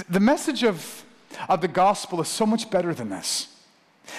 The 0.09 0.19
message 0.19 0.65
of, 0.65 1.05
of 1.47 1.61
the 1.61 1.69
gospel 1.69 2.19
is 2.19 2.27
so 2.27 2.45
much 2.45 2.69
better 2.69 2.93
than 2.93 3.07
this. 3.07 3.47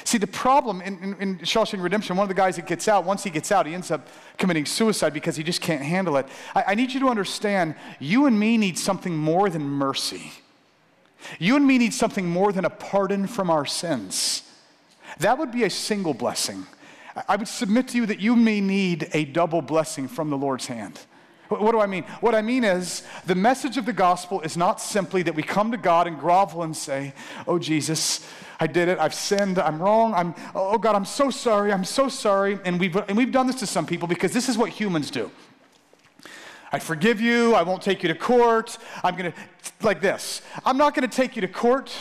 See, 0.05 0.19
the 0.19 0.27
problem 0.27 0.81
in, 0.81 0.99
in, 0.99 1.15
in, 1.21 1.39
Shawshank 1.39 1.83
Redemption, 1.83 2.17
one 2.17 2.25
of 2.25 2.29
the 2.29 2.35
guys 2.35 2.57
that 2.57 2.67
gets 2.67 2.89
out, 2.89 3.05
once 3.05 3.25
he 3.25 3.31
gets 3.31 3.51
out, 3.51 3.67
he 3.67 3.75
ends 3.75 3.91
up 3.91 4.09
committing 4.39 4.65
suicide 4.65 5.13
because 5.13 5.37
he 5.37 5.43
just 5.43 5.61
can't 5.61 5.83
handle 5.83 6.17
it. 6.17 6.27
I, 6.55 6.65
I 6.69 6.75
need 6.75 6.93
you 6.93 7.01
to 7.01 7.09
understand 7.09 7.75
you 7.99 8.27
and 8.27 8.39
me 8.39 8.57
need 8.57 8.79
something 8.79 9.17
more 9.17 9.51
than 9.51 9.63
mercy. 9.63 10.33
You 11.39 11.57
and 11.57 11.67
me 11.67 11.79
need 11.79 11.95
something 11.95 12.29
more 12.29 12.53
than 12.53 12.65
a 12.65 12.71
pardon 12.71 13.27
from 13.27 13.51
our 13.51 13.67
sins. 13.67 14.43
That 15.19 15.39
would 15.39 15.53
be 15.53 15.65
a 15.65 15.71
single 15.71 16.15
blessing. 16.15 16.67
I 17.29 17.37
would 17.37 17.49
submit 17.49 17.89
to 17.89 17.99
you 17.99 18.07
that 18.07 18.21
you 18.21 18.35
may 18.35 18.61
need 18.61 19.09
a 19.13 19.25
double 19.25 19.63
blessing 19.63 20.09
from 20.09 20.31
the 20.31 20.39
Lord's 20.39 20.67
hand. 20.67 21.01
What 21.61 21.73
do 21.73 21.81
I 21.81 21.87
mean? 21.87 22.05
What 22.21 22.35
I 22.35 22.43
mean 22.43 22.65
is 22.65 23.03
the 23.27 23.35
message 23.35 23.77
of 23.77 23.87
the 23.87 23.93
gospel 23.93 24.41
is 24.41 24.57
not 24.57 24.81
simply 24.81 25.23
that 25.23 25.35
we 25.35 25.43
come 25.43 25.71
to 25.73 25.77
God 25.77 26.07
and 26.07 26.19
grovel 26.19 26.63
and 26.63 26.77
say, 26.77 27.15
Oh, 27.47 27.59
Jesus, 27.59 28.27
I 28.61 28.67
did 28.69 28.89
it. 28.89 28.99
I've 28.99 29.15
sinned. 29.15 29.59
I'm 29.59 29.83
wrong. 29.83 30.15
I'm, 30.15 30.35
oh 30.55 30.79
God, 30.79 30.95
I'm 30.95 31.05
so 31.05 31.31
sorry. 31.31 31.73
I'm 31.73 31.85
so 31.85 32.09
sorry. 32.09 32.59
And 32.65 32.79
we've, 32.79 32.95
and 32.95 33.17
we've 33.17 33.33
done 33.33 33.47
this 33.49 33.57
to 33.57 33.67
some 33.67 33.87
people 33.87 34.07
because 34.07 34.33
this 34.33 34.49
is 34.49 34.57
what 34.57 34.71
humans 34.71 35.11
do. 35.11 35.31
I 36.71 36.79
forgive 36.79 37.21
you. 37.21 37.55
I 37.55 37.63
won't 37.63 37.83
take 37.83 38.03
you 38.03 38.09
to 38.09 38.15
court. 38.15 38.79
I'm 39.03 39.17
going 39.17 39.33
to, 39.33 39.39
like 39.85 40.01
this. 40.01 40.43
I'm 40.65 40.79
not 40.79 40.95
going 40.95 41.09
to 41.09 41.15
take 41.15 41.35
you 41.35 41.43
to 41.43 41.49
court, 41.49 41.93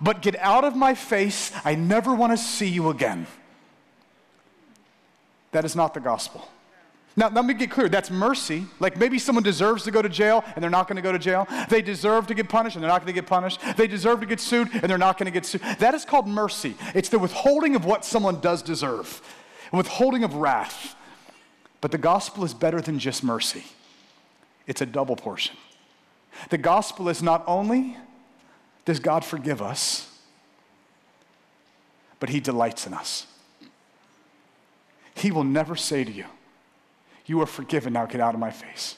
but 0.00 0.22
get 0.22 0.36
out 0.36 0.64
of 0.64 0.76
my 0.76 0.94
face. 0.94 1.50
I 1.64 1.74
never 1.74 2.14
want 2.14 2.32
to 2.32 2.36
see 2.36 2.68
you 2.68 2.90
again. 2.90 3.26
That 5.52 5.64
is 5.64 5.74
not 5.74 5.94
the 5.94 6.00
gospel. 6.00 6.48
Now, 7.18 7.30
let 7.30 7.46
me 7.46 7.54
get 7.54 7.70
clear. 7.70 7.88
That's 7.88 8.10
mercy. 8.10 8.66
Like 8.78 8.98
maybe 8.98 9.18
someone 9.18 9.42
deserves 9.42 9.84
to 9.84 9.90
go 9.90 10.02
to 10.02 10.08
jail 10.08 10.44
and 10.54 10.62
they're 10.62 10.70
not 10.70 10.86
going 10.86 10.96
to 10.96 11.02
go 11.02 11.12
to 11.12 11.18
jail. 11.18 11.48
They 11.70 11.80
deserve 11.80 12.26
to 12.26 12.34
get 12.34 12.50
punished 12.50 12.76
and 12.76 12.82
they're 12.82 12.90
not 12.90 13.00
going 13.00 13.14
to 13.14 13.18
get 13.18 13.26
punished. 13.26 13.58
They 13.76 13.86
deserve 13.86 14.20
to 14.20 14.26
get 14.26 14.38
sued 14.38 14.68
and 14.74 14.82
they're 14.82 14.98
not 14.98 15.16
going 15.16 15.24
to 15.24 15.32
get 15.32 15.46
sued. 15.46 15.62
That 15.78 15.94
is 15.94 16.04
called 16.04 16.28
mercy. 16.28 16.74
It's 16.94 17.08
the 17.08 17.18
withholding 17.18 17.74
of 17.74 17.86
what 17.86 18.04
someone 18.04 18.40
does 18.40 18.62
deserve, 18.62 19.22
withholding 19.72 20.24
of 20.24 20.34
wrath. 20.34 20.94
But 21.80 21.90
the 21.90 21.98
gospel 21.98 22.44
is 22.44 22.52
better 22.52 22.82
than 22.82 22.98
just 22.98 23.24
mercy, 23.24 23.64
it's 24.66 24.82
a 24.82 24.86
double 24.86 25.16
portion. 25.16 25.56
The 26.50 26.58
gospel 26.58 27.08
is 27.08 27.22
not 27.22 27.42
only 27.46 27.96
does 28.84 29.00
God 29.00 29.24
forgive 29.24 29.62
us, 29.62 30.12
but 32.20 32.28
He 32.28 32.40
delights 32.40 32.86
in 32.86 32.92
us. 32.92 33.26
He 35.14 35.30
will 35.30 35.44
never 35.44 35.76
say 35.76 36.04
to 36.04 36.12
you, 36.12 36.26
you 37.26 37.40
are 37.40 37.46
forgiven, 37.46 37.92
now 37.92 38.06
get 38.06 38.20
out 38.20 38.34
of 38.34 38.40
my 38.40 38.50
face. 38.50 38.96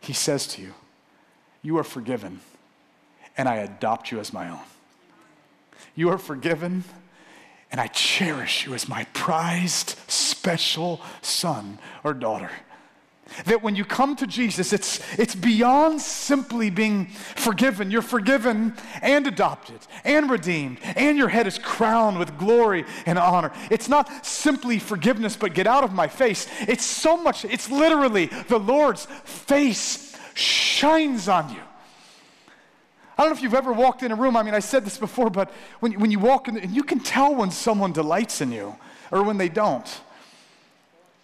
He 0.00 0.12
says 0.12 0.46
to 0.48 0.62
you, 0.62 0.74
You 1.62 1.78
are 1.78 1.84
forgiven, 1.84 2.40
and 3.36 3.48
I 3.48 3.56
adopt 3.56 4.10
you 4.10 4.18
as 4.18 4.32
my 4.32 4.48
own. 4.48 4.58
You 5.94 6.10
are 6.10 6.18
forgiven, 6.18 6.84
and 7.70 7.80
I 7.80 7.86
cherish 7.88 8.66
you 8.66 8.74
as 8.74 8.88
my 8.88 9.04
prized, 9.12 9.96
special 10.08 11.00
son 11.22 11.78
or 12.02 12.12
daughter. 12.12 12.50
That 13.46 13.62
when 13.62 13.76
you 13.76 13.84
come 13.84 14.16
to 14.16 14.26
Jesus, 14.26 14.72
it's, 14.72 15.00
it's 15.18 15.34
beyond 15.34 16.00
simply 16.00 16.70
being 16.70 17.06
forgiven. 17.06 17.90
You're 17.90 18.02
forgiven 18.02 18.74
and 19.02 19.26
adopted 19.26 19.80
and 20.04 20.30
redeemed, 20.30 20.78
and 20.82 21.16
your 21.16 21.28
head 21.28 21.46
is 21.46 21.58
crowned 21.58 22.18
with 22.18 22.36
glory 22.38 22.84
and 23.06 23.18
honor. 23.18 23.52
It's 23.70 23.88
not 23.88 24.26
simply 24.26 24.78
forgiveness, 24.78 25.36
but 25.36 25.54
get 25.54 25.66
out 25.66 25.84
of 25.84 25.92
my 25.92 26.08
face. 26.08 26.48
It's 26.60 26.84
so 26.84 27.16
much, 27.16 27.44
it's 27.44 27.70
literally 27.70 28.26
the 28.26 28.58
Lord's 28.58 29.06
face 29.24 30.16
shines 30.34 31.28
on 31.28 31.50
you. 31.50 31.60
I 33.16 33.24
don't 33.24 33.32
know 33.32 33.36
if 33.36 33.42
you've 33.42 33.54
ever 33.54 33.72
walked 33.72 34.02
in 34.02 34.12
a 34.12 34.16
room. 34.16 34.34
I 34.34 34.42
mean, 34.42 34.54
I 34.54 34.60
said 34.60 34.82
this 34.84 34.96
before, 34.96 35.28
but 35.28 35.52
when, 35.80 35.92
when 36.00 36.10
you 36.10 36.18
walk 36.18 36.48
in, 36.48 36.56
and 36.56 36.74
you 36.74 36.82
can 36.82 37.00
tell 37.00 37.34
when 37.34 37.50
someone 37.50 37.92
delights 37.92 38.40
in 38.40 38.50
you 38.50 38.76
or 39.10 39.22
when 39.22 39.36
they 39.36 39.50
don't. 39.50 40.00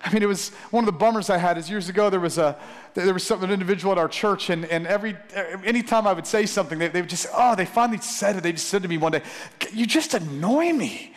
I 0.06 0.12
mean, 0.12 0.22
it 0.22 0.26
was 0.26 0.50
one 0.70 0.84
of 0.84 0.86
the 0.86 0.96
bummers 0.96 1.30
I 1.30 1.36
had 1.36 1.58
is 1.58 1.68
years 1.68 1.88
ago 1.88 2.10
there 2.10 2.20
was 2.20 2.38
a 2.38 2.56
there 2.94 3.12
was 3.12 3.24
some, 3.24 3.42
an 3.42 3.50
individual 3.50 3.90
at 3.90 3.98
our 3.98 4.08
church, 4.08 4.50
and, 4.50 4.64
and 4.66 4.86
every 4.86 5.16
anytime 5.64 6.06
I 6.06 6.12
would 6.12 6.28
say 6.28 6.46
something, 6.46 6.78
they, 6.78 6.86
they 6.88 7.00
would 7.00 7.10
just, 7.10 7.26
oh, 7.34 7.56
they 7.56 7.66
finally 7.66 7.98
said 7.98 8.36
it. 8.36 8.44
They 8.44 8.52
just 8.52 8.68
said 8.68 8.82
to 8.82 8.88
me 8.88 8.98
one 8.98 9.12
day, 9.12 9.22
You 9.72 9.84
just 9.84 10.14
annoy 10.14 10.72
me. 10.72 11.12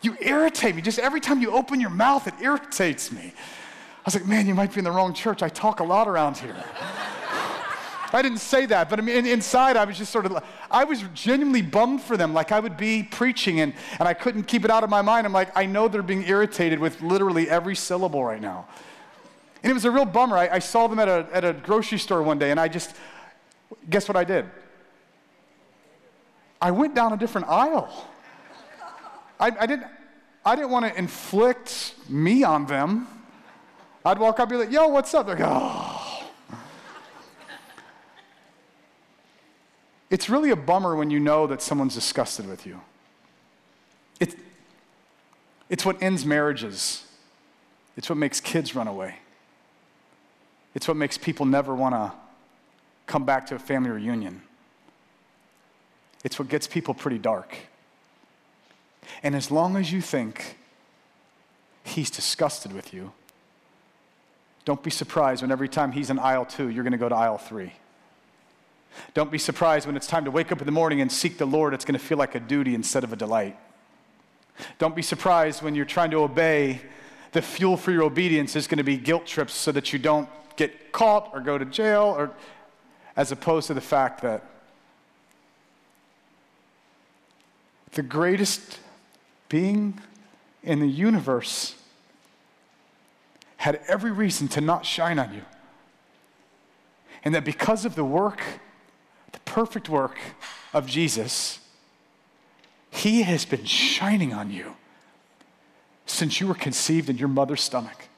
You 0.00 0.16
irritate 0.18 0.74
me. 0.74 0.80
Just 0.80 0.98
every 0.98 1.20
time 1.20 1.42
you 1.42 1.52
open 1.52 1.78
your 1.78 1.90
mouth, 1.90 2.26
it 2.26 2.34
irritates 2.40 3.12
me. 3.12 3.34
I 3.36 4.02
was 4.06 4.14
like, 4.14 4.26
man, 4.26 4.48
you 4.48 4.54
might 4.54 4.72
be 4.72 4.78
in 4.78 4.84
the 4.84 4.90
wrong 4.90 5.14
church. 5.14 5.44
I 5.44 5.48
talk 5.48 5.78
a 5.78 5.84
lot 5.84 6.08
around 6.08 6.38
here. 6.38 6.56
I 8.14 8.22
didn't 8.22 8.38
say 8.38 8.66
that, 8.66 8.90
but 8.90 8.98
I 8.98 9.02
mean, 9.02 9.26
inside 9.26 9.76
I 9.76 9.84
was 9.84 9.96
just 9.96 10.12
sort 10.12 10.26
of, 10.26 10.44
I 10.70 10.84
was 10.84 11.02
genuinely 11.14 11.62
bummed 11.62 12.02
for 12.02 12.16
them. 12.16 12.34
Like 12.34 12.52
I 12.52 12.60
would 12.60 12.76
be 12.76 13.02
preaching 13.02 13.60
and, 13.60 13.72
and 13.98 14.06
I 14.06 14.14
couldn't 14.14 14.44
keep 14.44 14.64
it 14.64 14.70
out 14.70 14.84
of 14.84 14.90
my 14.90 15.02
mind. 15.02 15.26
I'm 15.26 15.32
like, 15.32 15.56
I 15.56 15.64
know 15.66 15.88
they're 15.88 16.02
being 16.02 16.26
irritated 16.26 16.78
with 16.78 17.00
literally 17.00 17.48
every 17.48 17.74
syllable 17.74 18.24
right 18.24 18.40
now. 18.40 18.66
And 19.62 19.70
it 19.70 19.74
was 19.74 19.84
a 19.84 19.90
real 19.90 20.04
bummer. 20.04 20.36
I, 20.36 20.48
I 20.48 20.58
saw 20.58 20.88
them 20.88 20.98
at 20.98 21.08
a, 21.08 21.26
at 21.32 21.44
a 21.44 21.52
grocery 21.52 21.98
store 21.98 22.22
one 22.22 22.38
day 22.38 22.50
and 22.50 22.60
I 22.60 22.68
just, 22.68 22.94
guess 23.88 24.08
what 24.08 24.16
I 24.16 24.24
did? 24.24 24.46
I 26.60 26.70
went 26.70 26.94
down 26.94 27.12
a 27.12 27.16
different 27.16 27.48
aisle. 27.48 28.08
I, 29.40 29.52
I 29.58 29.66
didn't, 29.66 29.86
I 30.44 30.54
didn't 30.54 30.70
want 30.70 30.86
to 30.86 30.98
inflict 30.98 31.94
me 32.08 32.44
on 32.44 32.66
them. 32.66 33.06
I'd 34.04 34.18
walk 34.18 34.40
up 34.40 34.50
and 34.50 34.58
be 34.58 34.64
like, 34.64 34.72
yo, 34.72 34.88
what's 34.88 35.14
up? 35.14 35.26
They're 35.26 35.36
like, 35.36 35.46
oh. 35.48 36.01
It's 40.12 40.28
really 40.28 40.50
a 40.50 40.56
bummer 40.56 40.94
when 40.94 41.10
you 41.10 41.18
know 41.18 41.46
that 41.46 41.62
someone's 41.62 41.94
disgusted 41.94 42.46
with 42.46 42.66
you. 42.66 42.82
It, 44.20 44.34
it's 45.70 45.86
what 45.86 46.02
ends 46.02 46.26
marriages. 46.26 47.06
It's 47.96 48.10
what 48.10 48.18
makes 48.18 48.38
kids 48.38 48.74
run 48.74 48.86
away. 48.86 49.16
It's 50.74 50.86
what 50.86 50.98
makes 50.98 51.16
people 51.16 51.46
never 51.46 51.74
want 51.74 51.94
to 51.94 52.12
come 53.06 53.24
back 53.24 53.46
to 53.46 53.54
a 53.54 53.58
family 53.58 53.88
reunion. 53.88 54.42
It's 56.24 56.38
what 56.38 56.48
gets 56.48 56.66
people 56.66 56.92
pretty 56.92 57.18
dark. 57.18 57.56
And 59.22 59.34
as 59.34 59.50
long 59.50 59.76
as 59.76 59.90
you 59.92 60.02
think 60.02 60.58
he's 61.84 62.10
disgusted 62.10 62.74
with 62.74 62.92
you, 62.92 63.12
don't 64.66 64.82
be 64.82 64.90
surprised 64.90 65.40
when 65.40 65.50
every 65.50 65.70
time 65.70 65.92
he's 65.92 66.10
in 66.10 66.18
aisle 66.18 66.44
two, 66.44 66.68
you're 66.68 66.84
going 66.84 66.92
to 66.92 66.98
go 66.98 67.08
to 67.08 67.16
aisle 67.16 67.38
three. 67.38 67.72
Don't 69.14 69.30
be 69.30 69.38
surprised 69.38 69.86
when 69.86 69.96
it's 69.96 70.06
time 70.06 70.24
to 70.24 70.30
wake 70.30 70.52
up 70.52 70.60
in 70.60 70.66
the 70.66 70.72
morning 70.72 71.00
and 71.00 71.10
seek 71.10 71.38
the 71.38 71.46
Lord, 71.46 71.74
it's 71.74 71.84
going 71.84 71.98
to 71.98 72.04
feel 72.04 72.18
like 72.18 72.34
a 72.34 72.40
duty 72.40 72.74
instead 72.74 73.04
of 73.04 73.12
a 73.12 73.16
delight. 73.16 73.56
Don't 74.78 74.94
be 74.94 75.02
surprised 75.02 75.62
when 75.62 75.74
you're 75.74 75.84
trying 75.84 76.10
to 76.10 76.18
obey, 76.18 76.80
the 77.32 77.42
fuel 77.42 77.76
for 77.76 77.90
your 77.90 78.02
obedience 78.02 78.56
is 78.56 78.66
going 78.66 78.78
to 78.78 78.84
be 78.84 78.96
guilt 78.96 79.26
trips 79.26 79.54
so 79.54 79.72
that 79.72 79.92
you 79.92 79.98
don't 79.98 80.28
get 80.56 80.92
caught 80.92 81.30
or 81.32 81.40
go 81.40 81.56
to 81.56 81.64
jail, 81.64 82.14
or 82.16 82.30
as 83.16 83.32
opposed 83.32 83.66
to 83.68 83.74
the 83.74 83.80
fact 83.80 84.22
that 84.22 84.44
the 87.92 88.02
greatest 88.02 88.78
being 89.48 89.98
in 90.62 90.80
the 90.80 90.88
universe 90.88 91.74
had 93.56 93.80
every 93.86 94.10
reason 94.10 94.48
to 94.48 94.60
not 94.60 94.84
shine 94.84 95.18
on 95.18 95.32
you. 95.34 95.42
And 97.24 97.34
that 97.34 97.44
because 97.44 97.84
of 97.84 97.94
the 97.94 98.04
work 98.04 98.40
the 99.32 99.40
perfect 99.40 99.88
work 99.88 100.18
of 100.72 100.86
Jesus, 100.86 101.58
He 102.90 103.22
has 103.22 103.44
been 103.44 103.64
shining 103.64 104.32
on 104.32 104.50
you 104.50 104.76
since 106.06 106.40
you 106.40 106.46
were 106.46 106.54
conceived 106.54 107.08
in 107.08 107.16
your 107.16 107.28
mother's 107.28 107.62
stomach. 107.62 108.08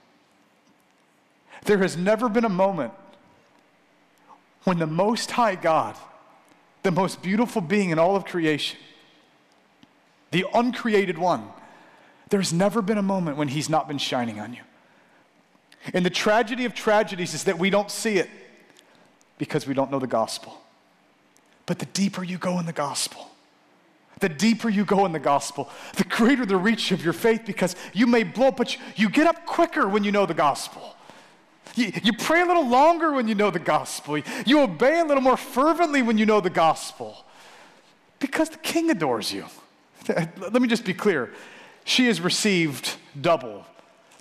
There 1.64 1.78
has 1.78 1.96
never 1.96 2.28
been 2.28 2.44
a 2.44 2.50
moment 2.50 2.92
when 4.64 4.78
the 4.78 4.86
Most 4.86 5.30
High 5.30 5.54
God, 5.54 5.96
the 6.82 6.90
most 6.90 7.22
beautiful 7.22 7.62
being 7.62 7.90
in 7.90 7.98
all 7.98 8.16
of 8.16 8.24
creation, 8.24 8.78
the 10.30 10.44
uncreated 10.52 11.18
one, 11.18 11.48
there's 12.30 12.52
never 12.52 12.82
been 12.82 12.98
a 12.98 13.02
moment 13.02 13.36
when 13.36 13.48
He's 13.48 13.68
not 13.68 13.86
been 13.86 13.98
shining 13.98 14.40
on 14.40 14.52
you. 14.52 14.62
And 15.92 16.04
the 16.04 16.10
tragedy 16.10 16.64
of 16.64 16.74
tragedies 16.74 17.34
is 17.34 17.44
that 17.44 17.58
we 17.58 17.70
don't 17.70 17.90
see 17.90 18.16
it 18.16 18.30
because 19.38 19.66
we 19.66 19.74
don't 19.74 19.90
know 19.90 19.98
the 19.98 20.06
gospel. 20.06 20.60
But 21.66 21.78
the 21.78 21.86
deeper 21.86 22.22
you 22.22 22.38
go 22.38 22.58
in 22.58 22.66
the 22.66 22.72
gospel, 22.72 23.30
the 24.20 24.28
deeper 24.28 24.68
you 24.68 24.84
go 24.84 25.06
in 25.06 25.12
the 25.12 25.18
gospel, 25.18 25.70
the 25.96 26.04
greater 26.04 26.46
the 26.46 26.56
reach 26.56 26.92
of 26.92 27.02
your 27.02 27.12
faith 27.12 27.42
because 27.46 27.74
you 27.92 28.06
may 28.06 28.22
blow 28.22 28.48
up, 28.48 28.56
but 28.56 28.76
you, 28.96 29.08
get 29.08 29.26
up 29.26 29.46
quicker 29.46 29.88
when 29.88 30.04
you 30.04 30.12
know 30.12 30.26
the 30.26 30.34
gospel. 30.34 30.94
You, 31.74 31.92
you 32.02 32.12
pray 32.12 32.42
a 32.42 32.46
little 32.46 32.68
longer 32.68 33.12
when 33.12 33.26
you 33.26 33.34
know 33.34 33.50
the 33.50 33.58
gospel. 33.58 34.18
You 34.46 34.60
obey 34.60 35.00
a 35.00 35.04
little 35.04 35.22
more 35.22 35.36
fervently 35.36 36.02
when 36.02 36.18
you 36.18 36.26
know 36.26 36.40
the 36.40 36.50
gospel 36.50 37.24
because 38.18 38.50
the 38.50 38.58
king 38.58 38.90
adores 38.90 39.32
you. 39.32 39.46
Let 40.08 40.60
me 40.60 40.68
just 40.68 40.84
be 40.84 40.94
clear. 40.94 41.32
She 41.84 42.06
has 42.06 42.20
received 42.20 42.96
double 43.20 43.66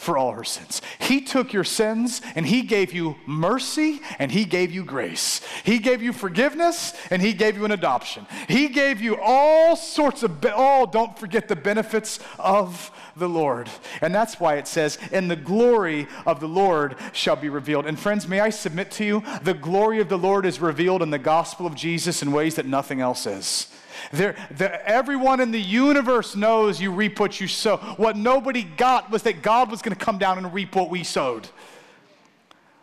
for 0.04 0.18
all 0.18 0.34
her 0.34 0.44
sins. 0.44 0.82
He 1.00 1.22
took 1.22 1.54
your 1.54 1.64
sins 1.64 2.22
and 2.36 2.46
He 2.46 2.62
gave 2.62 2.94
you 2.94 3.16
mercy 3.26 4.02
and 4.20 4.32
He 4.32 4.46
gave 4.46 4.72
you 4.72 4.84
grace. 4.84 5.42
He 5.64 5.80
gave 5.80 6.02
you 6.02 6.12
forgiveness 6.12 6.94
and 7.10 7.22
He 7.22 7.34
gave 7.34 7.58
you 7.58 7.66
an 7.66 7.72
adoption. 7.72 8.28
He 8.48 8.68
gave 8.68 9.02
you 9.02 9.18
all 9.22 9.76
sorts 9.76 10.22
of, 10.22 10.42
be- 10.42 10.52
oh, 10.54 10.86
don't 10.86 11.18
forget 11.18 11.48
the 11.48 11.56
benefits 11.56 12.20
of 12.38 12.92
the 13.16 13.30
Lord. 13.30 13.70
And 14.02 14.14
that's 14.14 14.40
why 14.40 14.56
it 14.56 14.68
says, 14.68 15.00
and 15.12 15.32
the 15.32 15.36
glory 15.36 16.08
of 16.26 16.40
the 16.40 16.48
Lord 16.48 16.96
shall 17.14 17.36
be 17.36 17.50
revealed. 17.50 17.86
And 17.86 17.98
friends, 17.98 18.28
may 18.28 18.42
I 18.42 18.50
submit 18.50 18.92
to 18.92 19.06
you, 19.06 19.24
the 19.42 19.54
glory 19.54 20.02
of 20.02 20.10
the 20.10 20.18
Lord 20.18 20.46
is 20.46 20.60
revealed 20.60 21.02
in 21.02 21.12
the 21.12 21.20
gospel 21.20 21.66
of 21.66 21.76
Jesus 21.76 22.22
in 22.22 22.32
ways 22.32 22.56
that 22.56 22.66
nothing 22.66 23.00
else 23.00 23.26
is. 23.26 23.68
Everyone 24.14 25.40
in 25.40 25.52
the 25.52 25.62
universe 25.62 26.36
knows 26.36 26.82
you 26.82 26.92
reap 26.92 27.20
what 27.20 27.40
you 27.40 27.48
sow. 27.48 27.78
What 27.98 28.18
nobody 28.18 28.64
got 28.64 29.12
was 29.12 29.24
that 29.24 29.42
God 29.42 29.70
was 29.72 29.82
going 29.82 29.96
to 29.96 30.06
come 30.06 30.18
down 30.18 30.38
and 30.38 30.54
reap 30.54 30.76
what 30.76 30.90
we 30.90 31.04
sowed. 31.04 31.48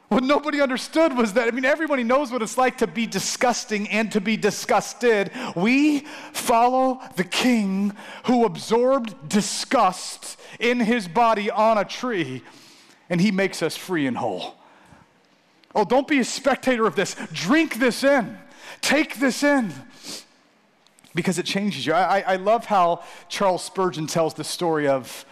What 0.08 0.24
nobody 0.24 0.60
understood 0.60 1.16
was 1.16 1.34
that, 1.34 1.46
I 1.46 1.52
mean, 1.52 1.64
everybody 1.64 2.02
knows 2.02 2.32
what 2.32 2.42
it's 2.42 2.58
like 2.58 2.78
to 2.78 2.88
be 2.88 3.06
disgusting 3.06 3.88
and 3.90 4.10
to 4.10 4.20
be 4.20 4.36
disgusted. 4.36 5.30
We 5.54 6.00
follow 6.32 7.00
the 7.14 7.22
king 7.22 7.96
who 8.24 8.44
absorbed 8.44 9.28
disgust 9.28 10.40
in 10.58 10.80
his 10.80 11.06
body 11.06 11.48
on 11.48 11.78
a 11.78 11.84
tree, 11.84 12.42
and 13.08 13.20
he 13.20 13.30
makes 13.30 13.62
us 13.62 13.76
free 13.76 14.08
and 14.08 14.16
whole. 14.16 14.56
Oh, 15.76 15.84
don't 15.84 16.08
be 16.08 16.18
a 16.18 16.24
spectator 16.24 16.88
of 16.88 16.96
this. 16.96 17.14
Drink 17.32 17.76
this 17.76 18.02
in, 18.02 18.36
take 18.80 19.20
this 19.20 19.44
in 19.44 19.72
because 21.14 21.38
it 21.38 21.46
changes 21.46 21.86
you. 21.86 21.92
I, 21.92 22.20
I 22.20 22.36
love 22.36 22.66
how 22.66 23.02
Charles 23.28 23.64
Spurgeon 23.64 24.06
tells 24.06 24.34
the 24.34 24.44
story 24.44 24.86
of, 24.86 25.24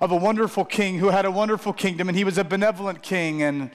of 0.00 0.10
a 0.10 0.16
wonderful 0.16 0.64
king 0.64 0.98
who 0.98 1.08
had 1.08 1.24
a 1.24 1.30
wonderful 1.30 1.72
kingdom, 1.72 2.08
and 2.08 2.16
he 2.16 2.24
was 2.24 2.38
a 2.38 2.44
benevolent 2.44 3.02
king. 3.02 3.42
And 3.42 3.70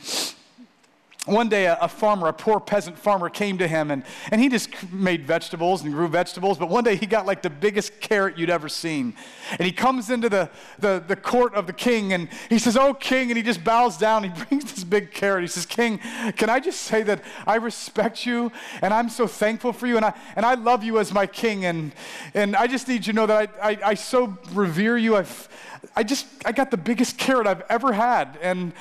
one 1.30 1.49
day, 1.49 1.65
a, 1.65 1.77
a, 1.82 1.88
farmer, 1.88 2.27
a 2.27 2.34
poor 2.34 2.59
peasant 2.59 2.97
farmer, 2.97 3.30
came 3.30 3.57
to 3.57 3.67
him 3.67 3.91
and, 3.91 4.03
and 4.32 4.41
he 4.41 4.49
just 4.49 4.69
made 4.91 5.25
vegetables 5.25 5.84
and 5.84 5.93
grew 5.93 6.07
vegetables. 6.07 6.57
But 6.57 6.69
one 6.69 6.84
day, 6.84 6.95
he 6.95 7.05
got 7.05 7.25
like 7.25 7.41
the 7.41 7.49
biggest 7.49 7.99
carrot 7.99 8.38
you'd 8.38 8.49
ever 8.49 8.69
seen. 8.69 9.13
And 9.51 9.61
he 9.61 9.71
comes 9.71 10.09
into 10.09 10.30
the, 10.30 10.49
the, 10.80 11.03
the 11.05 11.15
court 11.15 11.53
of 11.55 11.67
the 11.67 11.73
king 11.73 12.13
and 12.13 12.30
he 12.49 12.59
says, 12.59 12.77
Oh, 12.77 12.93
king. 12.93 13.30
And 13.30 13.38
he 13.38 13.43
just 13.43 13.63
bows 13.63 13.97
down. 13.97 14.23
He 14.23 14.30
brings 14.45 14.73
this 14.73 14.84
big 14.84 15.11
carrot. 15.11 15.43
He 15.43 15.47
says, 15.47 15.65
King, 15.65 15.99
can 16.36 16.49
I 16.49 16.59
just 16.59 16.82
say 16.82 17.03
that 17.03 17.21
I 17.45 17.55
respect 17.55 18.25
you 18.25 18.51
and 18.82 18.93
I'm 18.93 19.09
so 19.09 19.27
thankful 19.27 19.73
for 19.73 19.88
you 19.88 19.97
and 19.97 20.05
I, 20.05 20.13
and 20.36 20.45
I 20.45 20.55
love 20.55 20.84
you 20.84 20.99
as 20.99 21.13
my 21.13 21.27
king. 21.27 21.65
And, 21.65 21.93
and 22.34 22.55
I 22.55 22.67
just 22.67 22.88
need 22.88 23.05
you 23.05 23.13
to 23.13 23.13
know 23.13 23.25
that 23.25 23.53
I, 23.61 23.71
I, 23.71 23.77
I 23.86 23.93
so 23.93 24.38
revere 24.53 24.97
you. 24.97 25.15
I've, 25.15 25.49
I 25.95 26.03
just, 26.03 26.27
I 26.45 26.51
got 26.51 26.71
the 26.71 26.77
biggest 26.77 27.17
carrot 27.17 27.47
I've 27.47 27.63
ever 27.69 27.93
had. 27.93 28.38
And 28.41 28.73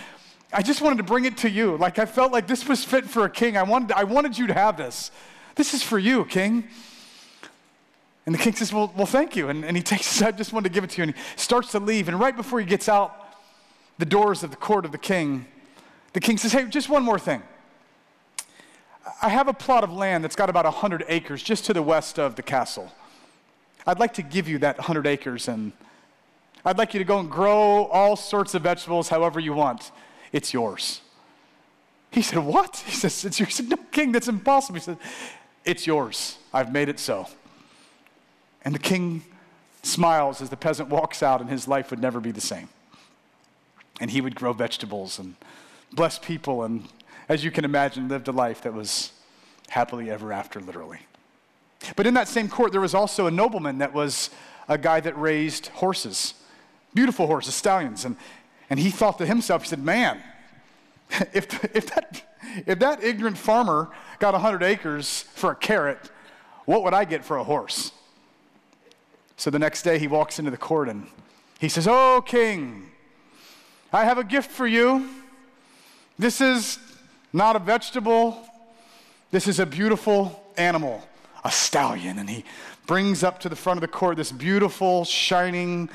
I 0.53 0.63
just 0.63 0.81
wanted 0.81 0.97
to 0.97 1.03
bring 1.03 1.25
it 1.25 1.37
to 1.39 1.51
you. 1.51 1.77
Like 1.77 1.99
I 1.99 2.07
felt 2.07 2.33
like 2.33 2.47
this 2.47 2.67
was 2.67 2.85
fit 2.85 3.05
for 3.05 3.25
a 3.25 3.31
king. 3.31 3.57
I 3.57 3.63
wanted, 3.63 3.93
I 3.93 4.05
wanted 4.05 4.39
you 4.39 4.47
to 4.47 4.55
have 4.55 4.77
this. 4.77 5.11
This 5.57 5.75
is 5.75 5.83
for 5.83 5.99
you, 5.99 6.25
king. 6.25 6.69
And 8.25 8.35
the 8.35 8.39
king 8.39 8.55
says, 8.55 8.73
Well, 8.73 8.93
well 8.97 9.07
thank 9.07 9.37
you. 9.37 9.49
And, 9.49 9.65
and 9.65 9.77
he 9.77 9.83
takes, 9.95 10.23
I 10.23 10.31
just 10.31 10.53
wanted 10.53 10.69
to 10.71 10.75
give 10.75 10.85
it 10.85 10.91
to 10.91 10.99
you. 10.99 11.03
And 11.05 11.15
he 11.15 11.21
starts 11.37 11.73
to 11.73 11.81
leave. 11.81 12.09
And 12.09 12.19
right 12.19 12.37
before 12.37 12.61
he 12.61 12.67
gets 12.67 12.89
out 12.89 13.15
the 13.99 14.07
doors 14.07 14.43
of 14.43 14.51
the 14.51 14.57
court 14.57 14.85
of 14.85 14.93
the 14.93 14.99
king, 14.99 15.47
the 16.13 16.21
king 16.21 16.39
says, 16.39 16.53
Hey, 16.53 16.65
just 16.67 16.89
one 16.89 17.03
more 17.03 17.19
thing. 17.19 17.43
I 19.23 19.29
have 19.29 19.49
a 19.49 19.55
plot 19.55 19.85
of 19.85 19.93
land 19.93 20.25
that's 20.25 20.37
got 20.37 20.51
about 20.51 20.65
100 20.65 21.05
acres 21.09 21.43
just 21.43 21.65
to 21.67 21.73
the 21.73 21.83
west 21.83 22.19
of 22.19 22.37
the 22.37 22.43
castle. 22.43 22.93
I'd 23.87 23.99
like 23.99 24.15
to 24.15 24.23
give 24.23 24.49
you 24.49 24.59
that 24.59 24.77
100 24.77 25.07
acres, 25.07 25.49
and 25.49 25.73
I'd 26.65 26.77
like 26.77 26.93
you 26.93 26.99
to 26.99 27.05
go 27.05 27.21
and 27.21 27.31
grow 27.31 27.87
all 27.87 28.17
sorts 28.17 28.55
of 28.55 28.63
vegetables 28.63 29.09
however 29.09 29.41
you 29.41 29.55
want. 29.55 29.91
It's 30.33 30.53
yours. 30.53 31.01
He 32.11 32.23
said, 32.23 32.39
What? 32.39 32.77
He 32.87 32.93
says, 32.93 33.25
It's 33.25 33.39
yours. 33.39 33.61
No, 33.61 33.77
king, 33.91 34.13
that's 34.13 34.29
impossible. 34.29 34.75
He 34.75 34.85
said, 34.85 34.99
It's 35.65 35.87
yours. 35.87 36.39
I've 36.53 36.73
made 36.73 36.89
it 36.89 36.99
so. 36.99 37.27
And 38.63 38.75
the 38.75 38.79
king 38.79 39.23
smiles 39.83 40.43
as 40.43 40.51
the 40.51 40.57
peasant 40.57 40.89
walks 40.89 41.23
out, 41.23 41.41
and 41.41 41.49
his 41.49 41.69
life 41.69 41.91
would 41.91 42.01
never 42.01 42.21
be 42.21 42.31
the 42.31 42.41
same. 42.41 42.69
And 44.01 44.11
he 44.11 44.21
would 44.21 44.35
grow 44.35 44.53
vegetables 44.53 45.19
and 45.19 45.35
bless 45.93 46.19
people, 46.19 46.65
and 46.65 46.89
as 47.29 47.45
you 47.45 47.51
can 47.51 47.65
imagine, 47.65 48.09
lived 48.09 48.29
a 48.29 48.33
life 48.33 48.63
that 48.63 48.73
was 48.73 49.13
happily 49.69 50.11
ever 50.11 50.33
after, 50.33 50.61
literally. 50.61 51.01
But 51.97 52.07
in 52.07 52.15
that 52.15 52.29
same 52.29 52.49
court, 52.49 52.73
there 52.73 52.81
was 52.81 52.95
also 52.95 53.27
a 53.27 53.31
nobleman 53.31 53.79
that 53.79 53.93
was 53.93 54.31
a 54.69 54.79
guy 54.79 55.01
that 55.01 55.19
raised 55.19 55.69
horses, 55.69 56.35
beautiful 56.95 57.27
horses, 57.27 57.55
stallions. 57.55 58.05
And 58.05 58.17
And 58.71 58.79
he 58.79 58.91
thought 58.91 59.19
to 59.19 59.27
himself, 59.27 59.63
he 59.63 59.69
said, 59.69 59.83
Man, 59.83 60.21
if, 61.33 61.65
if, 61.75 61.87
that, 61.95 62.23
if 62.67 62.79
that 62.79 63.03
ignorant 63.03 63.39
farmer 63.39 63.91
got 64.19 64.35
100 64.35 64.63
acres 64.63 65.23
for 65.35 65.53
a 65.53 65.57
carrot, 65.57 66.11
what 66.65 66.85
would 66.85 66.95
I 66.95 67.05
get 67.05 67.25
for 67.25 67.37
a 67.37 67.45
horse? 67.45 67.93
So 69.37 69.51
the 69.51 69.59
next 69.59 69.83
day 69.83 69.99
he 69.99 70.09
walks 70.09 70.39
into 70.39 70.51
the 70.51 70.57
court 70.57 70.89
and 70.89 71.07
he 71.59 71.69
says, 71.69 71.87
Oh, 71.89 72.23
king, 72.25 72.91
I 73.93 74.05
have 74.05 74.19
a 74.19 74.25
gift 74.25 74.51
for 74.51 74.67
you. 74.67 75.09
This 76.19 76.41
is 76.41 76.79
not 77.33 77.57
a 77.57 77.59
vegetable, 77.59 78.43
this 79.31 79.47
is 79.47 79.61
a 79.61 79.67
beautiful 79.67 80.43
animal, 80.57 81.07
a 81.45 81.51
stallion. 81.51 82.19
And 82.19 82.29
he 82.29 82.45
brings 82.87 83.23
up 83.23 83.39
to 83.41 83.49
the 83.49 83.57
front 83.57 83.79
of 83.79 83.83
the 83.83 83.89
court 83.89 84.17
this 84.17 84.33
beautiful, 84.33 85.05
shining, 85.05 85.89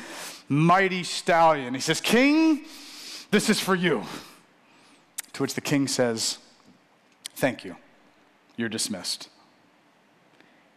mighty 0.50 1.04
stallion. 1.04 1.74
He 1.74 1.80
says, 1.80 2.02
King, 2.02 2.66
this 3.32 3.50
is 3.50 3.60
for 3.60 3.76
you. 3.76 4.04
To 5.34 5.42
which 5.42 5.56
the 5.56 5.62
king 5.62 5.88
says, 5.88 6.38
Thank 7.36 7.66
you. 7.66 7.76
You're 8.56 8.70
dismissed. 8.70 9.30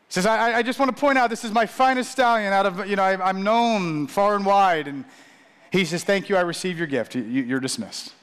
He 0.09 0.15
says, 0.15 0.25
I, 0.27 0.55
I 0.59 0.63
just 0.63 0.79
want 0.79 0.95
to 0.95 0.99
point 0.99 1.19
out 1.19 1.29
this 1.29 1.45
is 1.45 1.53
my 1.53 1.67
finest 1.67 2.13
stallion 2.13 2.53
out 2.53 2.65
of, 2.65 2.89
you 2.89 2.97
know, 2.97 3.03
I, 3.03 3.29
am 3.29 3.43
known 3.43 4.07
far 4.07 4.37
and 4.37 4.47
wide. 4.47 4.89
And 4.89 5.05
he 5.71 5.85
says, 5.85 6.05
Thank 6.05 6.29
you, 6.29 6.37
I 6.37 6.41
receive 6.41 6.79
your 6.79 6.87
gift. 6.87 7.15
You, 7.15 7.23
you're 7.23 7.61
dismissed. 7.61 8.15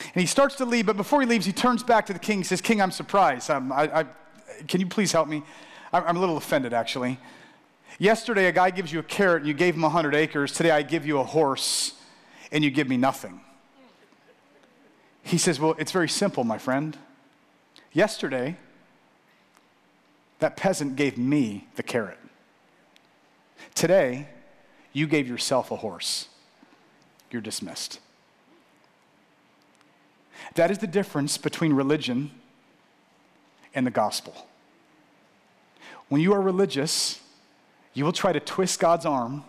And 0.00 0.20
he 0.20 0.26
starts 0.26 0.54
to 0.56 0.64
leave, 0.64 0.86
but 0.86 0.96
before 0.96 1.20
he 1.20 1.26
leaves, 1.26 1.46
he 1.46 1.52
turns 1.52 1.82
back 1.82 2.06
to 2.06 2.12
the 2.12 2.18
king. 2.18 2.38
He 2.38 2.44
says, 2.44 2.60
King, 2.60 2.80
I'm 2.80 2.90
surprised. 2.90 3.50
Um, 3.50 3.72
I, 3.72 4.00
I, 4.00 4.04
can 4.66 4.80
you 4.80 4.86
please 4.86 5.10
help 5.12 5.28
me? 5.28 5.42
I'm, 5.92 6.04
I'm 6.04 6.16
a 6.16 6.20
little 6.20 6.36
offended, 6.36 6.72
actually. 6.72 7.18
Yesterday, 7.98 8.46
a 8.46 8.52
guy 8.52 8.70
gives 8.70 8.92
you 8.92 9.00
a 9.00 9.04
carrot 9.04 9.38
and 9.38 9.48
you 9.48 9.54
gave 9.54 9.74
him 9.74 9.82
100 9.82 10.14
acres. 10.14 10.52
Today, 10.52 10.70
I 10.70 10.82
give 10.82 11.04
you 11.04 11.18
a 11.18 11.24
horse 11.24 11.94
and 12.52 12.62
you 12.62 12.70
give 12.70 12.88
me 12.88 12.96
nothing. 12.96 13.40
He 15.22 15.36
says, 15.36 15.58
Well, 15.58 15.74
it's 15.78 15.92
very 15.92 16.08
simple, 16.08 16.44
my 16.44 16.58
friend. 16.58 16.96
Yesterday, 17.92 18.56
that 20.38 20.56
peasant 20.56 20.94
gave 20.94 21.18
me 21.18 21.66
the 21.74 21.82
carrot. 21.82 22.18
Today, 23.74 24.28
you 24.92 25.06
gave 25.06 25.28
yourself 25.28 25.70
a 25.70 25.76
horse. 25.76 26.28
You're 27.30 27.42
dismissed. 27.42 27.98
That 30.54 30.70
is 30.70 30.78
the 30.78 30.86
difference 30.86 31.36
between 31.36 31.72
religion 31.72 32.30
and 33.74 33.84
the 33.86 33.90
gospel. 33.90 34.46
When 36.08 36.20
you 36.20 36.32
are 36.32 36.40
religious, 36.40 37.20
you 37.98 38.04
will 38.04 38.12
try 38.12 38.32
to 38.32 38.38
twist 38.38 38.78
God's 38.78 39.04
arm 39.04 39.42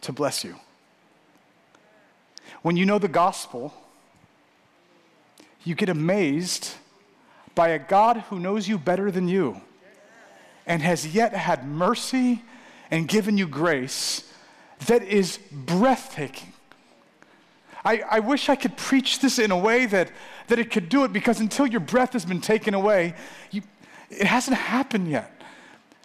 to 0.00 0.12
bless 0.12 0.44
you. 0.44 0.56
When 2.62 2.74
you 2.74 2.86
know 2.86 2.98
the 2.98 3.06
gospel, 3.06 3.74
you 5.62 5.74
get 5.74 5.90
amazed 5.90 6.72
by 7.54 7.68
a 7.68 7.78
God 7.78 8.16
who 8.30 8.40
knows 8.40 8.66
you 8.66 8.78
better 8.78 9.10
than 9.10 9.28
you 9.28 9.60
and 10.66 10.80
has 10.80 11.14
yet 11.14 11.34
had 11.34 11.68
mercy 11.68 12.42
and 12.90 13.06
given 13.06 13.36
you 13.36 13.46
grace 13.46 14.32
that 14.86 15.02
is 15.02 15.38
breathtaking. 15.52 16.54
I, 17.84 18.02
I 18.10 18.20
wish 18.20 18.48
I 18.48 18.56
could 18.56 18.78
preach 18.78 19.20
this 19.20 19.38
in 19.38 19.50
a 19.50 19.58
way 19.58 19.84
that, 19.84 20.10
that 20.46 20.58
it 20.58 20.70
could 20.70 20.88
do 20.88 21.04
it 21.04 21.12
because 21.12 21.40
until 21.40 21.66
your 21.66 21.80
breath 21.80 22.14
has 22.14 22.24
been 22.24 22.40
taken 22.40 22.72
away, 22.72 23.14
you, 23.50 23.60
it 24.08 24.26
hasn't 24.26 24.56
happened 24.56 25.10
yet. 25.10 25.39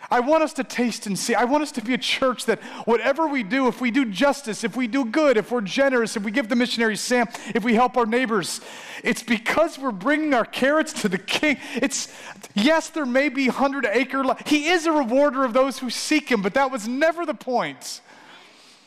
I 0.10 0.20
want 0.20 0.44
us 0.44 0.54
to 0.54 0.64
taste 0.64 1.08
and 1.08 1.18
see. 1.18 1.34
I 1.34 1.46
want 1.46 1.64
us 1.64 1.72
to 1.74 1.82
be 1.82 1.94
a 1.94 1.98
church 1.98 2.46
that 2.46 2.62
whatever 2.86 3.28
we 3.28 3.44
do, 3.44 3.68
if 3.68 3.82
we 3.82 3.92
do 3.92 4.06
justice, 4.06 4.64
if 4.64 4.76
we 4.76 4.88
do 4.88 5.06
good, 5.06 5.38
if 5.38 5.52
we're 5.52 5.62
generous, 5.62 6.16
if 6.16 6.24
we 6.24 6.32
give 6.32 6.48
the 6.50 6.56
missionary 6.56 6.96
Sam, 6.96 7.28
if 7.54 7.64
we 7.64 7.74
help 7.74 7.98
our 7.98 8.06
neighbors, 8.06 8.62
it's 9.04 9.24
because 9.24 9.80
we're 9.80 9.92
bringing 9.92 10.34
our 10.34 10.46
carrots 10.46 10.94
to 11.02 11.10
the 11.10 11.18
king. 11.18 11.58
It's, 11.76 12.14
yes, 12.54 12.90
there 12.90 13.06
may 13.06 13.30
be 13.30 13.48
100 13.48 13.86
acre, 13.86 14.24
he 14.46 14.68
is 14.68 14.86
a 14.86 14.92
rewarder 14.92 15.44
of 15.44 15.54
those 15.54 15.80
who 15.80 15.90
seek 15.90 16.30
him, 16.30 16.42
but 16.42 16.54
that 16.54 16.72
was 16.72 16.88
never 16.88 17.26
the 17.26 17.34
point. 17.34 18.02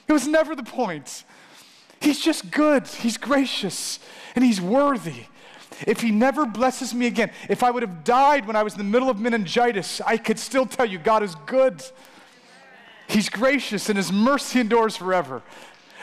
It 0.07 0.13
was 0.13 0.27
never 0.27 0.55
the 0.55 0.63
point. 0.63 1.25
He's 2.01 2.21
just 2.21 2.51
good, 2.51 2.87
he's 2.87 3.17
gracious, 3.17 3.99
and 4.35 4.45
he's 4.45 4.61
worthy. 4.61 5.25
If 5.87 6.01
he 6.01 6.11
never 6.11 6.47
blesses 6.47 6.95
me 6.95 7.07
again, 7.07 7.31
if 7.49 7.63
I 7.63 7.71
would 7.71 7.83
have 7.83 8.05
died 8.05 8.47
when 8.47 8.57
I 8.57 8.63
was 8.63 8.75
in 8.75 8.79
the 8.79 8.85
middle 8.85 9.09
of 9.09 9.21
meningitis, 9.21 10.01
I 10.01 10.17
could 10.17 10.39
still 10.39 10.67
tell 10.67 10.87
you 10.87 10.99
God 10.99 11.23
is 11.23 11.35
good. 11.47 11.83
He's 13.07 13.29
gracious 13.29 13.89
and 13.89 13.97
his 13.97 14.13
mercy 14.13 14.61
endures 14.61 14.97
forever. 14.97 15.43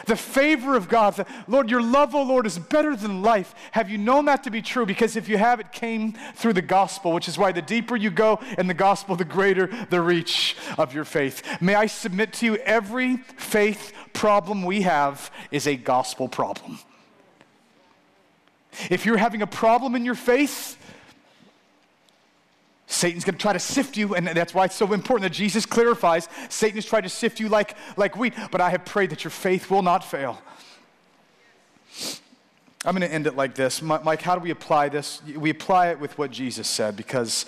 The 0.05 0.15
favor 0.15 0.75
of 0.75 0.87
God, 0.87 1.15
the, 1.15 1.25
Lord, 1.47 1.71
your 1.71 1.81
love, 1.81 2.13
O 2.13 2.19
oh 2.19 2.23
Lord, 2.23 2.45
is 2.45 2.59
better 2.59 2.95
than 2.95 3.21
life. 3.21 3.55
Have 3.71 3.89
you 3.89 3.97
known 3.97 4.25
that 4.25 4.43
to 4.43 4.51
be 4.51 4.61
true? 4.61 4.85
Because 4.85 5.15
if 5.15 5.27
you 5.27 5.37
have, 5.37 5.59
it 5.59 5.71
came 5.71 6.13
through 6.35 6.53
the 6.53 6.61
gospel, 6.61 7.11
which 7.11 7.27
is 7.27 7.37
why 7.37 7.51
the 7.51 7.61
deeper 7.61 7.95
you 7.95 8.11
go 8.11 8.39
in 8.57 8.67
the 8.67 8.73
gospel, 8.73 9.15
the 9.15 9.25
greater 9.25 9.67
the 9.89 10.01
reach 10.01 10.57
of 10.77 10.93
your 10.93 11.05
faith. 11.05 11.41
May 11.61 11.75
I 11.75 11.87
submit 11.87 12.33
to 12.33 12.45
you 12.45 12.55
every 12.57 13.17
faith 13.17 13.93
problem 14.13 14.63
we 14.63 14.81
have 14.81 15.31
is 15.51 15.65
a 15.67 15.75
gospel 15.75 16.27
problem. 16.27 16.79
If 18.89 19.05
you're 19.05 19.17
having 19.17 19.41
a 19.41 19.47
problem 19.47 19.95
in 19.95 20.05
your 20.05 20.15
faith, 20.15 20.77
Satan's 22.87 23.23
going 23.23 23.35
to 23.35 23.41
try 23.41 23.53
to 23.53 23.59
sift 23.59 23.97
you, 23.97 24.15
and 24.15 24.27
that's 24.27 24.53
why 24.53 24.65
it's 24.65 24.75
so 24.75 24.93
important 24.93 25.23
that 25.23 25.35
Jesus 25.35 25.65
clarifies 25.65 26.29
Satan 26.49 26.77
is 26.77 26.85
trying 26.85 27.03
to 27.03 27.09
sift 27.09 27.39
you 27.39 27.49
like, 27.49 27.75
like 27.97 28.15
wheat, 28.15 28.33
but 28.51 28.61
I 28.61 28.69
have 28.69 28.85
prayed 28.85 29.09
that 29.09 29.23
your 29.23 29.31
faith 29.31 29.71
will 29.71 29.81
not 29.81 30.03
fail. 30.03 30.41
I'm 32.85 32.95
going 32.95 33.01
to 33.01 33.11
end 33.11 33.25
it 33.25 33.35
like 33.35 33.55
this. 33.55 33.81
Mike, 33.81 34.21
how 34.21 34.35
do 34.35 34.41
we 34.41 34.51
apply 34.51 34.89
this? 34.89 35.21
We 35.23 35.49
apply 35.49 35.89
it 35.89 35.99
with 35.99 36.15
what 36.19 36.29
Jesus 36.29 36.67
said 36.67 36.95
because 36.95 37.47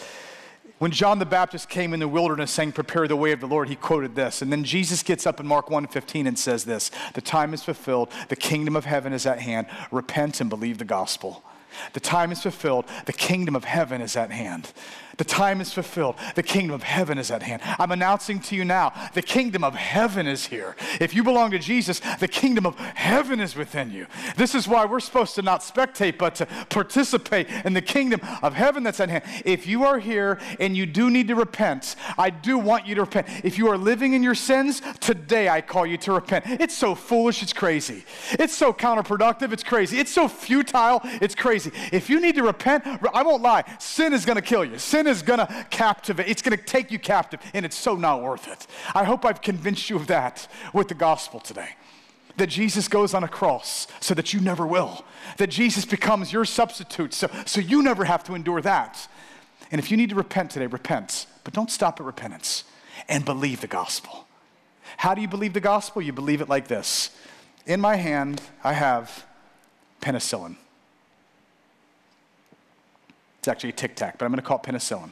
when 0.80 0.92
John 0.92 1.18
the 1.20 1.26
Baptist 1.26 1.70
came 1.70 1.94
in 1.94 2.00
the 2.00 2.08
wilderness 2.08 2.52
saying, 2.52 2.74
Prepare 2.74 3.08
the 3.08 3.16
way 3.16 3.32
of 3.32 3.40
the 3.40 3.48
Lord, 3.48 3.70
he 3.70 3.76
quoted 3.76 4.16
this. 4.16 4.42
And 4.42 4.52
then 4.52 4.64
Jesus 4.64 5.02
gets 5.02 5.26
up 5.26 5.40
in 5.40 5.48
Mark 5.48 5.68
1:15 5.68 6.28
and 6.28 6.38
says 6.38 6.66
this: 6.66 6.92
The 7.14 7.22
time 7.22 7.54
is 7.54 7.64
fulfilled, 7.64 8.12
the 8.30 8.36
kingdom 8.36 8.76
of 8.76 8.86
heaven 8.86 9.14
is 9.14 9.26
at 9.26 9.40
hand. 9.40 9.68
Repent 9.92 10.40
and 10.40 10.50
believe 10.50 10.78
the 10.78 10.86
gospel. 10.86 11.44
The 11.94 12.00
time 12.00 12.32
is 12.32 12.42
fulfilled, 12.42 12.86
the 13.06 13.14
kingdom 13.14 13.56
of 13.56 13.64
heaven 13.64 14.02
is 14.02 14.16
at 14.16 14.32
hand. 14.32 14.72
The 15.18 15.24
time 15.26 15.62
is 15.62 15.74
fulfilled. 15.74 16.16
The 16.36 16.44
kingdom 16.44 16.76
of 16.76 16.84
heaven 16.84 17.18
is 17.18 17.32
at 17.32 17.42
hand. 17.42 17.62
I'm 17.80 17.92
announcing 17.92 18.40
to 18.42 18.56
you 18.56 18.64
now 18.64 18.94
the 19.14 19.22
kingdom 19.24 19.64
of 19.64 19.74
heaven 19.74 20.28
is 20.28 20.46
here. 20.46 20.76
If 21.02 21.16
you 21.16 21.24
belong 21.24 21.52
to 21.52 21.60
Jesus, 21.60 22.02
the 22.20 22.28
kingdom 22.28 22.66
of 22.68 22.78
heaven 22.78 23.40
is 23.40 23.56
within 23.56 23.92
you. 23.92 24.06
This 24.36 24.54
is 24.54 24.68
why 24.68 24.86
we're 24.86 25.00
supposed 25.00 25.34
to 25.36 25.42
not 25.42 25.62
spectate, 25.62 26.20
but 26.20 26.36
to 26.36 26.46
participate 26.70 27.50
in 27.66 27.74
the 27.74 27.82
kingdom 27.82 28.22
of 28.44 28.54
heaven 28.54 28.84
that's 28.84 29.00
at 29.00 29.10
hand. 29.10 29.24
If 29.44 29.66
you 29.66 29.86
are 29.86 29.98
here 29.98 30.40
and 30.60 30.78
you 30.78 30.86
do 30.86 31.10
need 31.10 31.28
to 31.30 31.36
repent, 31.36 31.96
I 32.18 32.30
do 32.30 32.60
want 32.60 32.86
you 32.86 32.94
to 32.96 33.02
repent. 33.02 33.28
If 33.44 33.58
you 33.58 33.70
are 33.70 33.78
living 33.78 34.14
in 34.14 34.22
your 34.22 34.36
sins, 34.36 34.82
today 35.00 35.50
I 35.50 35.62
call 35.62 35.88
you 35.88 35.98
to 35.98 36.12
repent. 36.12 36.46
It's 36.48 36.78
so 36.78 36.94
foolish, 36.94 37.42
it's 37.42 37.54
crazy. 37.54 38.04
It's 38.34 38.56
so 38.56 38.72
counterproductive, 38.72 39.52
it's 39.52 39.64
crazy. 39.64 40.00
It's 40.00 40.12
so 40.12 40.28
futile, 40.28 41.02
it's 41.22 41.34
crazy. 41.34 41.72
If 41.92 42.08
you 42.08 42.20
need 42.20 42.36
to 42.36 42.44
repent, 42.44 42.86
I 42.86 43.24
won't 43.24 43.42
lie, 43.42 43.64
sin 43.80 44.14
is 44.14 44.24
going 44.24 44.36
to 44.36 44.42
kill 44.44 44.64
you. 44.64 44.78
Sin 44.78 45.07
is 45.08 45.22
going 45.22 45.40
to 45.40 45.68
captivate, 45.70 46.28
it's 46.28 46.42
going 46.42 46.58
to 46.58 46.64
take 46.64 46.92
you 46.92 47.00
captive, 47.00 47.40
and 47.54 47.66
it's 47.66 47.76
so 47.76 47.96
not 47.96 48.22
worth 48.22 48.48
it. 48.48 48.68
I 48.94 49.04
hope 49.04 49.26
I've 49.26 49.42
convinced 49.42 49.90
you 49.90 49.96
of 49.96 50.08
that 50.08 50.48
with 50.74 50.88
the 50.88 50.96
gospel 50.96 51.40
today. 51.40 51.70
That 52.38 52.48
Jesus 52.48 52.88
goes 52.88 53.14
on 53.14 53.24
a 53.24 53.28
cross 53.28 53.88
so 54.00 54.14
that 54.14 54.34
you 54.34 54.40
never 54.40 54.68
will. 54.68 55.04
That 55.38 55.48
Jesus 55.48 55.86
becomes 55.86 56.32
your 56.32 56.46
substitute 56.46 57.14
so, 57.14 57.30
so 57.46 57.60
you 57.60 57.82
never 57.82 58.06
have 58.06 58.24
to 58.26 58.36
endure 58.36 58.62
that. 58.62 59.08
And 59.72 59.80
if 59.80 59.90
you 59.92 59.98
need 59.98 60.10
to 60.10 60.16
repent 60.16 60.52
today, 60.52 60.68
repent. 60.68 61.26
But 61.44 61.54
don't 61.54 61.72
stop 61.72 62.00
at 62.00 62.06
repentance 62.06 62.64
and 63.10 63.26
believe 63.26 63.62
the 63.62 63.68
gospel. 63.68 64.28
How 64.98 65.14
do 65.14 65.22
you 65.22 65.28
believe 65.28 65.54
the 65.54 65.60
gospel? 65.60 66.02
You 66.02 66.14
believe 66.14 66.42
it 66.42 66.50
like 66.50 66.68
this 66.68 67.10
In 67.66 67.82
my 67.82 67.96
hand, 67.96 68.42
I 68.64 68.74
have 68.74 69.26
penicillin. 70.02 70.58
It's 73.48 73.50
actually 73.54 73.70
a 73.70 73.74
tic 73.74 73.96
tac, 73.96 74.18
but 74.18 74.26
I'm 74.26 74.32
going 74.32 74.42
to 74.42 74.46
call 74.46 74.58
it 74.58 74.64
penicillin. 74.64 75.10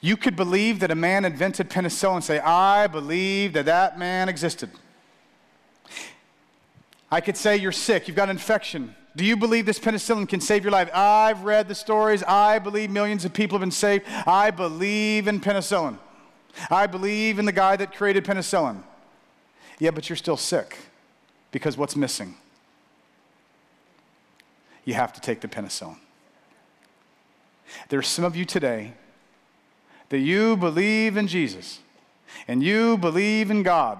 you 0.00 0.16
could 0.16 0.36
believe 0.36 0.80
that 0.80 0.90
a 0.90 0.94
man 0.94 1.26
invented 1.26 1.68
penicillin 1.68 2.14
and 2.14 2.24
say, 2.24 2.38
I 2.38 2.86
believe 2.86 3.52
that 3.52 3.66
that 3.66 3.98
man 3.98 4.30
existed. 4.30 4.70
I 7.10 7.20
could 7.20 7.36
say 7.36 7.58
you're 7.58 7.72
sick, 7.72 8.08
you've 8.08 8.16
got 8.16 8.30
an 8.30 8.36
infection. 8.36 8.96
Do 9.14 9.22
you 9.22 9.36
believe 9.36 9.66
this 9.66 9.78
penicillin 9.78 10.26
can 10.26 10.40
save 10.40 10.64
your 10.64 10.72
life? 10.72 10.88
I've 10.94 11.44
read 11.44 11.68
the 11.68 11.74
stories. 11.74 12.22
I 12.22 12.58
believe 12.58 12.88
millions 12.88 13.26
of 13.26 13.34
people 13.34 13.58
have 13.58 13.62
been 13.62 13.70
saved. 13.70 14.06
I 14.26 14.50
believe 14.50 15.28
in 15.28 15.42
penicillin. 15.42 15.98
I 16.70 16.86
believe 16.86 17.38
in 17.38 17.44
the 17.44 17.52
guy 17.52 17.76
that 17.76 17.94
created 17.94 18.24
penicillin. 18.24 18.82
Yeah, 19.78 19.90
but 19.90 20.08
you're 20.08 20.16
still 20.16 20.38
sick 20.38 20.78
because 21.50 21.76
what's 21.76 21.96
missing? 21.96 22.36
You 24.86 24.94
have 24.94 25.12
to 25.12 25.20
take 25.20 25.42
the 25.42 25.48
penicillin. 25.48 25.98
There's 27.90 28.06
some 28.06 28.24
of 28.24 28.34
you 28.34 28.46
today 28.46 28.94
that 30.08 30.20
you 30.20 30.56
believe 30.56 31.18
in 31.18 31.26
Jesus 31.26 31.80
and 32.48 32.62
you 32.62 32.96
believe 32.96 33.50
in 33.50 33.62
God 33.62 33.98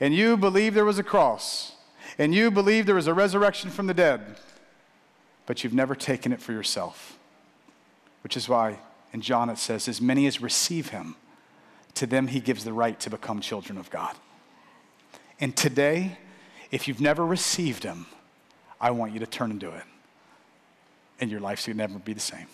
and 0.00 0.14
you 0.14 0.36
believe 0.36 0.74
there 0.74 0.84
was 0.84 0.98
a 0.98 1.02
cross, 1.02 1.72
and 2.18 2.34
you 2.34 2.50
believe 2.50 2.86
there 2.86 2.94
was 2.94 3.06
a 3.06 3.14
resurrection 3.14 3.70
from 3.70 3.86
the 3.86 3.94
dead, 3.94 4.20
but 5.46 5.62
you've 5.64 5.74
never 5.74 5.94
taken 5.94 6.32
it 6.32 6.40
for 6.40 6.52
yourself. 6.52 7.18
Which 8.22 8.36
is 8.36 8.48
why 8.48 8.78
in 9.12 9.20
John 9.20 9.50
it 9.50 9.58
says, 9.58 9.88
As 9.88 10.00
many 10.00 10.26
as 10.26 10.40
receive 10.40 10.90
him, 10.90 11.16
to 11.94 12.06
them 12.06 12.28
he 12.28 12.40
gives 12.40 12.64
the 12.64 12.72
right 12.72 12.98
to 13.00 13.10
become 13.10 13.40
children 13.40 13.76
of 13.76 13.90
God. 13.90 14.16
And 15.40 15.56
today, 15.56 16.18
if 16.70 16.86
you've 16.86 17.00
never 17.00 17.26
received 17.26 17.82
him, 17.82 18.06
I 18.80 18.92
want 18.92 19.12
you 19.12 19.20
to 19.20 19.26
turn 19.26 19.50
and 19.50 19.60
do 19.60 19.70
it. 19.70 19.82
And 21.22 21.30
your 21.30 21.38
life's 21.38 21.68
gonna 21.68 21.76
never 21.76 22.00
be 22.00 22.14
the 22.14 22.18
same. 22.18 22.48